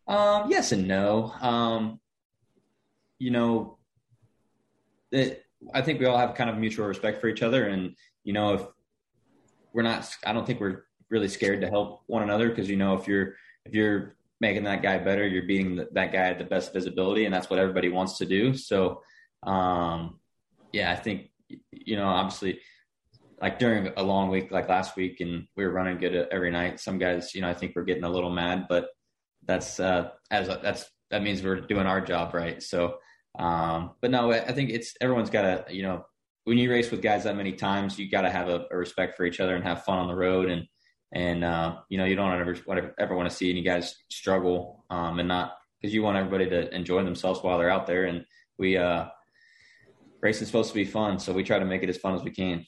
um, 0.07 0.49
yes 0.49 0.71
and 0.71 0.87
no 0.87 1.31
um, 1.41 1.99
you 3.21 3.31
know 3.31 3.77
it, 5.11 5.45
i 5.73 5.81
think 5.81 5.99
we 5.99 6.05
all 6.05 6.17
have 6.17 6.33
kind 6.35 6.49
of 6.49 6.57
mutual 6.57 6.87
respect 6.87 7.21
for 7.21 7.27
each 7.27 7.43
other 7.43 7.67
and 7.67 7.95
you 8.23 8.33
know 8.33 8.53
if 8.53 8.61
we're 9.73 9.83
not 9.83 10.09
i 10.25 10.33
don't 10.33 10.45
think 10.45 10.59
we're 10.59 10.83
really 11.09 11.27
scared 11.27 11.61
to 11.61 11.67
help 11.67 12.01
one 12.07 12.23
another 12.23 12.49
because 12.49 12.69
you 12.69 12.77
know 12.77 12.93
if 12.95 13.07
you're 13.07 13.35
if 13.65 13.73
you're 13.73 14.15
making 14.41 14.63
that 14.63 14.81
guy 14.81 14.97
better, 14.97 15.25
you're 15.25 15.43
beating 15.43 15.85
that 15.91 16.11
guy 16.11 16.29
at 16.29 16.39
the 16.39 16.43
best 16.43 16.73
visibility, 16.73 17.25
and 17.25 17.33
that's 17.33 17.49
what 17.49 17.59
everybody 17.59 17.89
wants 17.89 18.17
to 18.17 18.25
do. 18.25 18.55
So, 18.55 19.03
um, 19.43 20.19
yeah, 20.73 20.91
I 20.91 20.95
think 20.95 21.29
you 21.71 21.95
know, 21.95 22.07
obviously, 22.07 22.59
like 23.41 23.59
during 23.59 23.93
a 23.95 24.03
long 24.03 24.29
week 24.29 24.51
like 24.51 24.67
last 24.67 24.97
week, 24.97 25.21
and 25.21 25.47
we 25.55 25.63
were 25.63 25.71
running 25.71 25.99
good 25.99 26.27
every 26.31 26.51
night. 26.51 26.79
Some 26.79 26.97
guys, 26.97 27.33
you 27.35 27.41
know, 27.41 27.49
I 27.49 27.53
think 27.53 27.73
we're 27.75 27.83
getting 27.83 28.03
a 28.03 28.09
little 28.09 28.31
mad, 28.31 28.65
but 28.67 28.89
that's 29.45 29.79
uh, 29.79 30.09
as 30.31 30.47
that's 30.47 30.89
that 31.11 31.21
means 31.21 31.43
we're 31.43 31.61
doing 31.61 31.85
our 31.85 32.01
job 32.01 32.33
right. 32.33 32.61
So, 32.63 32.97
um, 33.37 33.91
but 34.01 34.11
no, 34.11 34.31
I 34.31 34.51
think 34.51 34.69
it's 34.69 34.95
everyone's 34.99 35.29
got 35.29 35.41
to, 35.67 35.73
you 35.73 35.83
know, 35.83 36.05
when 36.43 36.57
you 36.57 36.69
race 36.71 36.91
with 36.91 37.01
guys 37.01 37.23
that 37.23 37.35
many 37.35 37.53
times, 37.53 37.97
you 37.97 38.09
got 38.09 38.21
to 38.21 38.29
have 38.29 38.49
a, 38.49 38.65
a 38.71 38.77
respect 38.77 39.15
for 39.15 39.25
each 39.25 39.39
other 39.39 39.55
and 39.55 39.63
have 39.63 39.83
fun 39.83 39.99
on 39.99 40.07
the 40.07 40.15
road. 40.15 40.49
And 40.49 40.65
and 41.13 41.43
uh, 41.43 41.77
you 41.89 41.97
know 41.97 42.05
you 42.05 42.15
don't 42.15 42.31
ever 42.31 42.93
ever 42.99 43.15
want 43.15 43.29
to 43.29 43.35
see 43.35 43.49
any 43.49 43.61
guys 43.61 43.95
struggle 44.09 44.85
um, 44.89 45.19
and 45.19 45.27
not 45.27 45.53
because 45.79 45.93
you 45.93 46.03
want 46.03 46.17
everybody 46.17 46.49
to 46.49 46.73
enjoy 46.73 47.03
themselves 47.03 47.41
while 47.41 47.57
they're 47.57 47.69
out 47.69 47.87
there. 47.87 48.05
And 48.05 48.25
we 48.57 48.77
uh 48.77 49.05
racing's 50.21 50.47
supposed 50.47 50.69
to 50.69 50.75
be 50.75 50.85
fun 50.85 51.17
so 51.19 51.33
we 51.33 51.43
try 51.43 51.57
to 51.57 51.65
make 51.65 51.83
it 51.83 51.89
as 51.89 51.97
fun 51.97 52.15
as 52.15 52.23
we 52.23 52.31
can. 52.31 52.65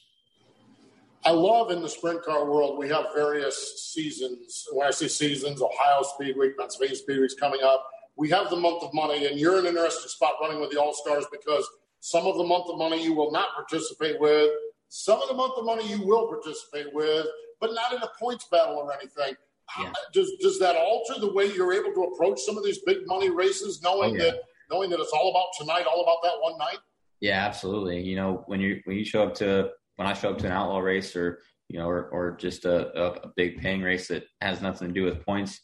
I 1.26 1.32
love 1.32 1.72
in 1.72 1.82
the 1.82 1.88
sprint 1.88 2.22
car 2.24 2.46
world 2.46 2.78
we 2.78 2.90
have 2.90 3.06
various 3.16 3.92
seasons. 3.94 4.66
When 4.72 4.88
i 4.88 4.92
say 4.92 5.08
seasons 5.08 5.62
ohio 5.62 6.02
speed 6.02 6.36
week 6.38 6.58
pennsylvania 6.58 6.96
speed 6.96 7.20
week's 7.20 7.36
coming 7.36 7.62
up 7.64 7.86
we 8.18 8.30
have 8.30 8.50
the 8.50 8.56
month 8.56 8.84
of 8.84 8.94
money 8.94 9.28
and 9.28 9.40
you're 9.40 9.60
in 9.60 9.66
an 9.66 9.76
interesting 9.76 10.10
spot 10.10 10.34
running 10.42 10.60
with 10.60 10.72
the 10.72 10.80
all 10.80 10.94
stars 10.94 11.26
because 11.32 11.68
some 12.00 12.26
of 12.26 12.38
the 12.38 12.44
month 12.44 12.66
of 12.70 12.78
money 12.78 13.04
you 13.04 13.14
will 13.14 13.32
not 13.32 13.54
participate 13.56 14.20
with 14.20 14.52
some 14.90 15.22
of 15.22 15.28
the 15.28 15.34
month 15.34 15.54
of 15.58 15.66
money 15.66 15.88
you 15.90 16.06
will 16.06 16.28
participate 16.28 16.94
with 16.94 17.26
but 17.60 17.74
not 17.74 17.94
in 17.94 18.02
a 18.02 18.10
points 18.20 18.46
battle 18.52 18.76
or 18.76 18.94
anything. 18.94 19.36
Yeah. 19.80 19.92
Does 20.14 20.30
does 20.42 20.60
that 20.60 20.76
alter 20.76 21.20
the 21.20 21.32
way 21.32 21.46
you're 21.54 21.74
able 21.74 21.94
to 21.94 22.14
approach 22.14 22.42
some 22.42 22.58
of 22.58 22.64
these 22.66 22.80
big 22.86 23.08
money 23.08 23.30
races, 23.30 23.82
knowing 23.82 24.20
oh, 24.20 24.24
yeah. 24.24 24.32
that 24.32 24.42
knowing 24.70 24.90
that 24.90 25.00
it's 25.00 25.14
all 25.14 25.32
about 25.32 25.48
tonight, 25.58 25.86
all 25.86 26.04
about 26.04 26.18
that 26.24 26.34
one 26.42 26.58
night? 26.58 26.80
Yeah, 27.22 27.46
absolutely. 27.46 28.02
You 28.02 28.18
know, 28.18 28.44
when 28.48 28.60
you 28.60 28.82
when 28.84 28.98
you 28.98 29.06
show 29.06 29.24
up 29.24 29.34
to 29.36 29.70
when 29.96 30.08
I 30.08 30.14
show 30.14 30.32
up 30.32 30.38
to 30.40 30.48
an 30.48 30.52
outlaw 30.52 30.80
race 30.80 31.16
or 31.16 31.40
you 31.70 31.80
know, 31.80 31.88
or, 31.88 32.10
or 32.10 32.36
just 32.38 32.66
a, 32.66 32.96
a, 33.00 33.12
a 33.24 33.32
big 33.36 33.62
paying 33.62 33.82
race 33.82 34.10
that 34.10 34.26
has 34.42 34.62
nothing 34.62 34.90
to 34.90 34.94
do 34.94 35.06
with 35.06 35.26
points, 35.26 35.62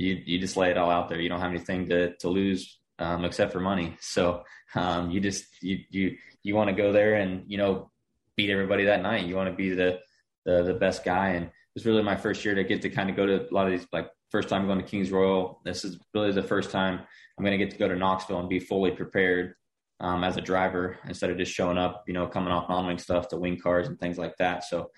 you 0.00 0.22
you 0.24 0.38
just 0.38 0.56
lay 0.56 0.70
it 0.70 0.78
all 0.78 0.90
out 0.90 1.08
there. 1.08 1.20
You 1.20 1.28
don't 1.28 1.40
have 1.40 1.50
anything 1.50 1.88
to 1.90 2.16
to 2.16 2.28
lose 2.28 2.78
um, 2.98 3.24
except 3.24 3.52
for 3.52 3.60
money. 3.60 3.96
So 4.00 4.44
um, 4.74 5.10
you 5.10 5.20
just 5.20 5.44
you 5.62 5.78
you 5.90 6.16
you 6.42 6.54
want 6.54 6.70
to 6.70 6.76
go 6.76 6.92
there 6.92 7.16
and 7.16 7.44
you 7.46 7.58
know 7.58 7.90
beat 8.36 8.50
everybody 8.50 8.84
that 8.86 9.02
night. 9.02 9.26
You 9.26 9.36
want 9.36 9.50
to 9.50 9.56
be 9.56 9.70
the 9.70 10.00
the 10.46 10.62
the 10.62 10.74
best 10.74 11.04
guy. 11.04 11.30
And 11.30 11.44
it 11.44 11.74
was 11.74 11.84
really 11.84 12.02
my 12.02 12.16
first 12.16 12.44
year 12.44 12.54
to 12.54 12.64
get 12.64 12.82
to 12.82 12.90
kind 12.90 13.10
of 13.10 13.16
go 13.16 13.26
to 13.26 13.48
a 13.48 13.52
lot 13.52 13.66
of 13.66 13.72
these 13.72 13.86
like 13.92 14.08
first 14.30 14.48
time 14.48 14.66
going 14.66 14.78
to 14.78 14.84
Kings 14.84 15.10
Royal. 15.10 15.60
This 15.64 15.84
is 15.84 15.98
really 16.14 16.32
the 16.32 16.42
first 16.42 16.70
time 16.70 17.00
I'm 17.38 17.44
going 17.44 17.58
to 17.58 17.64
get 17.64 17.72
to 17.72 17.78
go 17.78 17.88
to 17.88 17.96
Knoxville 17.96 18.40
and 18.40 18.48
be 18.48 18.58
fully 18.58 18.92
prepared 18.92 19.54
um, 20.00 20.24
as 20.24 20.38
a 20.38 20.40
driver 20.40 20.98
instead 21.06 21.30
of 21.30 21.36
just 21.36 21.52
showing 21.52 21.76
up, 21.76 22.04
you 22.06 22.14
know, 22.14 22.26
coming 22.26 22.52
off 22.52 22.70
non-wing 22.70 22.98
stuff 22.98 23.28
to 23.28 23.36
wing 23.36 23.58
cars 23.58 23.86
and 23.86 24.00
things 24.00 24.16
like 24.16 24.36
that. 24.38 24.64
So 24.64 24.90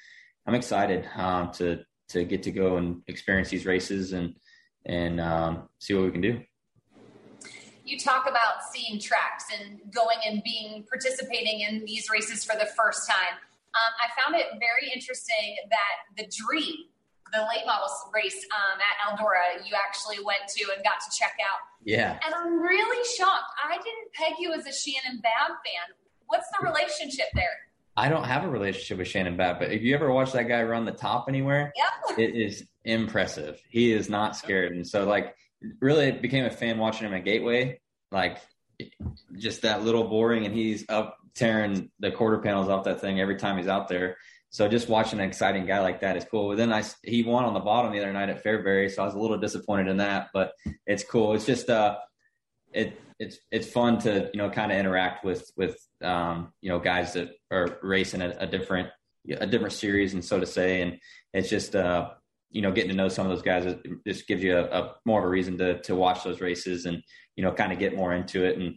I'm 0.46 0.54
excited 0.54 1.08
um, 1.16 1.50
to 1.54 1.80
to 2.10 2.24
get 2.24 2.42
to 2.44 2.52
go 2.52 2.76
and 2.76 3.02
experience 3.08 3.48
these 3.48 3.66
races 3.66 4.12
and 4.12 4.34
and 4.87 5.21
um, 5.21 5.68
see 5.79 5.95
what 5.95 6.05
we 6.05 6.11
can 6.11 6.21
do. 6.21 6.40
You 7.85 7.99
talk 7.99 8.29
about 8.29 8.64
seeing 8.73 9.01
tracks 9.01 9.47
and 9.59 9.81
going 9.92 10.18
and 10.25 10.42
being 10.42 10.85
participating 10.88 11.61
in 11.61 11.85
these 11.85 12.09
races 12.11 12.45
for 12.45 12.57
the 12.57 12.66
first 12.66 13.09
time. 13.09 13.37
Um, 13.75 13.92
I 14.01 14.09
found 14.21 14.40
it 14.40 14.47
very 14.61 14.92
interesting 14.92 15.57
that 15.71 16.16
the 16.16 16.31
Dream, 16.31 16.87
the 17.33 17.40
late 17.40 17.66
models 17.66 17.92
race 18.14 18.47
um, 18.55 18.79
at 18.79 18.97
Eldora, 19.09 19.66
you 19.66 19.75
actually 19.75 20.23
went 20.25 20.47
to 20.57 20.73
and 20.75 20.85
got 20.85 21.01
to 21.01 21.11
check 21.18 21.35
out. 21.40 21.59
Yeah. 21.83 22.18
And 22.25 22.35
I'm 22.35 22.61
really 22.61 23.05
shocked. 23.16 23.51
I 23.62 23.77
didn't 23.77 24.12
peg 24.12 24.35
you 24.38 24.53
as 24.53 24.66
a 24.66 24.73
Shannon 24.73 25.21
Babb 25.21 25.59
fan. 25.64 25.97
What's 26.27 26.47
the 26.51 26.64
relationship 26.64 27.27
there? 27.35 27.71
I 27.96 28.09
don't 28.09 28.24
have 28.24 28.44
a 28.44 28.48
relationship 28.48 28.98
with 28.98 29.09
Shannon 29.09 29.37
Babb, 29.37 29.59
but 29.59 29.70
if 29.70 29.83
you 29.83 29.94
ever 29.94 30.11
watch 30.11 30.33
that 30.33 30.48
guy 30.48 30.62
run 30.62 30.85
the 30.85 30.92
top 30.92 31.26
anywhere, 31.28 31.72
yep. 31.76 32.18
it 32.18 32.35
is 32.35 32.64
impressive. 32.85 33.61
He 33.68 33.92
is 33.92 34.09
not 34.09 34.37
scared. 34.37 34.72
And 34.72 34.87
so, 34.87 35.05
like, 35.05 35.37
really 35.81 36.11
became 36.11 36.44
a 36.44 36.50
fan 36.50 36.78
watching 36.78 37.07
him 37.07 37.14
at 37.14 37.24
Gateway. 37.24 37.81
Like, 38.11 38.38
just 39.37 39.62
that 39.62 39.85
little 39.85 40.05
boring, 40.05 40.46
and 40.46 40.55
he's 40.55 40.87
up 40.88 41.18
tearing 41.35 41.90
the 42.00 42.11
quarter 42.11 42.38
panels 42.38 42.68
off 42.68 42.85
that 42.85 43.00
thing 43.00 43.20
every 43.20 43.37
time 43.37 43.59
he's 43.59 43.68
out 43.68 43.88
there. 43.88 44.16
So 44.50 44.68
just 44.68 44.88
watching 44.88 45.18
an 45.18 45.26
exciting 45.26 45.64
guy 45.64 45.81
like 45.81 46.00
that 46.00 46.16
is 46.16 46.26
cool. 46.31 46.50
But 46.50 46.59
then 46.59 46.72
I 46.72 46.85
he 47.02 47.22
won 47.22 47.44
on 47.44 47.55
the 47.55 47.61
bottom 47.61 47.90
the 47.90 48.00
other 48.00 48.12
night 48.12 48.28
at 48.28 48.44
Fairbury, 48.44 48.90
so 48.90 49.02
I 49.02 49.07
was 49.07 49.14
a 49.14 49.18
little 49.18 49.38
disappointed 49.38 49.88
in 49.88 49.96
that, 49.96 50.28
but 50.35 50.52
it's 50.87 51.05
cool. 51.05 51.33
It's 51.35 51.46
just 51.46 51.70
uh, 51.70 51.96
it 52.72 53.00
it's 53.22 53.38
it's 53.50 53.68
fun 53.68 53.98
to 53.98 54.30
you 54.32 54.38
know 54.38 54.50
kind 54.50 54.72
of 54.72 54.78
interact 54.78 55.24
with 55.24 55.50
with 55.56 55.76
um 56.02 56.52
you 56.61 56.68
know 56.68 56.78
guys 56.78 57.12
that 57.14 57.30
are 57.50 57.78
racing 57.82 58.22
a, 58.22 58.35
a 58.38 58.46
different 58.46 58.88
a 59.38 59.46
different 59.46 59.72
series 59.72 60.14
and 60.14 60.24
so 60.24 60.40
to 60.40 60.46
say, 60.46 60.82
and 60.82 60.98
it's 61.32 61.48
just 61.48 61.76
uh 61.76 62.11
you 62.50 62.62
know 62.62 62.72
getting 62.72 62.90
to 62.90 62.96
know 62.96 63.08
some 63.08 63.26
of 63.26 63.32
those 63.32 63.42
guys 63.42 63.64
it 63.64 63.80
just 64.06 64.26
gives 64.26 64.42
you 64.42 64.57
a, 64.57 64.64
a 64.64 64.94
more 65.05 65.20
of 65.20 65.24
a 65.24 65.28
reason 65.28 65.57
to 65.59 65.80
to 65.82 65.94
watch 65.94 66.24
those 66.24 66.40
races 66.40 66.86
and 66.86 67.03
you 67.36 67.44
know 67.44 67.53
kind 67.53 67.72
of 67.72 67.78
get 67.78 67.97
more 67.97 68.12
into 68.12 68.44
it 68.44 68.59
and 68.59 68.74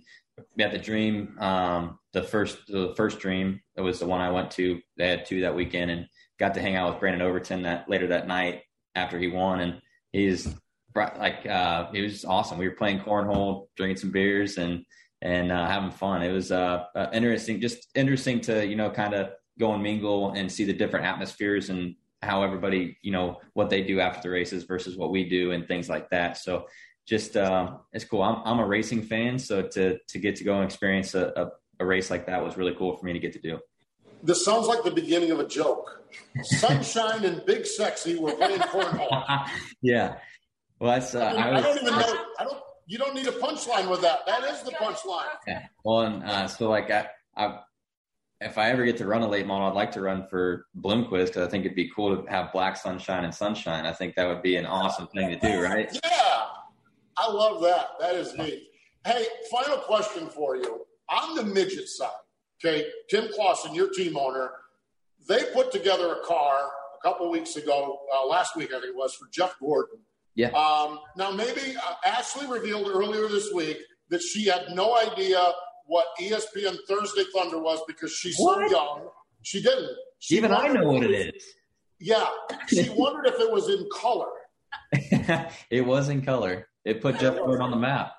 at 0.60 0.72
the 0.72 0.78
dream 0.78 1.38
um 1.40 1.98
the 2.14 2.24
first 2.24 2.58
the 2.68 2.94
first 2.96 3.20
dream 3.20 3.60
it 3.76 3.82
was 3.82 4.00
the 4.00 4.06
one 4.06 4.22
I 4.22 4.32
went 4.32 4.52
to. 4.52 4.82
They 4.98 5.10
had 5.10 5.26
two 5.26 5.42
that 5.42 5.56
weekend 5.56 5.92
and 5.92 6.08
got 6.40 6.54
to 6.54 6.62
hang 6.62 6.76
out 6.76 6.92
with 6.92 7.00
Brandon 7.00 7.22
Overton 7.22 7.64
that 7.64 7.90
later 7.90 8.08
that 8.08 8.28
night 8.28 8.62
after 8.96 9.20
he 9.20 9.28
won, 9.28 9.60
and 9.60 9.82
he's 10.12 10.48
like 10.96 11.46
uh, 11.46 11.88
it 11.94 12.02
was 12.02 12.26
awesome. 12.26 12.58
We 12.58 12.68
were 12.68 12.76
playing 12.76 13.00
cornhole, 13.00 13.68
drinking 13.76 13.98
some 13.98 14.12
beers, 14.12 14.58
and 14.58 14.86
and 15.22 15.52
uh, 15.52 15.68
having 15.68 15.92
fun. 15.92 16.22
It 16.22 16.32
was 16.32 16.52
uh, 16.52 16.86
uh, 16.96 17.08
interesting, 17.14 17.62
just 17.62 17.88
interesting 17.96 18.42
to 18.42 18.66
you 18.66 18.76
know 18.76 18.90
kind 18.90 19.14
of 19.14 19.32
go 19.60 19.74
and 19.74 19.84
mingle 19.84 20.32
and 20.32 20.52
see 20.52 20.66
the 20.66 20.74
different 20.74 21.06
atmospheres 21.06 21.70
and 21.70 21.96
how 22.22 22.44
everybody 22.44 22.98
you 23.02 23.12
know 23.12 23.40
what 23.54 23.70
they 23.70 23.84
do 23.84 24.00
after 24.00 24.30
the 24.30 24.34
races 24.34 24.64
versus 24.64 24.98
what 24.98 25.12
we 25.12 25.28
do 25.28 25.52
and 25.52 25.68
things 25.68 25.90
like 25.90 26.10
that. 26.10 26.38
So 26.38 26.68
just 27.06 27.38
uh, 27.38 27.78
it's 27.94 28.06
cool. 28.06 28.24
I'm 28.24 28.42
I'm 28.46 28.60
a 28.60 28.66
racing 28.66 29.04
fan, 29.04 29.38
so 29.38 29.64
to 29.64 29.98
to 30.08 30.20
get 30.20 30.38
to 30.38 30.44
go 30.44 30.56
and 30.56 30.64
experience 30.64 31.14
a, 31.14 31.32
a 31.36 31.50
a 31.80 31.86
race 31.86 32.10
like 32.10 32.28
that 32.28 32.44
was 32.44 32.58
really 32.58 32.74
cool 32.76 32.96
for 32.96 33.06
me 33.06 33.14
to 33.14 33.20
get 33.20 33.34
to 33.34 33.40
do. 33.40 33.60
This 34.24 34.44
sounds 34.44 34.68
like 34.68 34.84
the 34.84 34.92
beginning 34.92 35.32
of 35.32 35.40
a 35.40 35.48
joke. 35.48 36.04
Sunshine 36.44 37.26
and 37.26 37.46
Big 37.46 37.66
Sexy 37.66 38.18
were 38.18 38.32
playing 38.34 38.60
cornhole. 38.60 39.48
yeah. 39.82 40.16
Well, 40.86 40.94
that's. 40.94 41.16
Uh, 41.16 41.20
I, 41.20 41.50
I, 41.50 41.52
was, 41.52 41.64
I 41.64 41.68
don't 41.68 41.78
even 41.82 42.00
know. 42.00 42.24
I 42.38 42.44
don't. 42.44 42.60
You 42.86 43.00
don't 43.00 43.16
need 43.16 43.26
a 43.26 43.32
punchline 43.32 43.90
with 43.90 44.02
that. 44.02 44.20
That 44.28 44.44
is 44.44 44.62
the 44.62 44.70
punchline. 44.74 45.26
Yeah. 45.48 45.66
Well, 45.84 46.02
and 46.02 46.24
uh, 46.24 46.48
so 46.48 46.70
like 46.70 46.92
I, 46.92 47.08
I, 47.36 47.62
if 48.40 48.60
I 48.60 48.70
ever 48.70 48.86
get 48.86 48.98
to 48.98 49.08
run 49.08 49.24
a 49.24 49.28
late 49.28 49.48
model, 49.48 49.68
I'd 49.68 49.74
like 49.74 49.92
to 49.94 50.02
run 50.02 50.28
for 50.28 50.68
Bloomquist 50.80 51.28
because 51.28 51.48
I 51.48 51.50
think 51.50 51.66
it'd 51.66 51.76
be 51.76 51.90
cool 51.90 52.16
to 52.16 52.30
have 52.30 52.52
black 52.52 52.78
sunshine 52.78 53.24
and 53.24 53.34
sunshine. 53.34 53.88
I 53.88 53.94
think 53.94 54.14
that 54.14 54.28
would 54.28 54.44
be 54.44 54.58
an 54.58 54.68
awesome 54.68 55.08
thing 55.08 55.30
to 55.30 55.40
do, 55.40 55.60
right? 55.60 55.90
Yeah, 56.04 56.44
I 57.18 57.32
love 57.32 57.64
that. 57.64 57.88
That 58.00 58.14
is 58.14 58.38
neat. 58.38 58.68
Hey, 59.08 59.26
final 59.50 59.78
question 59.78 60.28
for 60.28 60.56
you 60.56 60.86
on 61.10 61.36
the 61.36 61.44
midget 61.44 61.90
side. 61.90 62.10
Okay, 62.64 62.86
Tim 63.10 63.30
Clauson, 63.30 63.74
your 63.74 63.90
team 63.90 64.18
owner, 64.18 64.52
they 65.28 65.46
put 65.52 65.72
together 65.72 66.14
a 66.14 66.26
car 66.28 66.60
a 66.60 67.02
couple 67.02 67.32
weeks 67.32 67.56
ago, 67.56 68.02
uh, 68.16 68.28
last 68.28 68.56
week 68.56 68.70
I 68.70 68.80
think 68.80 68.92
it 68.92 68.96
was, 68.96 69.16
for 69.16 69.28
Jeff 69.34 69.56
Gordon. 69.60 69.98
Yeah. 70.36 70.50
Um, 70.50 71.00
now, 71.16 71.32
maybe 71.32 71.76
uh, 71.78 71.94
Ashley 72.06 72.46
revealed 72.48 72.88
earlier 72.88 73.28
this 73.28 73.52
week 73.54 73.78
that 74.10 74.22
she 74.22 74.46
had 74.48 74.66
no 74.74 74.98
idea 74.98 75.42
what 75.86 76.06
ESPN 76.20 76.78
Thursday 76.88 77.24
Thunder 77.34 77.60
was 77.60 77.80
because 77.88 78.12
she's 78.14 78.36
What? 78.38 78.70
so 78.70 78.76
young. 78.76 79.08
She 79.44 79.62
didn't. 79.62 79.92
She 80.20 80.36
Even 80.38 80.52
I 80.52 80.68
know 80.70 80.88
what 80.88 81.04
it 81.04 81.34
is. 81.36 81.44
Yeah, 82.00 82.26
she 82.68 82.90
wondered 82.96 83.28
if 83.28 83.40
it 83.40 83.52
was 83.52 83.70
in 83.70 83.88
color. 83.94 84.28
it 85.70 85.86
was 85.86 86.10
in 86.10 86.22
color. 86.22 86.68
It 86.84 87.02
put 87.02 87.20
Jeff 87.20 87.38
Gordon 87.38 87.62
on 87.62 87.72
the 87.72 87.78
map. 87.78 88.12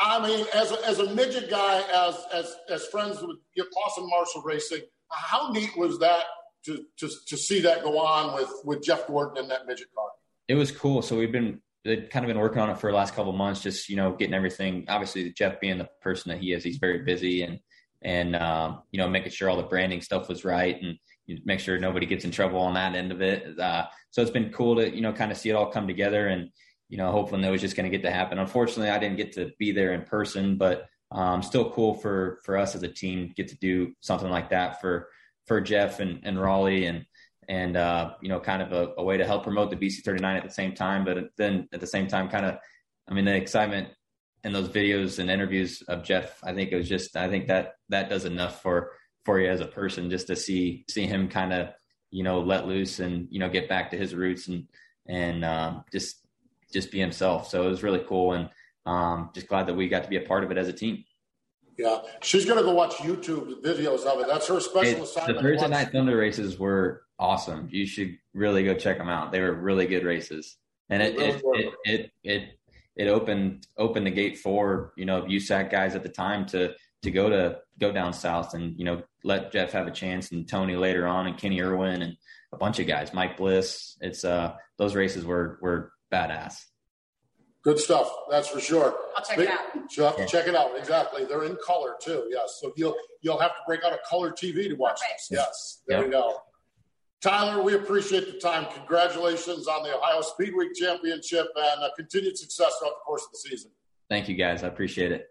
I 0.00 0.24
mean, 0.26 0.46
as 0.54 0.70
a, 0.72 0.86
as 0.86 0.98
a 1.00 1.14
midget 1.14 1.50
guy, 1.50 1.82
as 1.92 2.16
as 2.32 2.54
as 2.70 2.86
friends 2.86 3.20
with 3.22 3.38
your 3.54 3.66
Clauson 3.66 4.08
Marshall 4.08 4.42
Racing, 4.42 4.82
how 5.10 5.50
neat 5.50 5.70
was 5.76 5.98
that 5.98 6.24
to, 6.66 6.84
to 6.98 7.08
to 7.28 7.36
see 7.36 7.60
that 7.60 7.82
go 7.82 7.98
on 7.98 8.34
with 8.34 8.50
with 8.64 8.82
Jeff 8.84 9.06
Gordon 9.06 9.42
in 9.42 9.48
that 9.48 9.66
midget 9.66 9.88
car? 9.96 10.08
It 10.48 10.54
was 10.54 10.70
cool. 10.70 11.02
So 11.02 11.16
we've 11.16 11.32
been 11.32 11.60
they'd 11.84 12.10
kind 12.10 12.24
of 12.24 12.28
been 12.28 12.38
working 12.38 12.60
on 12.60 12.70
it 12.70 12.78
for 12.78 12.90
the 12.90 12.96
last 12.96 13.14
couple 13.14 13.32
months, 13.32 13.62
just 13.62 13.88
you 13.88 13.96
know, 13.96 14.12
getting 14.12 14.34
everything. 14.34 14.84
Obviously, 14.88 15.32
Jeff 15.32 15.60
being 15.60 15.78
the 15.78 15.88
person 16.00 16.30
that 16.30 16.40
he 16.40 16.52
is, 16.52 16.64
he's 16.64 16.78
very 16.78 17.00
busy 17.00 17.42
and 17.42 17.60
and 18.02 18.36
um, 18.36 18.82
you 18.90 18.98
know, 18.98 19.08
making 19.08 19.32
sure 19.32 19.48
all 19.48 19.56
the 19.56 19.62
branding 19.62 20.00
stuff 20.00 20.28
was 20.28 20.44
right 20.44 20.80
and 20.80 20.98
make 21.44 21.58
sure 21.58 21.78
nobody 21.78 22.06
gets 22.06 22.24
in 22.24 22.30
trouble 22.30 22.60
on 22.60 22.74
that 22.74 22.94
end 22.94 23.10
of 23.10 23.20
it. 23.20 23.58
Uh, 23.58 23.86
so 24.10 24.22
it's 24.22 24.30
been 24.30 24.50
cool 24.50 24.76
to 24.76 24.94
you 24.94 25.00
know 25.00 25.12
kind 25.12 25.32
of 25.32 25.38
see 25.38 25.50
it 25.50 25.54
all 25.54 25.70
come 25.70 25.86
together 25.86 26.28
and 26.28 26.50
you 26.88 26.98
know, 26.98 27.10
hoping 27.10 27.40
that 27.40 27.50
was 27.50 27.60
just 27.60 27.76
going 27.76 27.90
to 27.90 27.96
get 27.96 28.04
to 28.04 28.12
happen. 28.12 28.38
Unfortunately, 28.38 28.90
I 28.90 28.98
didn't 28.98 29.16
get 29.16 29.32
to 29.32 29.50
be 29.58 29.72
there 29.72 29.92
in 29.92 30.02
person, 30.02 30.56
but 30.56 30.86
um, 31.10 31.42
still 31.42 31.70
cool 31.70 31.94
for 31.94 32.40
for 32.44 32.56
us 32.56 32.74
as 32.74 32.82
a 32.82 32.88
team 32.88 33.32
get 33.36 33.48
to 33.48 33.56
do 33.58 33.92
something 34.00 34.30
like 34.30 34.50
that 34.50 34.80
for 34.80 35.08
for 35.46 35.60
Jeff 35.60 36.00
and, 36.00 36.20
and 36.24 36.40
Raleigh 36.40 36.86
and 36.86 37.06
and 37.48 37.76
uh, 37.76 38.12
you 38.20 38.28
know, 38.28 38.40
kind 38.40 38.62
of 38.62 38.72
a, 38.72 38.92
a 38.98 39.04
way 39.04 39.16
to 39.16 39.26
help 39.26 39.42
promote 39.42 39.70
the 39.70 39.76
BC39 39.76 40.24
at 40.36 40.44
the 40.44 40.50
same 40.50 40.74
time. 40.74 41.04
But 41.04 41.30
then 41.36 41.68
at 41.72 41.80
the 41.80 41.86
same 41.86 42.06
time, 42.08 42.28
kind 42.28 42.46
of, 42.46 42.58
I 43.08 43.14
mean, 43.14 43.24
the 43.24 43.34
excitement 43.34 43.88
in 44.44 44.52
those 44.52 44.68
videos 44.68 45.18
and 45.18 45.30
interviews 45.30 45.82
of 45.88 46.02
Jeff, 46.02 46.38
I 46.44 46.54
think 46.54 46.72
it 46.72 46.76
was 46.76 46.88
just, 46.88 47.16
I 47.16 47.28
think 47.28 47.48
that 47.48 47.74
that 47.88 48.08
does 48.08 48.24
enough 48.24 48.62
for 48.62 48.92
for 49.24 49.40
you 49.40 49.50
as 49.50 49.60
a 49.60 49.66
person 49.66 50.08
just 50.08 50.28
to 50.28 50.36
see 50.36 50.84
see 50.88 51.04
him 51.04 51.28
kind 51.28 51.52
of 51.52 51.70
you 52.12 52.22
know 52.22 52.38
let 52.38 52.68
loose 52.68 53.00
and 53.00 53.26
you 53.28 53.40
know 53.40 53.48
get 53.48 53.68
back 53.68 53.90
to 53.90 53.96
his 53.96 54.14
roots 54.14 54.46
and 54.46 54.68
and 55.08 55.44
um, 55.44 55.84
just 55.92 56.26
just 56.72 56.90
be 56.90 56.98
himself. 56.98 57.48
So 57.48 57.66
it 57.66 57.70
was 57.70 57.82
really 57.82 58.04
cool 58.08 58.32
and 58.32 58.50
um, 58.86 59.30
just 59.34 59.48
glad 59.48 59.66
that 59.66 59.74
we 59.74 59.88
got 59.88 60.04
to 60.04 60.08
be 60.08 60.16
a 60.16 60.20
part 60.20 60.44
of 60.44 60.50
it 60.50 60.58
as 60.58 60.68
a 60.68 60.72
team. 60.72 61.04
Yeah, 61.78 61.98
she's 62.22 62.44
going 62.44 62.58
to 62.58 62.64
go 62.64 62.72
watch 62.72 62.94
YouTube 62.96 63.62
videos 63.62 64.04
of 64.06 64.20
it. 64.20 64.26
That's 64.28 64.46
her 64.48 64.60
special 64.60 64.90
It- 64.92 64.96
the 64.96 65.02
assignment. 65.02 65.40
Thursday 65.40 65.62
Watch- 65.62 65.70
night 65.70 65.92
Thunder 65.92 66.16
races 66.16 66.58
were 66.58 67.02
awesome. 67.18 67.68
You 67.70 67.86
should 67.86 68.16
really 68.34 68.64
go 68.64 68.74
check 68.74 68.98
them 68.98 69.08
out. 69.08 69.32
They 69.32 69.40
were 69.40 69.52
really 69.52 69.86
good 69.86 70.04
races, 70.04 70.56
and 70.88 71.02
it 71.02 71.16
it 71.18 71.42
it, 71.44 71.74
it 71.84 72.10
it 72.24 72.42
it 72.96 73.08
opened 73.08 73.66
opened 73.76 74.06
the 74.06 74.10
gate 74.10 74.38
for 74.38 74.92
you 74.96 75.04
know 75.04 75.22
USAC 75.22 75.70
guys 75.70 75.94
at 75.94 76.02
the 76.02 76.08
time 76.08 76.46
to 76.46 76.74
to 77.02 77.10
go 77.10 77.28
to 77.28 77.58
go 77.78 77.92
down 77.92 78.12
south 78.14 78.54
and 78.54 78.78
you 78.78 78.84
know 78.84 79.02
let 79.22 79.52
Jeff 79.52 79.72
have 79.72 79.86
a 79.86 79.90
chance 79.90 80.32
and 80.32 80.48
Tony 80.48 80.76
later 80.76 81.06
on 81.06 81.26
and 81.26 81.36
Kenny 81.36 81.60
Irwin 81.60 82.00
and 82.02 82.16
a 82.52 82.56
bunch 82.56 82.78
of 82.78 82.86
guys, 82.86 83.12
Mike 83.12 83.36
Bliss. 83.36 83.96
It's 84.00 84.24
uh 84.24 84.54
those 84.78 84.94
races 84.94 85.24
were 85.26 85.58
were 85.60 85.92
badass. 86.12 86.64
Good 87.66 87.80
stuff. 87.80 88.08
That's 88.30 88.46
for 88.46 88.60
sure. 88.60 88.94
I'll 89.16 89.24
check 89.24 89.38
Big- 89.38 89.48
it 89.48 89.52
out. 89.52 89.90
You'll 89.96 90.06
have 90.06 90.16
to 90.18 90.26
check 90.26 90.46
it 90.46 90.54
out. 90.54 90.78
Exactly. 90.78 91.24
They're 91.24 91.42
in 91.42 91.56
color 91.66 91.96
too. 92.00 92.28
Yes. 92.30 92.58
So 92.62 92.72
you'll 92.76 92.94
you'll 93.22 93.40
have 93.40 93.50
to 93.50 93.56
break 93.66 93.82
out 93.82 93.92
a 93.92 93.98
color 94.08 94.30
TV 94.30 94.68
to 94.68 94.74
watch 94.74 95.00
this. 95.12 95.26
Yes. 95.32 95.82
There 95.88 95.98
Yep. 95.98 96.06
you 96.06 96.12
go. 96.12 96.42
Tyler, 97.20 97.60
we 97.64 97.74
appreciate 97.74 98.32
the 98.32 98.38
time. 98.38 98.66
Congratulations 98.72 99.66
on 99.66 99.82
the 99.82 99.96
Ohio 99.96 100.20
Speed 100.20 100.54
Week 100.56 100.74
Championship 100.76 101.48
and 101.56 101.82
uh, 101.82 101.88
continued 101.96 102.38
success 102.38 102.72
throughout 102.78 102.90
the 102.90 103.04
course 103.04 103.24
of 103.24 103.32
the 103.32 103.38
season. 103.38 103.72
Thank 104.08 104.28
you 104.28 104.36
guys. 104.36 104.62
I 104.62 104.68
appreciate 104.68 105.10
it. 105.10 105.26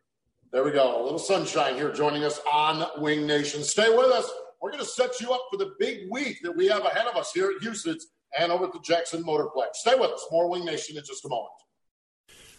There 0.52 0.66
we 0.66 0.72
go. 0.72 1.02
A 1.02 1.04
little 1.04 1.18
sunshine 1.20 1.76
here 1.76 1.94
joining 1.94 2.26
us 2.26 2.42
on 2.52 2.86
Winged 3.02 3.28
Nation. 3.28 3.64
Stay 3.64 3.88
with 3.96 4.08
us. 4.12 4.30
We're 4.62 4.72
going 4.72 4.84
to 4.84 4.90
set 4.90 5.22
you 5.22 5.32
up 5.32 5.48
for 5.50 5.56
the 5.56 5.74
big 5.80 6.12
week 6.12 6.40
that 6.44 6.52
we 6.52 6.68
have 6.68 6.84
ahead 6.84 7.08
of 7.08 7.16
us 7.16 7.32
here 7.32 7.50
at 7.56 7.62
Huset's 7.66 8.08
and 8.38 8.52
over 8.52 8.66
at 8.66 8.74
the 8.74 8.80
Jackson 8.82 9.24
Motorplex. 9.24 9.76
Stay 9.76 9.96
with 9.96 10.12
us. 10.12 10.26
More 10.32 10.50
Winged 10.50 10.66
Nation 10.66 10.98
in 10.98 11.04
just 11.06 11.24
a 11.24 11.30
moment. 11.30 11.52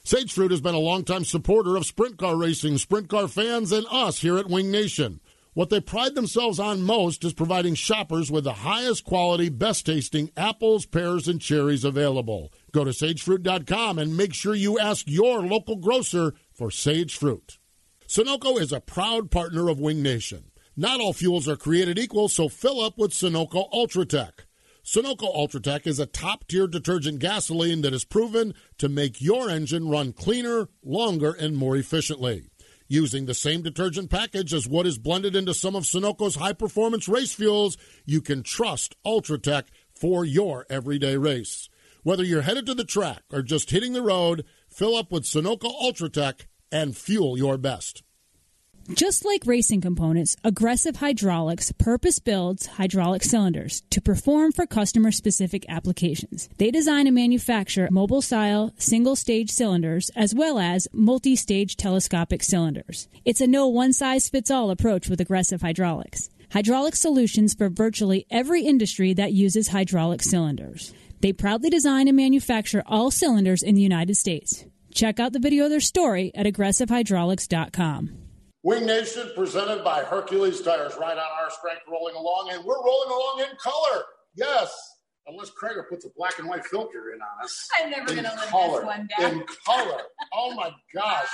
Sage 0.07 0.33
Fruit 0.33 0.53
has 0.53 0.61
been 0.61 0.77
a 0.77 0.79
longtime 0.79 1.25
supporter 1.25 1.75
of 1.75 1.85
sprint 1.85 2.17
car 2.17 2.37
racing, 2.37 2.79
sprint 2.79 3.09
car 3.09 3.27
fans, 3.27 3.73
and 3.73 3.85
us 3.91 4.21
here 4.21 4.39
at 4.39 4.47
Winged 4.47 4.71
Nation. 4.71 5.19
What 5.53 5.69
they 5.69 5.81
pride 5.81 6.15
themselves 6.15 6.61
on 6.61 6.83
most 6.83 7.25
is 7.25 7.33
providing 7.33 7.75
shoppers 7.75 8.31
with 8.31 8.45
the 8.45 8.53
highest 8.53 9.03
quality, 9.03 9.49
best 9.49 9.85
tasting 9.85 10.31
apples, 10.37 10.87
pears, 10.87 11.27
and 11.27 11.41
cherries 11.41 11.83
available. 11.83 12.53
Go 12.71 12.85
to 12.85 12.93
sagefruit.com 12.93 13.99
and 13.99 14.17
make 14.17 14.33
sure 14.33 14.55
you 14.55 14.79
ask 14.79 15.07
your 15.09 15.43
local 15.43 15.75
grocer 15.75 16.35
for 16.53 16.71
Sage 16.71 17.17
Fruit. 17.17 17.59
Sunoco 18.07 18.61
is 18.61 18.71
a 18.71 18.79
proud 18.79 19.33
partner 19.33 19.69
of 19.69 19.81
Winged 19.81 20.05
Nation. 20.05 20.53
Not 20.77 21.01
all 21.01 21.15
fuels 21.15 21.49
are 21.49 21.57
created 21.57 21.99
equal, 21.99 22.29
so 22.29 22.49
fill 22.49 22.81
up 22.81 22.97
with 22.97 23.11
Sunoco 23.11 23.69
Ultratech. 23.73 24.46
Sunoco 24.87 25.35
Ultratech 25.35 25.85
is 25.85 25.99
a 25.99 26.07
top 26.07 26.47
tier 26.47 26.69
detergent 26.69 27.19
gasoline 27.19 27.81
that 27.81 27.93
is 27.93 28.05
proven 28.05 28.55
to 28.79 28.89
make 28.89 29.21
your 29.21 29.51
engine 29.51 29.89
run 29.89 30.13
cleaner, 30.13 30.69
longer, 30.85 31.33
and 31.33 31.57
more 31.57 31.77
efficiently. 31.77 32.45
Using 32.87 33.27
the 33.27 33.35
same 33.35 33.63
detergent 33.63 34.11
package 34.11 34.55
as 34.55 34.69
what 34.69 34.87
is 34.87 34.97
blended 34.97 35.35
into 35.35 35.55
some 35.55 35.75
of 35.75 35.83
Sunoco's 35.83 36.37
high 36.37 36.53
performance 36.53 37.09
race 37.09 37.33
fuels, 37.33 37.77
you 38.05 38.21
can 38.21 38.45
trust 38.45 38.95
Ultratech 39.05 39.65
for 39.93 40.25
your 40.25 40.65
everyday 40.71 41.17
race. 41.17 41.69
Whether 42.05 42.23
you're 42.23 42.43
headed 42.43 42.67
to 42.67 42.75
the 42.75 42.85
track 42.85 43.25
or 43.33 43.43
just 43.43 43.71
hitting 43.71 43.93
the 43.93 44.03
road, 44.03 44.45
fill 44.69 44.95
up 44.95 45.11
with 45.11 45.25
Sunoco 45.25 45.69
Ultratech 45.83 46.47
and 46.71 46.97
fuel 46.97 47.37
your 47.37 47.59
best. 47.59 48.05
Just 48.95 49.25
like 49.25 49.47
racing 49.47 49.81
components, 49.81 50.37
Aggressive 50.45 50.97
Hydraulics 50.97 51.73
purpose 51.73 52.21
builds 52.21 52.67
hydraulic 52.67 53.25
cylinders 53.25 53.83
to 53.91 54.01
perform 54.01 54.53
for 54.53 54.65
customer 54.65 55.11
specific 55.11 55.67
applications. 55.69 56.49
They 56.59 56.71
design 56.71 57.09
and 57.09 57.15
manufacture 57.15 57.89
mobile 57.91 58.23
style 58.23 58.73
single 58.79 59.17
stage 59.17 59.51
cylinders 59.51 60.09
as 60.15 60.37
well 60.37 60.61
as 60.61 60.87
multi 60.93 61.35
stage 61.35 61.77
telescopic 61.77 62.45
cylinders. 62.45 63.09
It's 63.25 63.41
a 63.41 63.49
no 63.49 63.67
one 63.67 63.93
size 63.93 64.29
fits 64.29 64.53
all 64.53 64.71
approach 64.71 65.09
with 65.09 65.21
Aggressive 65.21 65.63
Hydraulics. 65.63 66.31
Hydraulic 66.53 66.95
solutions 66.95 67.55
for 67.55 67.69
virtually 67.69 68.25
every 68.31 68.63
industry 68.63 69.13
that 69.15 69.33
uses 69.33 69.69
hydraulic 69.69 70.23
cylinders. 70.23 70.95
They 71.23 71.33
proudly 71.33 71.71
design 71.71 72.07
and 72.07 72.17
manufacture 72.17 72.85
all 72.87 73.11
cylinders 73.11 73.65
in 73.65 73.75
the 73.75 73.83
United 73.83 74.17
States. 74.17 74.65
Check 74.95 75.19
out 75.19 75.33
the 75.33 75.41
video 75.41 75.65
of 75.65 75.71
their 75.71 75.81
story 75.81 76.31
at 76.37 76.47
aggressivehydraulics.com. 76.47 78.26
Winged 78.67 78.89
Nation 78.89 79.31
presented 79.37 79.85
by 79.85 80.03
Hercules 80.03 80.61
Tires. 80.61 80.95
Right 81.01 81.17
on 81.17 81.25
our 81.41 81.51
strength, 81.51 81.83
rolling 81.89 82.17
along, 82.17 82.51
and 82.51 82.65
we're 82.65 82.85
rolling 82.85 83.11
along 83.11 83.47
in 83.49 83.57
color. 83.59 84.03
Yes, 84.35 84.77
unless 85.29 85.53
Krager 85.53 85.89
puts 85.89 86.05
a 86.05 86.09
black 86.17 86.41
and 86.41 86.49
white 86.49 86.67
filter 86.67 87.13
in 87.15 87.21
on 87.23 87.45
us. 87.45 87.69
I'm 87.81 87.91
never 87.91 88.07
going 88.07 88.25
to 88.25 88.31
live 88.31 88.41
this 88.41 88.85
one 88.85 89.09
down. 89.17 89.31
In 89.35 89.45
color. 89.65 90.01
Oh 90.33 90.53
my 90.57 90.73
gosh. 90.95 91.29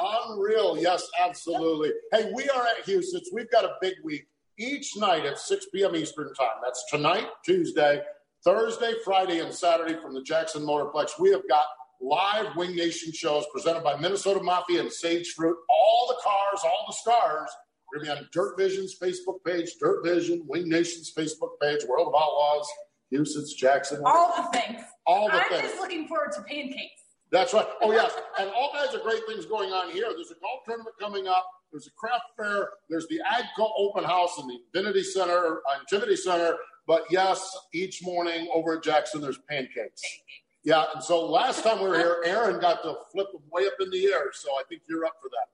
Unreal. 0.00 0.78
Yes, 0.78 1.06
absolutely. 1.22 1.90
Hey, 2.10 2.32
we 2.34 2.48
are 2.48 2.66
at 2.66 2.86
Huset's. 2.86 3.30
We've 3.30 3.50
got 3.50 3.64
a 3.66 3.74
big 3.82 3.96
week 4.02 4.24
each 4.58 4.96
night 4.96 5.26
at 5.26 5.38
6 5.38 5.66
p.m. 5.74 5.94
Eastern 5.94 6.32
Time. 6.32 6.62
That's 6.64 6.82
tonight, 6.90 7.26
Tuesday, 7.44 8.00
Thursday, 8.42 8.94
Friday, 9.04 9.40
and 9.40 9.52
Saturday 9.52 10.00
from 10.00 10.14
the 10.14 10.22
Jackson 10.22 10.62
Motorplex. 10.62 11.20
We 11.20 11.30
have 11.32 11.46
got 11.46 11.66
live 12.04 12.54
Winged 12.56 12.76
Nation 12.76 13.12
shows 13.12 13.44
presented 13.52 13.82
by 13.82 13.96
Minnesota 13.96 14.42
Mafia 14.42 14.80
and 14.80 14.92
Sage 14.92 15.32
Fruit. 15.32 15.56
All 15.70 16.06
the 16.08 16.20
cars, 16.22 16.60
all 16.64 16.84
the 16.86 16.92
stars. 16.92 17.50
We're 17.92 18.04
going 18.04 18.16
to 18.16 18.22
be 18.22 18.24
on 18.24 18.28
Dirt 18.32 18.58
Vision's 18.58 18.96
Facebook 19.00 19.44
page, 19.46 19.70
Dirt 19.80 20.04
Vision, 20.04 20.42
Winged 20.46 20.68
Nation's 20.68 21.12
Facebook 21.16 21.52
page, 21.62 21.80
World 21.88 22.08
of 22.08 22.14
Outlaws, 22.14 22.68
Huset's 23.12 23.54
Jackson. 23.54 24.02
All 24.04 24.34
the 24.36 24.58
things. 24.58 24.82
All 25.06 25.28
the 25.28 25.36
I'm 25.36 25.48
things. 25.48 25.62
just 25.62 25.80
looking 25.80 26.08
forward 26.08 26.32
to 26.32 26.42
pancakes. 26.42 27.02
That's 27.30 27.52
right. 27.54 27.66
Oh, 27.82 27.92
yes. 27.92 28.12
And 28.38 28.50
all 28.50 28.70
kinds 28.72 28.94
of 28.94 29.02
great 29.02 29.22
things 29.26 29.46
going 29.46 29.70
on 29.72 29.90
here. 29.90 30.06
There's 30.14 30.30
a 30.30 30.40
golf 30.40 30.60
tournament 30.66 30.94
coming 31.00 31.26
up. 31.26 31.46
There's 31.72 31.86
a 31.86 31.90
craft 31.96 32.24
fair. 32.36 32.68
There's 32.88 33.06
the 33.08 33.20
AGCO 33.32 33.68
open 33.76 34.04
house 34.04 34.38
in 34.38 34.46
the 34.46 34.58
Infinity 34.74 35.02
Center, 35.02 35.56
uh, 35.58 35.80
Infinity 35.80 36.16
Center. 36.16 36.56
But 36.86 37.04
yes, 37.10 37.56
each 37.72 38.02
morning 38.02 38.48
over 38.54 38.76
at 38.76 38.84
Jackson, 38.84 39.20
there's 39.20 39.38
pancakes. 39.48 40.02
Yeah, 40.64 40.84
and 40.94 41.04
so 41.04 41.26
last 41.26 41.62
time 41.62 41.80
we 41.82 41.88
were 41.88 41.98
here, 41.98 42.22
Aaron 42.24 42.58
got 42.58 42.82
to 42.84 42.94
flip 43.12 43.30
them 43.32 43.42
way 43.52 43.66
up 43.66 43.74
in 43.80 43.90
the 43.90 44.06
air. 44.06 44.30
So 44.32 44.50
I 44.52 44.62
think 44.68 44.82
you're 44.88 45.04
up 45.04 45.14
for 45.22 45.28
that. 45.28 45.48